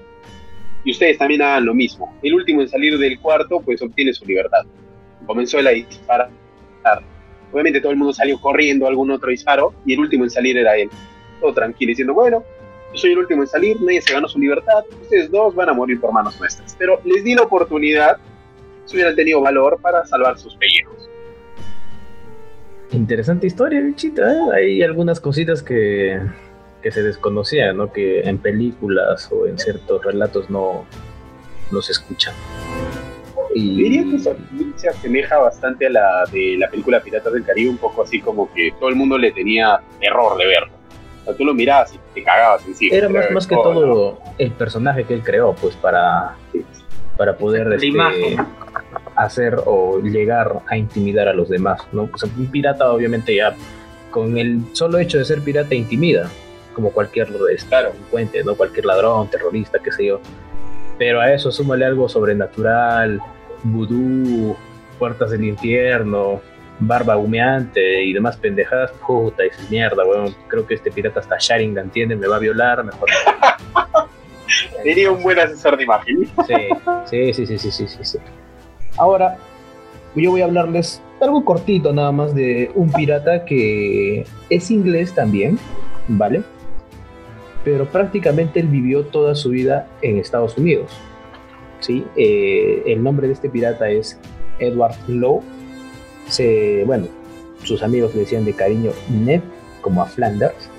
y 0.85 0.91
ustedes 0.91 1.17
también 1.17 1.41
hagan 1.41 1.65
lo 1.65 1.73
mismo. 1.73 2.15
El 2.21 2.35
último 2.35 2.61
en 2.61 2.69
salir 2.69 2.99
del 2.99 3.19
cuarto, 3.19 3.59
pues 3.59 3.81
obtiene 3.81 4.13
su 4.13 4.23
libertad. 4.23 4.67
Comenzó 5.25 5.57
él 5.57 5.65
a 5.65 5.71
disparar 5.71 6.29
Obviamente 7.51 7.81
todo 7.81 7.91
el 7.91 7.97
mundo 7.97 8.13
salió 8.13 8.39
corriendo 8.41 8.85
a 8.85 8.89
algún 8.89 9.11
otro 9.11 9.29
disparo 9.29 9.73
y 9.85 9.93
el 9.93 9.99
último 9.99 10.23
en 10.23 10.29
salir 10.29 10.57
era 10.57 10.75
él. 10.75 10.89
Todo 11.39 11.53
tranquilo, 11.53 11.89
diciendo, 11.89 12.13
bueno, 12.13 12.43
yo 12.91 12.99
soy 12.99 13.11
el 13.11 13.19
último 13.19 13.43
en 13.43 13.47
salir, 13.47 13.79
nadie 13.81 14.01
se 14.01 14.13
ganó 14.13 14.27
su 14.27 14.39
libertad, 14.39 14.83
ustedes 15.01 15.29
dos 15.29 15.53
van 15.53 15.69
a 15.69 15.73
morir 15.73 15.99
por 15.99 16.11
manos 16.11 16.39
nuestras. 16.39 16.75
Pero 16.77 16.99
les 17.03 17.23
di 17.23 17.35
la 17.35 17.43
oportunidad, 17.43 18.17
si 18.85 18.95
hubieran 18.95 19.15
tenido 19.15 19.41
valor 19.41 19.79
para 19.81 20.05
salvar 20.05 20.37
sus 20.37 20.55
pellejos. 20.55 21.09
Interesante 22.91 23.47
historia, 23.47 23.81
bichita. 23.81 24.31
¿eh? 24.31 24.39
Hay 24.55 24.81
algunas 24.83 25.19
cositas 25.19 25.63
que, 25.63 26.19
que 26.81 26.91
se 26.91 27.01
desconocían, 27.01 27.77
¿no? 27.77 27.91
Que 27.91 28.21
en 28.21 28.37
películas 28.37 29.29
o 29.31 29.47
en 29.47 29.57
ciertos 29.57 30.03
relatos 30.03 30.49
no, 30.49 30.85
no 31.71 31.81
se 31.81 31.93
escuchan. 31.93 32.35
Y... 33.53 33.75
Diría 33.75 34.03
que 34.03 34.19
se 34.75 34.89
asemeja 34.89 35.37
bastante 35.37 35.87
a 35.87 35.89
la 35.89 36.25
de 36.31 36.57
la 36.57 36.69
película 36.69 37.01
Piratas 37.01 37.33
del 37.33 37.43
Caribe, 37.43 37.69
un 37.69 37.77
poco 37.77 38.03
así 38.03 38.19
como 38.19 38.51
que 38.53 38.73
todo 38.79 38.89
el 38.89 38.95
mundo 38.95 39.17
le 39.17 39.31
tenía 39.31 39.79
terror 39.99 40.37
de 40.37 40.47
verlo. 40.47 40.73
O 41.21 41.25
sea, 41.25 41.35
tú 41.35 41.45
lo 41.45 41.53
mirabas 41.53 41.93
y 41.93 41.99
te 42.13 42.23
cagabas 42.23 42.65
encima. 42.67 42.95
Era 42.95 43.09
más, 43.09 43.31
más 43.31 43.47
que 43.47 43.55
todo 43.55 44.19
el 44.37 44.51
personaje 44.51 45.05
que 45.05 45.13
él 45.13 45.23
creó, 45.23 45.53
pues 45.53 45.75
para, 45.75 46.35
para 47.17 47.37
poder 47.37 47.71
este, 47.73 48.35
hacer 49.15 49.55
o 49.65 49.99
llegar 50.01 50.61
a 50.67 50.77
intimidar 50.77 51.27
a 51.27 51.33
los 51.33 51.49
demás. 51.49 51.81
¿no? 51.91 52.09
Un 52.37 52.47
pirata 52.47 52.91
obviamente 52.91 53.35
ya 53.35 53.55
con 54.09 54.37
el 54.37 54.61
solo 54.73 54.99
hecho 54.99 55.17
de 55.17 55.25
ser 55.25 55.41
pirata 55.41 55.73
intimida, 55.73 56.29
como 56.73 56.91
cualquier 56.91 57.29
este, 57.51 57.67
claro. 57.67 57.91
delincuente, 57.91 58.43
¿no? 58.43 58.55
cualquier 58.55 58.85
ladrón, 58.85 59.29
terrorista, 59.29 59.79
qué 59.79 59.91
sé 59.91 60.05
yo. 60.05 60.19
Pero 60.97 61.19
a 61.19 61.33
eso 61.33 61.51
súmale 61.51 61.85
algo 61.85 62.07
sobrenatural, 62.07 63.19
vudú, 63.63 64.55
puertas 64.99 65.31
del 65.31 65.43
infierno, 65.45 66.41
barba 66.79 67.17
humeante 67.17 68.03
y 68.03 68.13
demás 68.13 68.37
pendejadas, 68.37 68.91
puta, 69.05 69.43
es 69.43 69.69
mierda, 69.69 70.03
weón. 70.05 70.35
Creo 70.47 70.65
que 70.65 70.75
este 70.75 70.91
pirata 70.91 71.19
hasta 71.19 71.37
Sharingan 71.39 71.89
tiene, 71.89 72.15
me 72.15 72.27
va 72.27 72.37
a 72.37 72.39
violar, 72.39 72.83
mejor. 72.83 73.09
Sería 74.83 75.11
un 75.11 75.23
buen 75.23 75.39
asesor 75.39 75.77
de 75.77 75.83
imagen. 75.83 76.29
Sí, 76.47 77.33
sí, 77.33 77.45
sí, 77.45 77.57
sí, 77.57 77.71
sí, 77.71 77.87
sí, 77.87 77.97
sí. 78.01 78.17
Ahora, 78.97 79.37
yo 80.15 80.31
voy 80.31 80.41
a 80.41 80.45
hablarles 80.45 81.01
algo 81.21 81.43
cortito 81.45 81.93
nada 81.93 82.11
más 82.11 82.35
de 82.35 82.71
un 82.75 82.91
pirata 82.91 83.45
que 83.45 84.25
es 84.49 84.71
inglés 84.71 85.13
también, 85.15 85.57
¿vale? 86.07 86.43
Pero 87.63 87.85
prácticamente 87.85 88.59
él 88.59 88.67
vivió 88.67 89.05
toda 89.05 89.35
su 89.35 89.49
vida 89.49 89.87
en 90.01 90.17
Estados 90.17 90.57
Unidos. 90.57 90.91
¿Sí? 91.83 92.05
Eh, 92.15 92.83
el 92.87 93.03
nombre 93.03 93.27
de 93.27 93.33
este 93.33 93.49
pirata 93.49 93.89
es 93.89 94.17
Edward 94.59 94.95
Lowe. 95.07 95.43
Bueno, 96.85 97.07
sus 97.63 97.83
amigos 97.83 98.15
le 98.15 98.21
decían 98.21 98.45
de 98.45 98.53
cariño 98.53 98.91
Ned, 99.09 99.41
como 99.81 100.01
a 100.01 100.05
Flanders. 100.05 100.69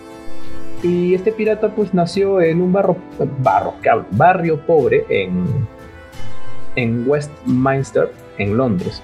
Y 0.82 1.14
este 1.14 1.32
pirata 1.32 1.74
pues 1.74 1.94
nació 1.94 2.40
en 2.40 2.60
un 2.60 2.72
barro, 2.72 2.96
barro, 3.38 3.74
barrio 4.10 4.60
pobre 4.66 5.04
en, 5.08 5.66
en 6.76 7.08
Westminster, 7.08 8.10
en 8.38 8.56
Londres. 8.56 9.02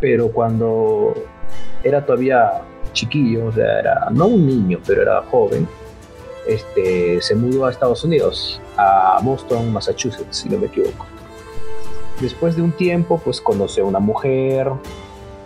Pero 0.00 0.32
cuando 0.32 1.14
era 1.84 2.04
todavía 2.04 2.62
chiquillo, 2.92 3.46
o 3.46 3.52
sea, 3.52 3.78
era 3.78 4.08
no 4.10 4.26
un 4.26 4.46
niño, 4.46 4.78
pero 4.86 5.02
era 5.02 5.22
joven, 5.22 5.68
este, 6.50 7.20
se 7.20 7.34
mudó 7.36 7.66
a 7.66 7.70
Estados 7.70 8.02
Unidos, 8.02 8.60
a 8.76 9.20
Boston, 9.22 9.72
Massachusetts, 9.72 10.38
si 10.38 10.48
no 10.48 10.58
me 10.58 10.66
equivoco. 10.66 11.06
Después 12.20 12.56
de 12.56 12.62
un 12.62 12.72
tiempo, 12.72 13.20
pues 13.24 13.40
conoció 13.40 13.84
a 13.84 13.86
una 13.86 14.00
mujer, 14.00 14.68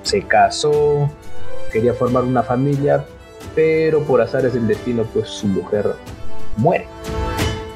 se 0.02 0.22
casó, 0.22 1.11
quería 1.70 1.92
formar 1.92 2.24
una 2.24 2.42
familia, 2.42 3.05
pero 3.55 4.02
por 4.02 4.22
azares 4.22 4.55
del 4.55 4.66
destino, 4.66 5.05
pues 5.12 5.28
su 5.28 5.46
mujer 5.46 5.94
muere. 6.57 6.88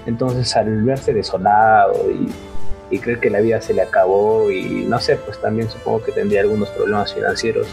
Entonces, 0.07 0.57
al 0.57 0.83
verse 0.83 1.13
desolado 1.13 2.11
y, 2.11 2.33
y 2.91 2.99
creer 2.99 3.21
que 3.21 3.29
la 3.29 3.41
vida 3.41 3.61
se 3.61 3.75
le 3.75 3.83
acabó 3.83 4.51
y 4.51 4.87
no 4.87 4.99
sé, 5.01 5.17
pues 5.17 5.39
también 5.39 5.69
supongo 5.69 6.03
que 6.03 6.13
tendría 6.13 6.41
algunos 6.41 6.71
problemas 6.71 7.13
financieros, 7.13 7.67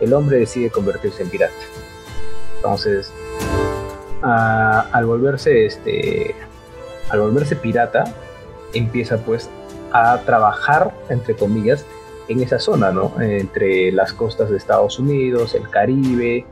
el 0.00 0.14
hombre 0.14 0.38
decide 0.38 0.70
convertirse 0.70 1.22
en 1.22 1.28
pirata. 1.28 1.52
Entonces, 2.56 3.12
al 4.24 5.04
volverse 5.04 5.66
este 5.66 6.34
al 7.10 7.20
volverse 7.20 7.56
pirata 7.56 8.04
empieza 8.72 9.18
pues 9.18 9.50
a 9.92 10.18
trabajar 10.24 10.92
entre 11.10 11.34
comillas 11.36 11.84
en 12.28 12.42
esa 12.42 12.58
zona 12.58 12.90
no 12.90 13.12
entre 13.20 13.92
las 13.92 14.12
costas 14.12 14.50
de 14.50 14.56
Estados 14.56 14.98
Unidos 14.98 15.54
el 15.54 15.68
Caribe 15.68 16.46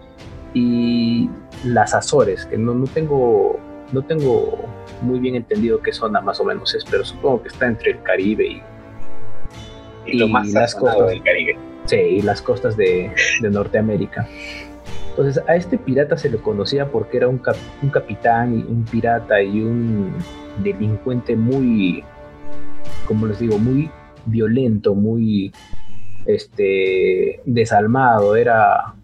y 0.53 1.31
las 1.65 1.95
Azores 1.95 2.45
que 2.45 2.59
no, 2.59 2.75
no 2.75 2.87
tengo 2.87 3.59
no 3.93 4.03
tengo 4.03 4.67
muy 5.01 5.19
bien 5.19 5.35
entendido 5.35 5.81
qué 5.81 5.93
zona 5.93 6.21
más 6.21 6.41
o 6.41 6.45
menos 6.45 6.75
es 6.75 6.85
pero 6.85 7.05
supongo 7.05 7.43
que 7.43 7.49
está 7.49 7.67
entre 7.67 7.93
el 7.93 8.03
Caribe 8.03 8.47
y, 8.47 8.63
y, 10.07 10.19
lo 10.19 10.29
más 10.29 10.49
las 10.53 10.75
costas 10.75 11.09
del 11.09 11.23
Caribe. 11.23 11.59
Sí 11.87 11.97
y 11.97 12.23
las 12.23 12.43
costas 12.43 12.77
de, 12.77 13.13
de 13.41 13.51
Norteamérica 13.51 14.29
entonces 15.13 15.43
a 15.47 15.57
este 15.57 15.77
pirata 15.77 16.17
se 16.17 16.31
le 16.31 16.39
conocía 16.39 16.91
porque 16.91 17.19
era 17.19 17.29
un, 17.29 17.39
capitán, 17.39 18.59
y 18.59 18.63
un 18.63 18.83
pirata 18.91 19.43
y 19.43 19.61
un 19.61 20.15
delincuente 20.63 21.37
muy, 21.37 22.03
como 23.07 23.27
les 23.27 23.39
digo, 23.39 23.59
muy 23.59 23.91
violento, 24.25 24.95
muy 24.95 25.53
este, 26.25 27.43
desalmado, 27.45 28.37
era, 28.37 28.95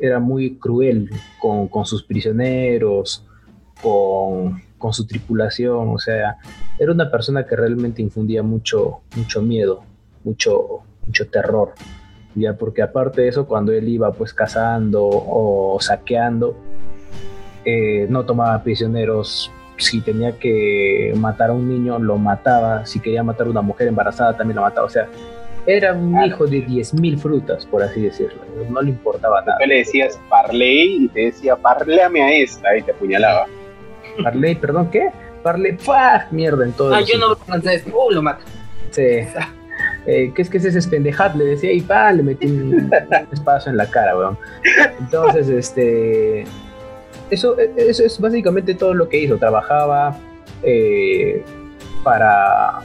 era 0.00 0.18
muy 0.18 0.56
cruel 0.56 1.08
con, 1.38 1.68
con 1.68 1.86
sus 1.86 2.02
prisioneros, 2.02 3.24
con, 3.80 4.60
con, 4.76 4.92
su 4.92 5.06
tripulación, 5.06 5.90
o 5.90 5.98
sea, 5.98 6.36
era 6.80 6.90
una 6.90 7.12
persona 7.12 7.46
que 7.46 7.54
realmente 7.54 8.02
infundía 8.02 8.42
mucho, 8.42 9.02
mucho 9.14 9.40
miedo, 9.40 9.84
mucho, 10.24 10.80
mucho 11.06 11.28
terror 11.28 11.74
ya 12.40 12.54
porque 12.54 12.82
aparte 12.82 13.22
de 13.22 13.28
eso, 13.28 13.46
cuando 13.46 13.72
él 13.72 13.88
iba 13.88 14.12
pues 14.12 14.32
cazando 14.32 15.06
o 15.06 15.78
saqueando, 15.80 16.56
eh, 17.64 18.06
no 18.08 18.24
tomaba 18.24 18.62
prisioneros. 18.62 19.52
Si 19.76 20.00
tenía 20.00 20.32
que 20.32 21.12
matar 21.16 21.50
a 21.50 21.52
un 21.52 21.68
niño, 21.68 21.98
lo 21.98 22.16
mataba. 22.18 22.84
Si 22.84 22.98
quería 22.98 23.22
matar 23.22 23.46
a 23.46 23.50
una 23.50 23.62
mujer 23.62 23.88
embarazada, 23.88 24.36
también 24.36 24.56
lo 24.56 24.62
mataba. 24.62 24.86
O 24.86 24.90
sea, 24.90 25.06
era 25.66 25.92
un 25.92 26.24
hijo 26.24 26.46
de 26.46 26.66
10.000 26.66 27.18
frutas, 27.18 27.66
por 27.66 27.82
así 27.82 28.00
decirlo. 28.00 28.40
No 28.70 28.80
le 28.80 28.90
importaba 28.90 29.42
nada. 29.42 29.58
Tú 29.60 29.66
le 29.66 29.76
decías 29.76 30.18
Parley 30.28 31.04
y 31.04 31.08
te 31.08 31.26
decía, 31.26 31.56
parléame 31.56 32.22
a 32.22 32.32
esta 32.32 32.76
y 32.76 32.82
te 32.82 32.92
apuñalaba. 32.92 33.46
Parley, 34.24 34.54
perdón, 34.54 34.90
¿qué? 34.90 35.10
Parley, 35.42 35.76
¡pah! 35.84 36.26
Mierda 36.30 36.64
en 36.64 36.72
todo. 36.72 36.94
Ah, 36.94 37.02
yo 37.02 37.18
no, 37.18 37.36
entonces, 37.54 37.84
¡uh! 37.86 38.10
Lo 38.10 38.22
mata. 38.22 38.40
Sí. 38.90 39.20
Eh, 40.08 40.32
¿qué 40.34 40.40
es 40.40 40.48
que 40.48 40.56
es 40.56 40.64
ese 40.64 40.78
espendejat? 40.78 41.34
Le 41.34 41.44
decía 41.44 41.70
y 41.70 41.82
pa, 41.82 42.10
le 42.12 42.22
metí 42.22 42.46
un, 42.46 42.90
espacio 43.30 43.70
en 43.70 43.76
la 43.76 43.90
cara, 43.90 44.16
weón. 44.16 44.38
Entonces, 44.98 45.50
este. 45.50 46.44
Eso, 47.30 47.58
eso 47.58 48.04
es 48.04 48.18
básicamente 48.18 48.74
todo 48.74 48.94
lo 48.94 49.06
que 49.06 49.18
hizo. 49.18 49.36
Trabajaba 49.36 50.18
eh, 50.62 51.44
para. 52.02 52.78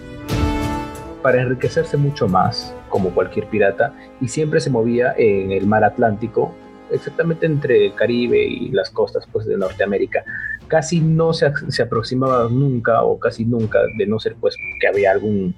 para 1.22 1.42
enriquecerse 1.42 1.96
mucho 1.96 2.28
más, 2.28 2.76
como 2.90 3.12
cualquier 3.12 3.48
pirata, 3.48 3.94
y 4.20 4.28
siempre 4.28 4.60
se 4.60 4.70
movía 4.70 5.16
en 5.18 5.54
el 5.54 5.66
mar 5.66 5.86
Atlántico, 5.86 6.54
exactamente 6.92 7.46
entre 7.46 7.86
el 7.86 7.94
Caribe 7.96 8.44
y 8.44 8.68
las 8.72 8.90
costas 8.90 9.26
pues, 9.32 9.46
de 9.46 9.56
Norteamérica. 9.56 10.26
Casi 10.68 11.00
no 11.00 11.32
se, 11.32 11.50
se 11.70 11.84
aproximaba 11.84 12.50
nunca, 12.50 13.02
o 13.04 13.18
casi 13.18 13.46
nunca, 13.46 13.80
de 13.98 14.08
no 14.08 14.20
ser 14.20 14.36
pues 14.42 14.58
que 14.82 14.88
había 14.88 15.12
algún 15.12 15.56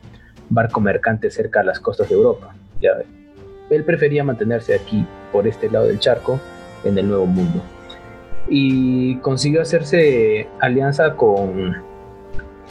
barco 0.49 0.79
mercante 0.79 1.29
cerca 1.31 1.61
a 1.61 1.63
las 1.63 1.79
costas 1.79 2.09
de 2.09 2.15
Europa. 2.15 2.55
Ya, 2.81 2.91
él 3.69 3.83
prefería 3.83 4.23
mantenerse 4.23 4.75
aquí, 4.75 5.05
por 5.31 5.47
este 5.47 5.69
lado 5.69 5.87
del 5.87 5.99
charco, 5.99 6.39
en 6.83 6.97
el 6.97 7.07
Nuevo 7.07 7.25
Mundo. 7.25 7.61
Y 8.47 9.17
consiguió 9.17 9.61
hacerse 9.61 10.47
alianza 10.59 11.15
con, 11.15 11.75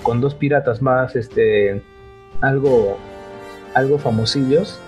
con 0.03 0.21
dos 0.21 0.35
piratas 0.35 0.81
más, 0.81 1.17
este, 1.17 1.83
algo, 2.41 2.97
algo 3.75 3.99
famosillos. 3.99 4.81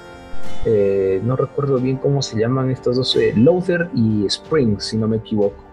Eh, 0.65 1.21
no 1.25 1.37
recuerdo 1.37 1.79
bien 1.79 1.97
cómo 1.97 2.23
se 2.23 2.39
llaman 2.39 2.71
estos 2.71 2.97
dos, 2.97 3.17
eh, 3.17 3.35
y 3.95 4.27
Springs, 4.27 4.85
si 4.85 4.97
no 4.97 5.09
me 5.09 5.17
equivoco, 5.17 5.65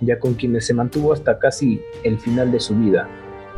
ya 0.00 0.18
con 0.18 0.34
quienes 0.34 0.66
se 0.66 0.74
mantuvo 0.74 1.12
hasta 1.12 1.38
casi 1.38 1.80
el 2.02 2.18
final 2.18 2.52
de 2.52 2.60
su 2.60 2.74
vida. 2.74 3.08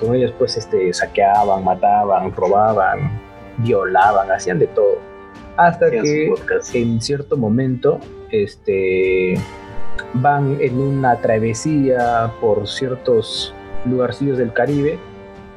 Con 0.01 0.15
ellos 0.15 0.33
pues 0.39 0.57
este, 0.57 0.93
saqueaban, 0.93 1.65
mataban, 1.65 2.35
robaban, 2.35 3.21
violaban, 3.59 4.31
hacían 4.31 4.59
de 4.59 4.67
todo. 4.69 4.99
Hasta 5.57 5.91
que 5.91 6.33
en 6.75 7.01
cierto 7.01 7.37
momento 7.37 8.01
este, 8.31 9.35
van 10.15 10.59
en 10.61 10.81
una 10.81 11.21
travesía 11.21 12.33
por 12.41 12.67
ciertos 12.67 13.55
lugarcillos 13.85 14.39
del 14.39 14.53
Caribe 14.53 14.99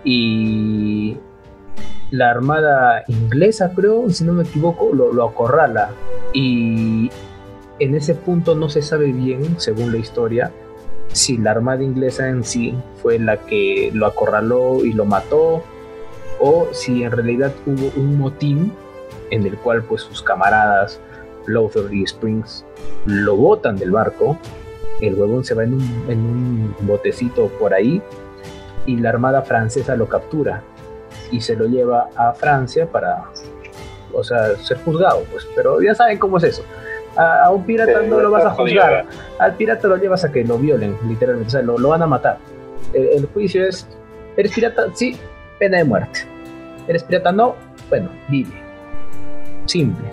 y 0.04 1.18
la 2.12 2.30
armada 2.30 3.04
inglesa, 3.08 3.72
creo, 3.74 4.10
si 4.10 4.24
no 4.24 4.34
me 4.34 4.44
equivoco, 4.44 4.94
lo, 4.94 5.14
lo, 5.14 5.28
acorrala. 5.28 5.92
Y 6.34 7.10
en 7.80 7.96
ese 7.96 8.14
punto 8.14 8.56
no 8.56 8.70
se 8.70 8.82
sabe 8.82 9.12
bien, 9.12 9.60
según 9.60 9.92
la 9.92 9.98
historia, 9.98 10.52
si 11.14 11.38
la 11.38 11.52
armada 11.52 11.84
inglesa 11.84 12.28
en 12.28 12.44
sí 12.44 12.76
fue 13.02 13.20
la 13.20 13.38
que 13.38 13.92
lo 13.94 14.06
acorraló 14.06 14.84
y 14.84 14.94
lo 14.94 15.06
mató, 15.06 15.64
o 16.40 16.68
si 16.72 17.04
en 17.04 17.12
realidad 17.12 17.54
hubo 17.66 17.92
un 17.96 18.18
motín 18.18 18.74
en 19.32 19.46
el 19.46 19.58
cual 19.58 19.84
pues 19.84 20.02
sus 20.02 20.22
camaradas 20.22 21.00
Luther 21.46 21.94
y 21.94 22.04
Springs 22.04 22.66
lo 23.06 23.36
botan 23.36 23.78
del 23.78 23.92
barco, 23.92 24.38
el 25.02 25.16
huevón 25.16 25.44
se 25.44 25.54
va 25.54 25.64
en 25.64 25.76
un, 25.76 26.06
en 26.10 26.20
un 26.20 26.76
botecito 26.82 27.48
por 27.60 27.74
ahí 27.74 28.02
y 28.86 28.98
la 28.98 29.10
armada 29.10 29.42
francesa 29.42 29.96
lo 29.96 30.08
captura 30.08 30.64
y 31.32 31.42
se 31.42 31.56
lo 31.56 31.66
lleva 31.66 32.10
a 32.16 32.34
Francia 32.34 32.88
para, 32.88 33.24
o 34.14 34.24
sea, 34.24 34.56
ser 34.58 34.78
juzgado, 34.84 35.24
pues, 35.32 35.48
pero 35.56 35.82
ya 35.82 35.96
saben 35.96 36.18
cómo 36.18 36.38
es 36.38 36.44
eso. 36.44 36.64
A, 37.16 37.52
un 37.52 37.64
pirata 37.64 38.02
no 38.02 38.20
lo 38.20 38.32
vas 38.32 38.46
a 38.46 38.52
juzgar, 38.52 39.06
al 39.40 39.56
pirata 39.56 39.88
lo 39.88 39.98
llevas 39.98 40.24
a 40.26 40.32
que 40.32 40.44
lo 40.44 40.58
violen, 40.58 40.98
literalmente, 41.08 41.48
o 41.48 41.52
sea, 41.52 41.62
lo, 41.62 41.78
lo 41.78 41.90
van 41.90 42.02
a 42.02 42.08
matar. 42.08 42.38
El, 42.94 43.06
el, 43.06 43.26
juicio 43.28 43.64
es, 43.66 43.88
¿eres 44.36 44.52
pirata? 44.52 44.86
Sí, 44.94 45.18
pena 45.60 45.78
de 45.78 45.84
muerte. 45.84 46.22
¿Eres 46.88 47.04
pirata? 47.04 47.32
No, 47.32 47.56
bueno, 47.90 48.10
vive. 48.30 48.52
Simple. 49.66 50.06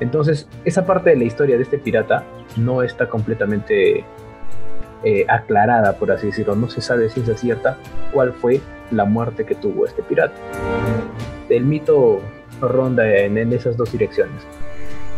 Entonces, 0.00 0.48
esa 0.64 0.86
parte 0.86 1.10
de 1.10 1.16
la 1.16 1.24
historia 1.24 1.56
de 1.56 1.62
este 1.62 1.78
pirata 1.78 2.24
no 2.56 2.82
está 2.82 3.08
completamente 3.08 4.04
eh, 5.04 5.26
aclarada, 5.28 5.96
por 5.96 6.10
así 6.10 6.28
decirlo. 6.28 6.56
No 6.56 6.68
se 6.70 6.80
sabe 6.80 7.10
ciencia 7.10 7.36
cierta 7.36 7.76
cuál 8.12 8.32
fue 8.32 8.60
la 8.90 9.04
muerte 9.04 9.44
que 9.44 9.54
tuvo 9.54 9.86
este 9.86 10.02
pirata. 10.02 10.34
El 11.48 11.64
mito 11.64 12.20
ronda 12.60 13.06
en, 13.06 13.52
esas 13.52 13.76
dos 13.76 13.92
direcciones. 13.92 14.42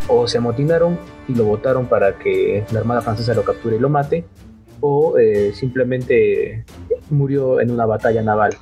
O 0.09 0.29
se 0.29 0.39
amotinaron 0.39 0.99
y 1.29 1.35
lo 1.35 1.45
votaron 1.45 1.87
para 1.87 2.19
que 2.19 2.65
la 2.73 2.81
Armada 2.81 3.01
Francesa 3.01 3.35
lo 3.35 3.45
capture 3.45 3.77
y 3.77 3.81
lo 3.81 3.89
mate, 3.89 4.25
o 4.81 5.19
eh, 5.19 5.53
simplemente 5.53 6.65
murió 7.11 7.61
en 7.61 7.71
una 7.71 7.87
batalla 7.87 8.23
naval. 8.23 8.55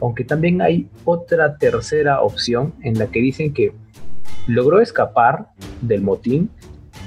Aunque 0.00 0.24
también 0.24 0.62
hay 0.62 0.88
otra 1.04 1.58
tercera 1.58 2.22
opción 2.22 2.74
en 2.82 2.98
la 2.98 3.06
que 3.06 3.20
dicen 3.20 3.52
que 3.52 3.72
logró 4.46 4.80
escapar 4.80 5.48
del 5.82 6.02
motín, 6.02 6.50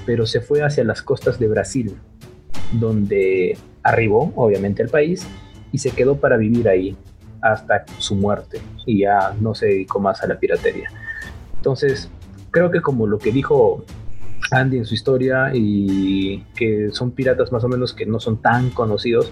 pero 0.06 0.26
se 0.26 0.42
fue 0.42 0.62
hacia 0.62 0.84
las 0.84 1.02
costas 1.02 1.40
de 1.40 1.48
Brasil, 1.48 1.96
donde 2.74 3.58
arribó, 3.84 4.32
obviamente, 4.36 4.84
al 4.84 4.90
país 4.90 5.28
y 5.72 5.80
se 5.80 5.92
quedó 5.92 6.18
para 6.18 6.38
vivir 6.38 6.70
ahí 6.70 6.96
hasta 7.42 7.86
su 7.98 8.16
muerte 8.16 8.62
y 8.86 9.00
ya 9.02 9.36
no 9.40 9.54
se 9.54 9.68
dedicó 9.68 10.00
más 10.00 10.24
a 10.24 10.28
la 10.28 10.40
piratería. 10.40 10.90
Entonces, 11.56 12.10
creo 12.54 12.70
que 12.72 12.82
como 12.82 13.08
lo 13.08 13.18
que 13.18 13.32
dijo 13.32 13.84
Andy 14.52 14.78
en 14.78 14.86
su 14.86 14.94
historia 14.94 15.52
y 15.54 16.46
que 16.56 16.92
son 16.92 17.12
piratas 17.12 17.52
más 17.52 17.64
o 17.64 17.68
menos 17.68 17.94
que 17.94 18.06
no 18.06 18.20
son 18.20 18.42
tan 18.42 18.70
conocidos, 18.70 19.32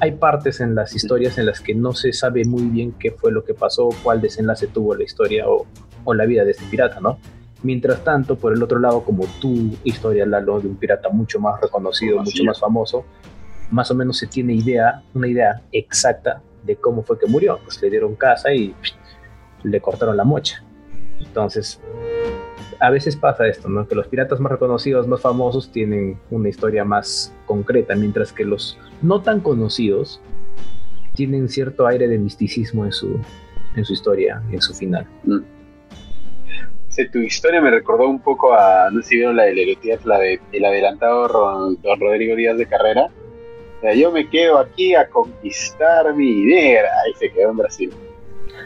hay 0.00 0.12
partes 0.12 0.60
en 0.60 0.74
las 0.74 0.94
historias 0.94 1.38
en 1.38 1.46
las 1.46 1.60
que 1.60 1.74
no 1.74 1.92
se 1.92 2.12
sabe 2.12 2.44
muy 2.44 2.62
bien 2.62 2.92
qué 2.98 3.12
fue 3.12 3.30
lo 3.30 3.44
que 3.44 3.52
pasó, 3.54 3.90
cuál 4.02 4.20
desenlace 4.22 4.66
tuvo 4.68 4.94
la 4.94 5.04
historia 5.04 5.48
o, 5.48 5.66
o 6.04 6.14
la 6.14 6.24
vida 6.24 6.44
de 6.44 6.52
este 6.52 6.64
pirata, 6.64 6.98
¿no? 6.98 7.18
Mientras 7.62 8.02
tanto, 8.02 8.36
por 8.36 8.54
el 8.54 8.62
otro 8.62 8.78
lado, 8.78 9.02
como 9.04 9.26
tu 9.40 9.76
historia, 9.84 10.24
Lalo, 10.24 10.60
de 10.60 10.68
un 10.68 10.76
pirata 10.76 11.10
mucho 11.10 11.38
más 11.38 11.60
reconocido, 11.60 12.18
mucho 12.22 12.42
más 12.44 12.58
famoso, 12.58 13.04
más 13.70 13.90
o 13.90 13.94
menos 13.94 14.18
se 14.18 14.26
tiene 14.26 14.54
idea, 14.54 15.02
una 15.14 15.28
idea 15.28 15.62
exacta 15.72 16.40
de 16.64 16.76
cómo 16.76 17.02
fue 17.02 17.18
que 17.18 17.26
murió. 17.26 17.58
Pues 17.64 17.80
le 17.82 17.90
dieron 17.90 18.14
casa 18.14 18.52
y 18.52 18.74
le 19.62 19.80
cortaron 19.80 20.16
la 20.16 20.24
mocha. 20.24 20.62
Entonces, 21.18 21.80
a 22.80 22.90
veces 22.90 23.16
pasa 23.16 23.46
esto, 23.46 23.68
¿no? 23.68 23.86
Que 23.86 23.94
los 23.94 24.08
piratas 24.08 24.40
más 24.40 24.52
reconocidos, 24.52 25.06
más 25.06 25.20
famosos, 25.20 25.70
tienen 25.70 26.18
una 26.30 26.48
historia 26.48 26.84
más 26.84 27.32
concreta, 27.46 27.94
mientras 27.94 28.32
que 28.32 28.44
los 28.44 28.78
no 29.02 29.20
tan 29.20 29.40
conocidos 29.40 30.20
tienen 31.14 31.48
cierto 31.48 31.86
aire 31.86 32.08
de 32.08 32.18
misticismo 32.18 32.84
en 32.84 32.92
su, 32.92 33.18
en 33.74 33.84
su 33.84 33.92
historia, 33.92 34.42
en 34.50 34.60
su 34.60 34.74
final. 34.74 35.06
Mm. 35.24 35.38
tu 37.12 37.18
historia 37.18 37.60
me 37.60 37.70
recordó 37.70 38.08
un 38.08 38.20
poco 38.20 38.54
a, 38.54 38.90
no 38.90 39.02
sé 39.02 39.08
si 39.08 39.16
vieron 39.16 39.36
la 39.36 39.44
de 39.44 39.54
Lerotías, 39.54 40.04
la 40.04 40.18
de 40.18 40.40
el 40.52 40.64
adelantado 40.64 41.76
don 41.82 42.00
Rodrigo 42.00 42.36
Díaz 42.36 42.58
de 42.58 42.66
Carrera. 42.66 43.08
O 43.78 43.80
sea, 43.80 43.94
yo 43.94 44.10
me 44.10 44.28
quedo 44.28 44.58
aquí 44.58 44.94
a 44.94 45.08
conquistar 45.08 46.14
mi 46.14 46.28
idea. 46.28 46.82
Ahí 47.04 47.12
se 47.18 47.30
quedó 47.30 47.50
en 47.50 47.56
Brasil. 47.56 47.92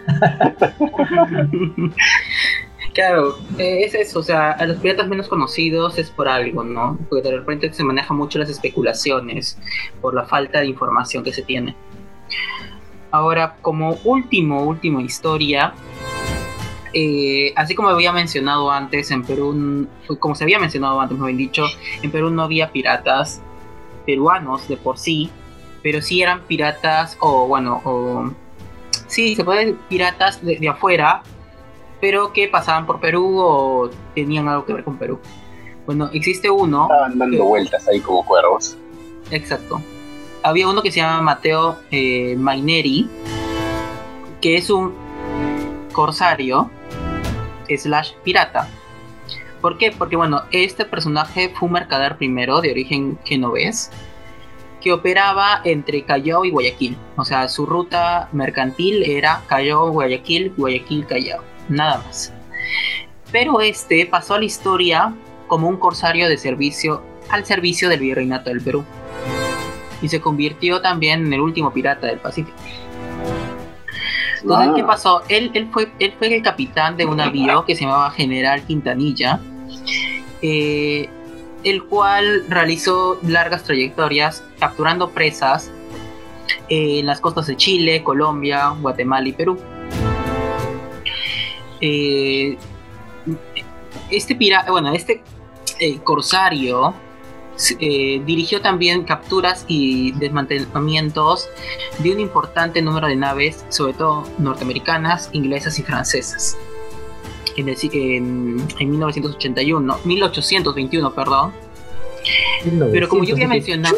Claro, 2.92 3.38
eh, 3.58 3.84
es 3.84 3.94
eso, 3.94 4.18
o 4.18 4.22
sea, 4.22 4.50
a 4.52 4.66
los 4.66 4.78
piratas 4.78 5.06
menos 5.06 5.28
conocidos 5.28 5.96
es 5.98 6.10
por 6.10 6.28
algo, 6.28 6.64
¿no? 6.64 6.98
Porque 7.08 7.28
de 7.28 7.38
repente 7.38 7.72
se 7.72 7.84
maneja 7.84 8.12
mucho 8.14 8.38
las 8.38 8.50
especulaciones 8.50 9.58
por 10.00 10.14
la 10.14 10.24
falta 10.24 10.60
de 10.60 10.66
información 10.66 11.22
que 11.22 11.32
se 11.32 11.42
tiene. 11.42 11.76
Ahora, 13.12 13.56
como 13.62 13.98
último, 14.04 14.64
última 14.64 15.02
historia, 15.02 15.72
eh, 16.92 17.52
así 17.54 17.76
como 17.76 17.88
había 17.88 18.12
mencionado 18.12 18.70
antes, 18.70 19.10
en 19.12 19.22
Perú, 19.22 19.86
como 20.18 20.34
se 20.34 20.44
había 20.44 20.58
mencionado 20.58 21.00
antes, 21.00 21.16
me 21.16 21.24
habían 21.24 21.38
dicho, 21.38 21.64
en 22.02 22.10
Perú 22.10 22.30
no 22.30 22.42
había 22.42 22.72
piratas 22.72 23.40
peruanos 24.04 24.66
de 24.66 24.76
por 24.76 24.98
sí, 24.98 25.30
pero 25.82 26.02
sí 26.02 26.22
eran 26.22 26.42
piratas, 26.42 27.16
o 27.20 27.46
bueno, 27.46 27.80
o 27.84 28.32
sí, 29.06 29.36
se 29.36 29.44
pueden 29.44 29.76
piratas 29.88 30.44
de 30.44 30.68
afuera, 30.68 31.22
pero 32.00 32.32
que 32.32 32.48
pasaban 32.48 32.86
por 32.86 33.00
Perú 33.00 33.38
o 33.38 33.90
tenían 34.14 34.48
algo 34.48 34.64
que 34.64 34.72
ver 34.72 34.84
con 34.84 34.96
Perú. 34.96 35.18
Bueno, 35.86 36.10
existe 36.12 36.50
uno. 36.50 36.84
Estaban 36.84 37.18
dando 37.18 37.44
vueltas 37.44 37.86
ahí 37.88 38.00
como 38.00 38.24
cuervos. 38.24 38.76
Exacto. 39.30 39.80
Había 40.42 40.68
uno 40.68 40.82
que 40.82 40.90
se 40.90 41.00
llama 41.00 41.20
Mateo 41.20 41.78
eh, 41.90 42.34
Maineri, 42.36 43.08
que 44.40 44.56
es 44.56 44.70
un 44.70 44.94
corsario 45.92 46.70
slash 47.68 48.12
pirata. 48.24 48.68
¿Por 49.60 49.76
qué? 49.76 49.92
Porque 49.92 50.16
bueno, 50.16 50.44
este 50.50 50.84
personaje 50.86 51.50
fue 51.50 51.66
un 51.66 51.74
mercader 51.74 52.16
primero 52.16 52.60
de 52.60 52.70
origen 52.70 53.18
genovés 53.24 53.90
que 54.80 54.92
operaba 54.92 55.60
entre 55.64 56.04
Callao 56.04 56.46
y 56.46 56.50
Guayaquil. 56.50 56.96
O 57.16 57.24
sea, 57.24 57.46
su 57.48 57.66
ruta 57.66 58.30
mercantil 58.32 59.02
era 59.02 59.42
Callao, 59.46 59.90
Guayaquil, 59.90 60.54
Guayaquil, 60.56 61.06
Callao 61.06 61.42
nada 61.70 62.02
más. 62.04 62.32
Pero 63.32 63.60
este 63.60 64.06
pasó 64.06 64.34
a 64.34 64.38
la 64.38 64.44
historia 64.44 65.14
como 65.46 65.68
un 65.68 65.76
corsario 65.76 66.28
de 66.28 66.36
servicio 66.36 67.02
al 67.30 67.44
servicio 67.44 67.88
del 67.88 68.00
virreinato 68.00 68.50
del 68.50 68.60
Perú. 68.60 68.84
Y 70.02 70.08
se 70.08 70.20
convirtió 70.20 70.80
también 70.80 71.26
en 71.26 71.32
el 71.32 71.40
último 71.40 71.72
pirata 71.72 72.06
del 72.06 72.18
Pacífico. 72.18 72.56
Entonces, 74.42 74.72
¿qué 74.74 74.84
pasó? 74.84 75.22
Él, 75.28 75.50
él, 75.54 75.68
fue, 75.70 75.90
él 75.98 76.14
fue 76.18 76.34
el 76.34 76.42
capitán 76.42 76.96
de 76.96 77.04
un 77.04 77.18
navío 77.18 77.64
que 77.64 77.74
se 77.74 77.82
llamaba 77.82 78.10
General 78.10 78.62
Quintanilla, 78.62 79.38
eh, 80.40 81.08
el 81.62 81.84
cual 81.84 82.44
realizó 82.48 83.18
largas 83.22 83.64
trayectorias 83.64 84.42
capturando 84.58 85.10
presas 85.10 85.70
en 86.70 87.04
las 87.06 87.20
costas 87.20 87.48
de 87.48 87.56
Chile, 87.56 88.02
Colombia, 88.02 88.70
Guatemala 88.80 89.28
y 89.28 89.32
Perú. 89.32 89.58
Eh, 91.80 92.56
este 94.10 94.34
pirata, 94.34 94.70
bueno, 94.70 94.92
este 94.92 95.22
eh, 95.78 95.98
corsario 96.04 96.94
eh, 97.78 98.22
dirigió 98.24 98.60
también 98.60 99.04
capturas 99.04 99.64
y 99.68 100.12
desmantelamientos 100.12 101.48
de 101.98 102.12
un 102.12 102.20
importante 102.20 102.80
número 102.80 103.06
de 103.06 103.16
naves, 103.16 103.64
sobre 103.68 103.92
todo 103.92 104.24
norteamericanas, 104.38 105.28
inglesas 105.32 105.78
y 105.78 105.82
francesas. 105.82 106.56
En, 107.56 107.68
en, 107.68 108.66
en 108.78 108.90
1981, 108.90 109.98
1821, 110.04 111.14
perdón. 111.14 111.52
Pero 112.92 113.08
como 113.08 113.24
yo 113.24 113.34
había 113.34 113.48
mencionado. 113.48 113.96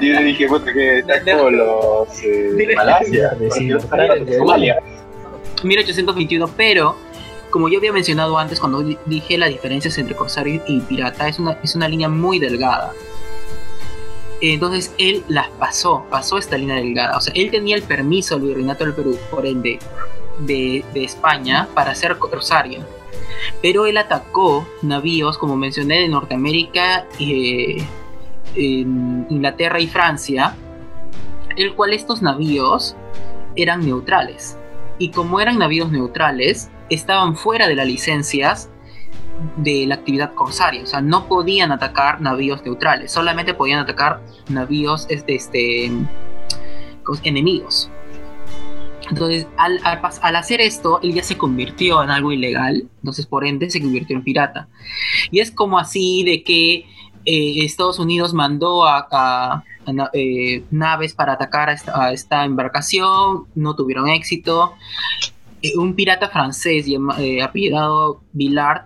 yo 0.00 0.22
dije, 0.22 0.46
que 0.72 0.98
está 0.98 1.20
los. 1.50 2.22
Eh, 2.22 2.74
Malasia, 2.76 3.36
1821, 5.64 6.48
pero 6.56 6.96
como 7.50 7.68
yo 7.68 7.78
había 7.78 7.92
mencionado 7.92 8.38
antes 8.38 8.58
cuando 8.58 8.82
dije 9.06 9.38
la 9.38 9.46
diferencia 9.46 9.90
entre 9.96 10.16
corsario 10.16 10.62
y 10.66 10.80
pirata, 10.80 11.28
es 11.28 11.38
una, 11.38 11.58
es 11.62 11.74
una 11.74 11.88
línea 11.88 12.08
muy 12.08 12.38
delgada. 12.38 12.92
Entonces 14.40 14.92
él 14.98 15.22
las 15.28 15.48
pasó, 15.50 16.04
pasó 16.10 16.38
esta 16.38 16.58
línea 16.58 16.76
delgada. 16.76 17.16
O 17.16 17.20
sea, 17.20 17.32
él 17.36 17.50
tenía 17.50 17.76
el 17.76 17.82
permiso 17.82 18.34
del 18.34 18.48
virreinato 18.48 18.84
del 18.84 18.94
Perú, 18.94 19.16
por 19.30 19.46
ende, 19.46 19.78
de, 20.40 20.84
de 20.92 21.04
España 21.04 21.68
para 21.74 21.94
ser 21.94 22.18
corsario. 22.18 22.80
Pero 23.60 23.86
él 23.86 23.96
atacó 23.98 24.66
navíos, 24.82 25.38
como 25.38 25.56
mencioné, 25.56 26.00
de 26.00 26.08
Norteamérica, 26.08 27.06
eh, 27.20 27.84
en 28.56 29.26
Inglaterra 29.30 29.78
y 29.78 29.86
Francia, 29.86 30.56
el 31.56 31.74
cual 31.74 31.92
estos 31.92 32.22
navíos 32.22 32.96
eran 33.56 33.84
neutrales. 33.84 34.58
Y 34.98 35.10
como 35.10 35.40
eran 35.40 35.58
navíos 35.58 35.90
neutrales, 35.90 36.70
estaban 36.90 37.36
fuera 37.36 37.68
de 37.68 37.74
las 37.74 37.86
licencias 37.86 38.70
de 39.56 39.86
la 39.86 39.96
actividad 39.96 40.34
corsaria, 40.34 40.82
o 40.82 40.86
sea, 40.86 41.00
no 41.00 41.26
podían 41.26 41.72
atacar 41.72 42.20
navíos 42.20 42.62
neutrales, 42.64 43.10
solamente 43.10 43.54
podían 43.54 43.80
atacar 43.80 44.22
navíos 44.48 45.06
este, 45.08 45.34
este 45.34 45.90
enemigos. 47.24 47.90
Entonces, 49.10 49.46
al, 49.56 50.36
hacer 50.36 50.60
esto, 50.60 51.00
él 51.02 51.14
ya 51.14 51.22
se 51.22 51.36
convirtió 51.36 52.02
en 52.02 52.10
algo 52.10 52.32
ilegal, 52.32 52.88
entonces 52.98 53.26
por 53.26 53.44
ende 53.44 53.68
se 53.68 53.80
convirtió 53.80 54.16
en 54.16 54.22
pirata. 54.22 54.68
Y 55.30 55.40
es 55.40 55.50
como 55.50 55.78
así 55.78 56.24
de 56.24 56.42
que 56.42 56.86
eh, 57.24 57.64
Estados 57.64 57.98
Unidos 57.98 58.32
mandó 58.32 58.86
a, 58.86 59.64
eh, 60.12 60.64
naves 60.70 61.14
para 61.14 61.34
atacar 61.34 61.70
a 61.70 62.12
esta, 62.12 62.44
embarcación, 62.44 63.46
no 63.54 63.74
tuvieron 63.74 64.08
éxito, 64.08 64.74
eh, 65.62 65.76
un 65.76 65.94
pirata 65.94 66.28
francés 66.28 66.86
eh, 67.18 67.48
Villard 68.32 68.84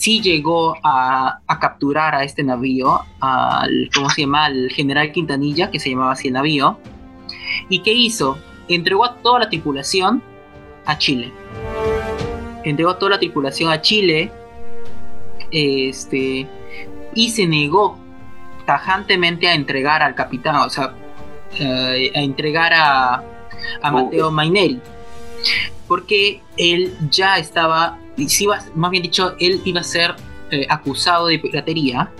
sí 0.00 0.22
llegó 0.22 0.76
a, 0.82 1.40
capturar 1.60 2.14
a 2.14 2.24
este 2.24 2.42
navío, 2.42 3.00
al, 3.20 3.90
¿cómo 3.94 4.08
se 4.08 4.22
llama? 4.22 4.46
Al 4.46 4.70
general 4.70 5.12
Quintanilla, 5.12 5.70
que 5.70 5.78
se 5.78 5.90
llamaba 5.90 6.12
así 6.12 6.28
el 6.28 6.34
navío. 6.34 6.78
¿Y 7.68 7.82
qué 7.82 7.92
hizo? 7.92 8.38
Entregó 8.68 9.04
a 9.04 9.16
toda 9.16 9.40
la 9.40 9.50
tripulación 9.50 10.22
a 10.86 10.96
Chile. 10.96 11.30
Entregó 12.64 12.92
a 12.92 12.98
toda 12.98 13.10
la 13.10 13.18
tripulación 13.18 13.70
a 13.70 13.82
Chile. 13.82 14.32
Este. 15.50 16.48
Y 17.14 17.28
se 17.28 17.46
negó 17.46 17.98
tajantemente 18.70 19.48
a 19.48 19.54
entregar 19.54 20.00
al 20.00 20.14
capitán, 20.14 20.54
o 20.54 20.70
sea, 20.70 20.94
eh, 21.58 22.12
a 22.14 22.20
entregar 22.20 22.72
a, 22.72 23.20
a 23.82 23.90
Mateo 23.90 24.30
Maineri 24.30 24.80
porque 25.88 26.40
él 26.56 26.96
ya 27.10 27.36
estaba, 27.38 27.98
más 28.76 28.90
bien 28.92 29.02
dicho, 29.02 29.34
él 29.40 29.60
iba 29.64 29.80
a 29.80 29.82
ser 29.82 30.14
eh, 30.52 30.64
acusado 30.68 31.26
de 31.26 31.40
piratería, 31.40 32.12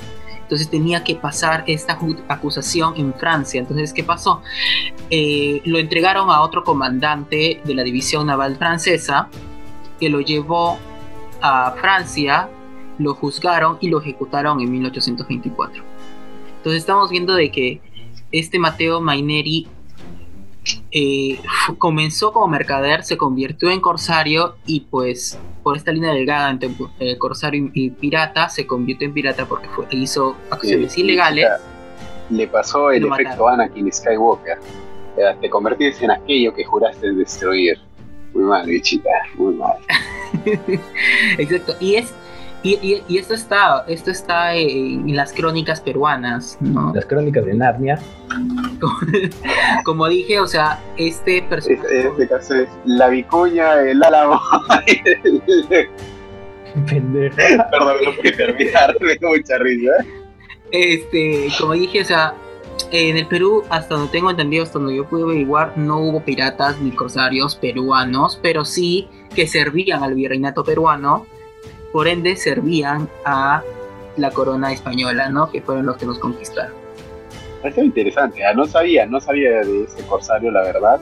entonces 0.42 0.68
tenía 0.68 1.04
que 1.04 1.14
pasar 1.14 1.62
esta 1.68 1.96
acusación 2.26 2.94
en 2.96 3.14
Francia. 3.14 3.60
Entonces, 3.60 3.92
¿qué 3.92 4.02
pasó? 4.02 4.42
Eh, 5.08 5.62
lo 5.64 5.78
entregaron 5.78 6.30
a 6.30 6.40
otro 6.40 6.64
comandante 6.64 7.60
de 7.64 7.74
la 7.76 7.84
división 7.84 8.26
naval 8.26 8.56
francesa, 8.56 9.28
que 10.00 10.08
lo 10.08 10.20
llevó 10.20 10.80
a 11.40 11.76
Francia, 11.80 12.48
lo 12.98 13.14
juzgaron 13.14 13.78
y 13.80 13.88
lo 13.88 14.00
ejecutaron 14.00 14.60
en 14.60 14.72
1824. 14.72 15.99
Entonces 16.60 16.82
estamos 16.82 17.08
viendo 17.08 17.34
de 17.34 17.50
que 17.50 17.80
este 18.32 18.58
Mateo 18.58 19.00
Maineri 19.00 19.66
eh, 20.92 21.40
comenzó 21.78 22.34
como 22.34 22.48
mercader, 22.48 23.02
se 23.02 23.16
convirtió 23.16 23.70
en 23.70 23.80
corsario 23.80 24.56
y 24.66 24.80
pues 24.80 25.38
por 25.62 25.78
esta 25.78 25.90
línea 25.90 26.12
delgada 26.12 26.50
entre 26.50 26.68
eh, 26.98 27.16
corsario 27.16 27.70
y, 27.72 27.88
pirata 27.88 28.50
se 28.50 28.66
convirtió 28.66 29.08
en 29.08 29.14
pirata 29.14 29.46
porque 29.46 29.68
fue, 29.70 29.86
hizo 29.92 30.36
acciones 30.50 30.98
ilegales. 30.98 31.48
le 32.28 32.46
pasó 32.46 32.90
el 32.90 33.06
efecto 33.06 33.48
Anakin 33.48 33.90
Skywalker. 33.90 34.58
Te 35.40 35.48
convertiste 35.48 36.04
en 36.04 36.10
aquello 36.10 36.54
que 36.54 36.62
juraste 36.62 37.10
destruir. 37.12 37.78
Muy 38.34 38.44
mal, 38.44 38.66
bichita, 38.66 39.08
muy 39.36 39.54
mal. 39.54 39.78
Exacto. 41.38 41.74
Y 41.80 41.94
es 41.94 42.12
y, 42.62 43.02
y, 43.08 43.18
esto 43.18 43.32
está, 43.32 43.84
esto 43.88 44.10
está 44.10 44.54
en, 44.54 45.16
las 45.16 45.32
crónicas 45.32 45.80
peruanas, 45.80 46.58
¿no? 46.60 46.92
Las 46.94 47.06
crónicas 47.06 47.46
de 47.46 47.54
Narnia. 47.54 47.98
Como, 49.84 50.06
dije, 50.08 50.38
o 50.40 50.46
sea, 50.46 50.78
este 50.98 51.42
personaje. 51.42 51.82
Este, 51.84 52.08
este, 52.08 52.28
caso 52.28 52.54
es 52.54 52.68
la 52.84 53.08
vicuña, 53.08 53.80
el 53.80 54.02
álamo. 54.02 54.38
Pendejo. 56.86 57.36
Perdón, 57.70 57.96
no 58.04 58.12
pude 58.16 58.32
terminar, 58.32 58.94
me 59.00 59.16
dio 59.16 59.28
mucha 59.28 59.56
risa. 59.58 59.92
Este, 60.70 61.48
como 61.58 61.72
dije, 61.72 62.02
o 62.02 62.04
sea, 62.04 62.34
en 62.92 63.16
el 63.16 63.26
Perú, 63.26 63.64
hasta 63.70 63.94
donde 63.94 64.12
tengo 64.12 64.30
entendido, 64.30 64.64
hasta 64.64 64.78
donde 64.78 64.96
yo 64.96 65.08
pude 65.08 65.22
averiguar, 65.22 65.78
no 65.78 65.98
hubo 65.98 66.22
piratas 66.24 66.78
ni 66.80 66.90
corsarios 66.90 67.56
peruanos, 67.56 68.38
pero 68.42 68.66
sí 68.66 69.08
que 69.34 69.46
servían 69.46 70.02
al 70.02 70.14
virreinato 70.14 70.62
peruano 70.62 71.26
por 71.92 72.08
ende 72.08 72.36
servían 72.36 73.08
a 73.24 73.62
la 74.16 74.30
corona 74.30 74.72
española, 74.72 75.28
¿no? 75.28 75.50
Que 75.50 75.62
fueron 75.62 75.86
los 75.86 75.96
que 75.96 76.06
nos 76.06 76.18
conquistaron. 76.18 76.72
Parece 77.62 77.84
interesante, 77.84 78.44
¿ah? 78.44 78.54
no 78.54 78.66
sabía, 78.66 79.06
no 79.06 79.20
sabía 79.20 79.60
de 79.60 79.84
ese 79.84 80.02
corsario, 80.06 80.50
la 80.50 80.62
verdad. 80.62 81.00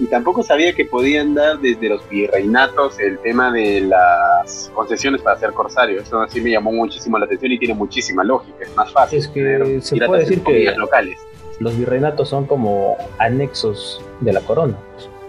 Y 0.00 0.06
tampoco 0.06 0.42
sabía 0.42 0.72
que 0.72 0.84
podían 0.84 1.34
dar 1.34 1.60
desde 1.60 1.88
los 1.88 2.08
virreinatos 2.08 2.98
el 2.98 3.16
tema 3.20 3.52
de 3.52 3.82
las 3.82 4.72
concesiones 4.74 5.22
para 5.22 5.38
ser 5.38 5.52
corsario. 5.52 6.00
Eso 6.00 6.20
así 6.20 6.40
me 6.40 6.50
llamó 6.50 6.72
muchísimo 6.72 7.16
la 7.16 7.26
atención 7.26 7.52
y 7.52 7.58
tiene 7.60 7.74
muchísima 7.74 8.24
lógica. 8.24 8.56
Es 8.60 8.74
más 8.74 8.90
fácil. 8.90 9.20
Es 9.20 9.28
que 9.28 9.80
se 9.80 9.96
puede 10.04 10.22
decir 10.22 10.42
que 10.42 10.72
locales. 10.76 11.20
los 11.60 11.78
virreinatos 11.78 12.28
son 12.28 12.46
como 12.46 12.96
anexos 13.18 14.04
de 14.20 14.32
la 14.32 14.40
corona. 14.40 14.76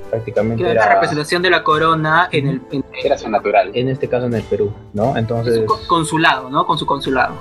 Prácticamente 0.10 0.64
era 0.64 0.86
la 0.86 0.94
representación 0.94 1.42
de 1.42 1.50
la 1.50 1.64
corona 1.64 2.30
en 2.32 2.48
el 2.48 2.62
era 3.04 3.18
su 3.18 3.30
natural. 3.30 3.72
en 3.74 3.90
este 3.90 4.08
caso 4.08 4.28
en 4.28 4.36
el 4.36 4.44
Perú 4.44 4.72
no 4.94 5.18
entonces 5.18 5.66
consulado 5.88 6.50
no 6.50 6.66
con 6.66 6.78
su 6.78 6.86
consulado. 6.86 7.36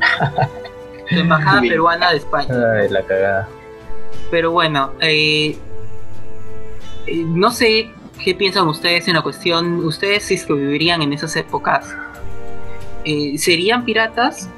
La 1.10 1.20
embajada 1.20 1.60
peruana 1.60 2.10
de 2.12 2.16
España. 2.16 2.48
Ay, 2.80 2.88
la 2.88 3.02
cagada. 3.02 3.48
Pero 4.30 4.50
bueno 4.50 4.92
eh, 5.00 5.58
eh, 7.06 7.24
no 7.26 7.50
sé 7.50 7.90
qué 8.24 8.34
piensan 8.34 8.66
ustedes 8.68 9.08
en 9.08 9.14
la 9.14 9.22
cuestión. 9.22 9.84
Ustedes 9.84 10.22
si 10.22 10.34
es 10.34 10.46
que 10.46 10.54
vivirían 10.54 11.02
en 11.02 11.12
esas 11.12 11.36
épocas 11.36 11.94
eh, 13.04 13.36
serían 13.36 13.84
piratas 13.84 14.48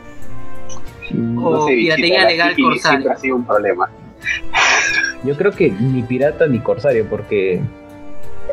o 1.39 1.67
piratería 1.67 2.27
legal 2.27 2.55
corsario 2.61 2.79
siempre 2.79 3.13
ha 3.13 3.17
sido 3.17 3.37
un 3.37 3.47
problema 3.47 3.91
yo 5.25 5.37
creo 5.37 5.53
que 5.53 5.71
ni 5.71 6.03
pirata 6.03 6.47
ni 6.47 6.61
corsario, 6.61 7.07
porque 7.09 7.61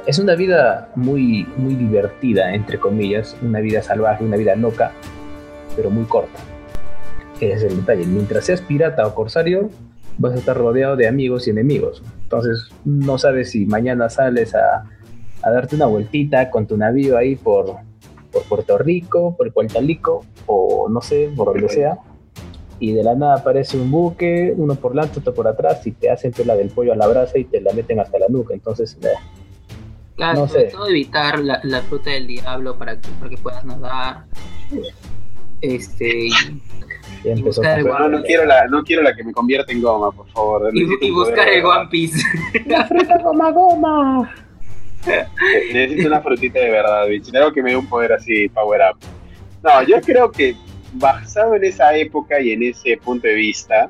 es 0.06 0.20
una 0.20 0.36
vida 0.36 0.90
muy, 0.96 1.48
muy 1.58 1.76
divertida, 1.76 2.54
entre 2.54 2.80
comillas, 2.80 3.36
una 3.42 3.60
vida 3.60 3.82
salvaje, 3.84 4.24
una 4.24 4.38
vida 4.38 4.56
loca, 4.56 4.92
pero 5.76 5.90
muy 5.90 6.06
corta. 6.06 6.40
Ese 7.40 7.54
es 7.54 7.64
el 7.64 7.78
detalle. 7.78 8.06
Mientras 8.06 8.46
seas 8.46 8.62
pirata 8.62 9.06
o 9.06 9.14
corsario, 9.14 9.70
vas 10.18 10.34
a 10.34 10.38
estar 10.38 10.58
rodeado 10.58 10.96
de 10.96 11.08
amigos 11.08 11.48
y 11.48 11.52
enemigos. 11.52 12.04
Entonces, 12.24 12.70
no 12.86 13.18
sabes 13.18 13.52
si 13.52 13.66
mañana 13.66 14.10
sales 14.10 14.56
a, 14.56 14.84
darte 15.44 15.76
una 15.76 15.88
vueltita 15.88 16.50
con 16.50 16.68
tu 16.68 16.78
navío 16.78 17.18
ahí 17.18 17.36
por, 17.36 17.78
por 18.32 18.44
Puerto 18.44 18.78
Rico, 18.78 19.36
por 19.36 19.52
Puerto 19.52 19.82
Rico, 19.82 20.24
o 20.46 20.88
no 20.90 21.02
sé, 21.02 21.32
por 21.36 21.54
donde 21.54 21.68
sea 21.68 21.98
y 22.82 22.94
de 22.94 23.04
la 23.04 23.14
nada 23.14 23.36
aparece 23.36 23.78
un 23.78 23.92
buque, 23.92 24.56
uno 24.58 24.74
por 24.74 24.94
delante, 24.94 25.20
otro 25.20 25.36
por 25.36 25.48
atrás, 25.48 25.86
y 25.86 25.92
te 25.92 26.10
hacen 26.10 26.34
la 26.46 26.56
del 26.56 26.70
pollo 26.70 26.94
a 26.94 26.96
la 26.96 27.08
brasa 27.08 27.38
y 27.38 27.44
te 27.44 27.62
la 27.62 27.72
meten 27.74 28.00
hasta 28.00 28.18
la 28.18 28.28
nuca. 28.28 28.56
Entonces, 28.56 28.98
eh, 29.04 29.10
claro, 30.16 30.40
no 30.40 30.48
sé. 30.48 30.64
todo 30.64 30.90
evitar 30.90 31.40
la, 31.40 31.82
fruta 31.84 32.10
del 32.10 32.26
diablo 32.26 32.76
para 32.80 33.00
que, 33.00 33.08
para 33.20 33.30
que 33.30 33.38
puedas 33.38 33.64
nadar. 33.64 34.26
Este. 35.62 36.30
Y, 37.24 37.42
buscar 37.44 37.84
no, 37.84 38.10
no, 38.10 38.24
quiero 38.24 38.46
la, 38.46 38.66
no 38.66 38.84
quiero 38.84 39.04
la 39.04 39.16
que 39.16 39.24
me 39.24 39.32
convierte 39.32 39.74
en 39.74 39.84
goma, 39.84 40.12
por 40.12 40.28
favor. 40.30 40.72
Y, 40.74 41.12
buscar 41.12 41.50
el 41.50 41.64
One 41.64 41.88
Piece. 41.92 42.20
la 42.66 42.88
fruta 42.88 43.20
goma 43.20 43.52
goma. 43.52 44.36
Necesito 45.72 46.08
una 46.08 46.22
frutita 46.22 46.60
de 46.60 46.72
verdad, 46.72 47.08
bicho. 47.08 47.32
Algo 47.36 47.54
que 47.54 47.62
me 47.62 47.70
dé 47.70 47.78
un 47.78 47.88
poder 47.88 48.14
así, 48.14 48.50
power 48.50 48.82
up. 48.92 48.98
No, 49.62 49.84
yo 49.84 50.02
creo 50.02 50.32
que 50.32 50.56
basado 50.94 51.56
en 51.56 51.64
esa 51.64 51.96
época 51.96 52.40
y 52.40 52.52
en 52.52 52.64
ese 52.64 52.98
punto 52.98 53.28
de 53.28 53.36
vista, 53.36 53.90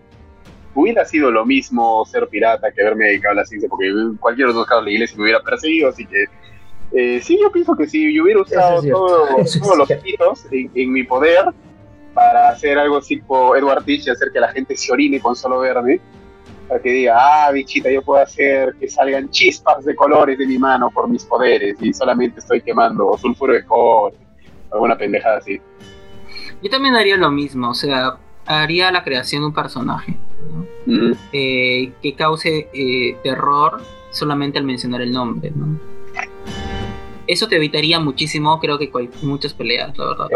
hubiera 0.74 1.06
sido 1.06 1.32
lo 1.32 1.46
mismo 1.46 2.06
ser 2.06 2.28
pirata 2.28 2.72
que 2.72 2.82
haberme 2.82 3.06
dedicado 3.06 3.34
a 3.34 3.36
la 3.36 3.46
ciencia, 3.46 3.70
porque 3.70 3.92
cualquier 4.20 4.48
otro 4.48 4.66
caso 4.66 4.82
la 4.82 4.92
iglesia 4.92 5.18
me 5.18 5.24
hubiera 5.24 5.42
perseguido, 5.42 5.90
así 5.90 6.06
que 6.06 6.26
eh, 6.94 7.22
sí, 7.22 7.40
yo 7.42 7.52
pienso 7.52 7.76
que 7.76 7.88
si 7.88 8.14
yo 8.14 8.24
hubiera 8.24 8.42
usado 8.42 8.82
todos 8.92 9.78
los 9.78 9.90
hitos 10.04 10.46
en, 10.52 10.92
mi 10.92 11.04
poder 11.04 11.46
para 12.14 12.50
hacer 12.50 12.78
algo 12.78 13.00
tipo 13.02 13.56
Edward 13.56 13.86
Teach 13.86 14.08
y 14.08 14.10
hacer 14.10 14.32
que 14.34 14.40
la 14.40 14.50
gente 14.50 14.76
se 14.76 14.92
orine 14.92 15.20
con 15.20 15.36
solo 15.36 15.60
verme, 15.60 16.00
para 16.68 16.82
que 16.82 16.92
diga, 16.92 17.16
ah, 17.18 17.52
bichita, 17.52 17.90
yo 17.90 18.02
puedo 18.02 18.22
hacer 18.22 18.76
que 18.80 18.88
salgan 18.88 19.30
chispas 19.30 19.84
de 19.84 19.96
colores 19.96 20.38
de 20.38 20.46
mi 20.46 20.58
mano 20.58 20.90
por 20.90 21.08
mis 21.10 21.24
poderes 21.26 21.76
y 21.82 21.94
solamente 21.94 22.40
estoy 22.40 22.62
quemando 22.62 23.18
sulfuro 23.18 23.54
de 23.54 23.66
cobre, 23.66 24.16
alguna 24.72 24.98
pendejada 24.98 25.38
así. 25.38 25.62
Yo 26.62 26.70
también 26.70 26.96
haría 26.96 27.18
lo 27.18 27.32
mismo, 27.32 27.70
o 27.70 27.74
sea, 27.74 28.18
haría 28.46 28.92
la 28.92 29.04
creación 29.04 29.42
de 29.42 29.48
un 29.48 29.54
personaje 29.54 30.16
eh, 31.32 31.92
que 32.02 32.16
cause 32.16 32.70
eh, 32.74 33.18
terror 33.24 33.82
solamente 34.12 34.58
al 34.58 34.66
mencionar 34.66 35.02
el 35.02 35.12
nombre, 35.12 35.52
¿no? 35.56 35.80
Eso 37.28 37.48
te 37.48 37.56
evitaría 37.56 38.00
muchísimo, 38.00 38.60
creo 38.60 38.78
que 38.78 38.92
muchas 39.22 39.54
peleas, 39.54 39.98
la 39.98 40.06
verdad. 40.06 40.28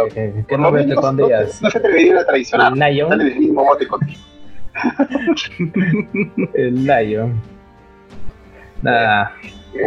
¿Qué 0.47 0.57
nombre 0.57 0.85
te 0.85 0.95
pondrías? 0.95 1.61
No, 1.61 1.69
se 1.69 1.77
atrevería 1.77 2.21
a 2.21 2.25
traicionar. 2.25 2.73
El 2.73 3.17
del 3.17 3.39
mismo 3.39 3.65
bote 3.65 3.87
contigo. 3.87 4.21
el 6.53 6.85
Lion. 6.85 7.33
Nada. 8.81 9.35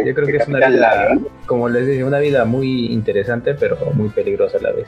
Yo 0.05 0.13
creo 0.13 0.27
que 0.27 0.37
es 0.37 0.47
una 0.47 0.67
vida, 0.69 1.17
como 1.47 1.67
les 1.67 1.87
dije, 1.87 2.03
una 2.03 2.19
vida 2.19 2.45
muy 2.45 2.87
interesante, 2.87 3.55
pero 3.55 3.77
muy 3.95 4.09
peligrosa 4.09 4.59
a 4.59 4.61
la 4.61 4.71
vez. 4.73 4.87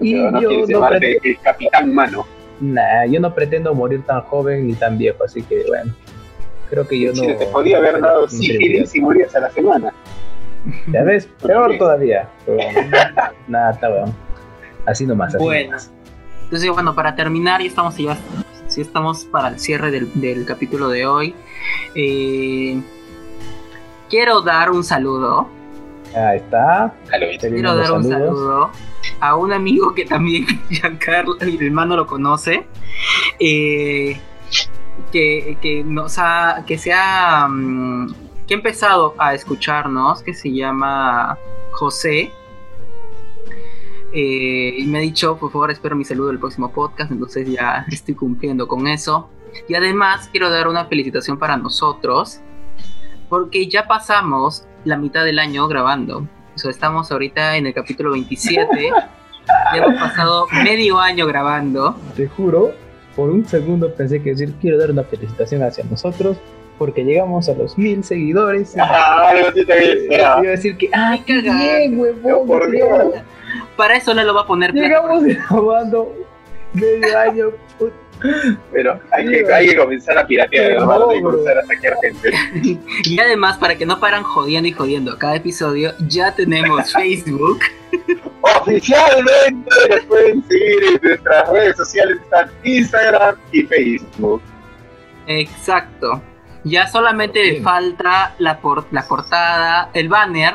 Y 0.00 0.14
no 0.14 0.40
yo 0.40 0.80
no 0.80 0.88
pretendo... 0.88 1.20
el 1.24 1.38
capitán 1.40 1.90
humano. 1.90 2.26
Nah, 2.60 3.04
yo 3.06 3.20
no 3.20 3.34
pretendo 3.34 3.74
morir 3.74 4.02
tan 4.02 4.22
joven 4.22 4.66
ni 4.66 4.74
tan 4.74 4.98
viejo, 4.98 5.24
así 5.24 5.42
que 5.42 5.64
bueno. 5.66 5.94
Creo 6.70 6.86
que 6.86 7.00
yo 7.00 7.12
no. 7.12 7.36
te 7.36 7.46
podía 7.46 7.78
haber 7.78 8.00
dado 8.00 8.28
sífilis 8.28 8.94
y 8.94 9.00
morías 9.00 9.34
a 9.34 9.40
la 9.40 9.50
semana. 9.50 9.92
Ya 10.92 11.02
ves, 11.02 11.26
peor 11.42 11.78
todavía. 11.78 12.28
nada, 13.48 13.70
está 13.70 13.88
bueno. 13.88 14.14
Así 14.86 15.06
nomás. 15.06 15.34
Así 15.34 15.44
bueno. 15.44 15.76
Entonces, 16.44 16.70
bueno, 16.70 16.94
para 16.94 17.14
terminar, 17.14 17.60
ya 17.60 17.68
estamos 17.68 17.96
ya, 17.96 18.16
si 18.68 18.80
estamos 18.80 19.24
para 19.24 19.48
el 19.48 19.58
cierre 19.58 19.90
del, 19.90 20.08
del 20.20 20.44
capítulo 20.44 20.88
de 20.88 21.06
hoy. 21.06 21.34
Eh, 21.94 22.80
quiero 24.08 24.40
dar 24.42 24.70
un 24.70 24.84
saludo. 24.84 25.48
Ahí 26.14 26.38
está. 26.38 26.94
Quiero 27.40 27.76
dar 27.76 27.92
un 27.92 28.04
saludo 28.04 28.70
a 29.20 29.36
un 29.36 29.52
amigo 29.52 29.94
que 29.94 30.04
también 30.04 30.46
Giancarlo, 30.70 31.36
mi 31.40 31.66
hermano 31.66 31.96
lo 31.96 32.06
conoce. 32.06 32.66
Eh, 33.38 34.18
que, 35.12 35.56
que, 35.60 35.84
nos 35.84 36.18
ha, 36.18 36.64
que 36.66 36.78
se 36.78 36.92
ha, 36.92 37.48
mm, 37.48 38.14
que 38.46 38.54
ha 38.54 38.56
empezado 38.56 39.14
a 39.18 39.34
escucharnos, 39.34 40.22
que 40.22 40.34
se 40.34 40.52
llama 40.52 41.38
José. 41.72 42.32
Eh, 44.12 44.74
y 44.78 44.86
me 44.86 44.98
ha 44.98 45.00
dicho, 45.02 45.36
por 45.36 45.52
favor, 45.52 45.70
espero 45.70 45.94
mi 45.94 46.04
saludo 46.04 46.30
el 46.30 46.38
próximo 46.38 46.72
podcast, 46.72 47.10
entonces 47.10 47.48
ya 47.50 47.84
estoy 47.90 48.14
cumpliendo 48.14 48.66
con 48.66 48.86
eso. 48.86 49.28
Y 49.68 49.74
además 49.74 50.28
quiero 50.30 50.50
dar 50.50 50.68
una 50.68 50.86
felicitación 50.86 51.38
para 51.38 51.56
nosotros, 51.56 52.40
porque 53.28 53.68
ya 53.68 53.86
pasamos 53.86 54.66
la 54.88 54.96
mitad 54.96 55.24
del 55.24 55.38
año 55.38 55.68
grabando. 55.68 56.26
O 56.54 56.58
sea, 56.58 56.70
estamos 56.70 57.12
ahorita 57.12 57.56
en 57.56 57.66
el 57.66 57.74
capítulo 57.74 58.12
27. 58.12 58.90
ya 59.72 59.76
hemos 59.76 60.00
pasado 60.00 60.46
medio 60.64 60.98
año 60.98 61.26
grabando. 61.26 61.94
Te 62.16 62.26
juro, 62.26 62.72
por 63.14 63.30
un 63.30 63.46
segundo 63.46 63.94
pensé 63.94 64.22
que 64.22 64.30
decir 64.30 64.54
quiero 64.60 64.78
dar 64.78 64.90
una 64.90 65.04
felicitación 65.04 65.62
hacia 65.62 65.84
nosotros 65.84 66.38
porque 66.78 67.04
llegamos 67.04 67.48
a 67.48 67.54
los 67.54 67.76
mil 67.76 68.02
seguidores. 68.02 68.76
Ah, 68.78 69.32
iba 69.34 70.32
a 70.32 70.40
decir 70.42 70.76
que, 70.76 70.88
¡ay, 70.92 71.22
qué 71.26 71.42
bien, 71.42 71.98
huevón! 71.98 72.48
Para 73.76 73.96
eso 73.96 74.14
no 74.14 74.24
lo 74.24 74.34
va 74.34 74.42
a 74.42 74.46
poner. 74.46 74.72
Llegamos 74.72 75.22
grabando 75.22 76.14
medio 76.72 77.18
año. 77.18 77.46
Pero 78.72 79.00
hay 79.12 79.26
que, 79.26 79.52
hay 79.52 79.68
que 79.68 79.76
comenzar 79.76 80.18
a 80.18 80.26
piratear, 80.26 80.72
hermano, 80.72 81.14
y 81.14 81.22
comenzar 81.22 81.58
a 81.58 81.66
saquear 81.66 81.94
gente. 82.02 82.80
Y 83.04 83.18
además, 83.18 83.58
para 83.58 83.76
que 83.76 83.86
no 83.86 84.00
paran 84.00 84.22
jodiendo 84.22 84.68
y 84.68 84.72
jodiendo 84.72 85.18
cada 85.18 85.36
episodio, 85.36 85.92
ya 86.08 86.34
tenemos 86.34 86.92
Facebook. 86.94 87.60
Oficialmente 88.42 89.70
nos 89.90 90.00
pueden 90.06 90.42
seguir 90.48 90.78
en 90.84 91.00
nuestras 91.02 91.48
redes 91.50 91.76
sociales, 91.76 92.18
están 92.22 92.50
Instagram 92.64 93.36
y 93.52 93.62
Facebook. 93.62 94.42
Exacto. 95.26 96.22
Ya 96.64 96.86
solamente 96.88 97.60
falta 97.62 98.34
la, 98.38 98.58
la 98.90 99.06
portada, 99.06 99.90
el 99.94 100.08
banner, 100.08 100.54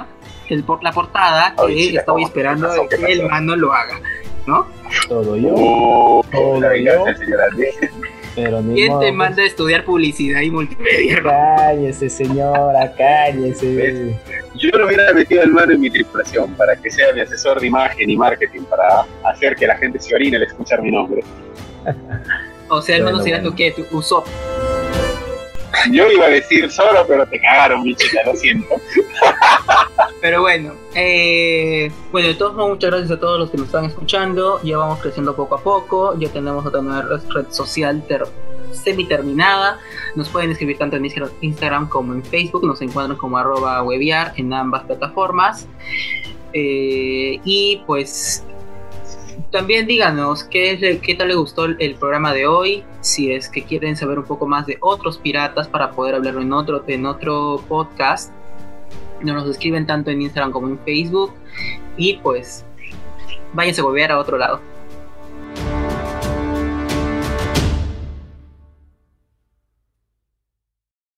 el, 0.50 0.66
la 0.82 0.92
portada 0.92 1.56
que 1.56 1.96
estoy 1.96 2.24
esperando 2.24 2.70
que 2.90 3.12
el 3.12 3.28
mano 3.28 3.56
lo 3.56 3.74
haga, 3.74 4.00
¿no? 4.46 4.68
Todo 5.08 5.38
yo. 5.38 5.54
Oh, 5.56 6.26
todo 6.32 6.76
yo. 6.76 7.06
Pero 8.36 8.62
¿Quién 8.74 9.00
te 9.00 9.12
manda 9.12 9.44
a 9.44 9.46
estudiar 9.46 9.86
publicidad 9.86 10.42
y 10.42 10.50
multimedia? 10.50 11.22
Cállese, 11.22 12.10
señora, 12.10 12.92
cállese. 12.98 14.18
Yo 14.56 14.70
no 14.72 14.88
hubiera 14.88 15.14
metido 15.14 15.44
el 15.44 15.52
mano 15.52 15.74
en 15.74 15.82
mi 15.82 15.90
tripulación 15.90 16.52
para 16.56 16.76
que 16.76 16.90
sea 16.90 17.14
mi 17.14 17.22
asesor 17.22 17.60
de 17.60 17.68
imagen 17.68 18.10
y 18.10 18.18
marketing 18.18 18.62
para 18.64 19.06
hacer 19.24 19.56
que 19.56 19.68
la 19.68 19.76
gente 19.78 20.00
se 20.00 20.16
orine 20.16 20.38
al 20.38 20.44
escuchar 20.44 20.82
mi 20.82 20.92
nombre. 20.92 21.24
o 22.70 22.82
sea, 22.82 22.96
el 22.98 23.04
mano 23.04 23.22
sería 23.22 23.44
tu 23.44 23.54
que 23.54 23.72
tu 23.72 23.86
Usopp. 23.96 24.28
Yo 25.92 26.10
iba 26.12 26.26
a 26.26 26.30
decir 26.30 26.70
solo, 26.72 27.06
pero 27.08 27.26
te 27.28 27.40
cagaron, 27.40 27.84
bichita, 27.84 28.24
lo 28.26 28.36
siento. 28.36 28.76
Pero 30.22 30.40
bueno, 30.40 30.74
eh, 30.96 31.92
bueno, 32.14 32.30
de 32.30 32.36
todos 32.36 32.54
modos, 32.56 32.70
muchas 32.70 32.92
gracias 32.92 33.12
a 33.12 33.20
todos 33.20 33.38
los 33.40 33.50
que 33.50 33.58
nos 33.58 33.66
están 33.66 33.84
escuchando. 33.84 34.62
Ya 34.64 34.78
vamos 34.78 35.00
creciendo 35.00 35.36
poco 35.36 35.56
a 35.56 35.62
poco. 35.62 36.18
Ya 36.18 36.30
tenemos 36.30 36.66
otra 36.66 36.82
nueva 36.82 37.20
red 37.34 37.48
social 37.50 38.02
semi 38.72 39.06
terminada. 39.06 39.80
Nos 40.16 40.30
pueden 40.30 40.52
escribir 40.52 40.78
tanto 40.78 40.96
en 40.96 41.06
Instagram 41.42 41.90
como 41.90 42.14
en 42.14 42.24
Facebook. 42.24 42.66
Nos 42.66 42.82
encuentran 42.82 43.18
como 43.18 43.38
arroba 43.38 43.84
webiar 43.84 44.34
en 44.38 44.54
ambas 44.54 44.84
plataformas. 44.84 45.68
Eh, 46.54 47.42
y 47.44 47.82
pues 47.86 48.46
también 49.54 49.86
díganos 49.86 50.44
qué, 50.46 51.00
qué 51.04 51.14
tal 51.14 51.28
les 51.28 51.38
gustó 51.38 51.66
el, 51.66 51.96
programa 51.96 52.34
de 52.34 52.48
hoy, 52.48 52.84
si 53.02 53.32
es 53.32 53.48
que 53.48 53.64
quieren 53.64 53.96
saber 53.96 54.18
un 54.18 54.26
poco 54.26 54.48
más 54.48 54.66
de 54.66 54.78
otros 54.82 55.20
piratas 55.20 55.68
para 55.68 55.92
poder 55.92 56.16
hablarlo 56.16 56.42
en 56.42 56.52
otro, 56.52 56.84
en 56.88 57.06
otro 57.06 57.64
podcast. 57.70 58.34
Nos 59.22 59.48
escriben 59.48 59.86
tanto 59.86 60.10
en 60.10 60.24
Instagram 60.24 60.52
como 60.52 60.70
en 60.70 60.80
Facebook. 60.80 61.34
Y 61.98 62.16
pues 62.18 62.66
váyanse 63.54 63.82
a 63.82 63.84
volver 63.84 64.12
a 64.12 64.18
otro 64.18 64.40
lado. 64.40 64.60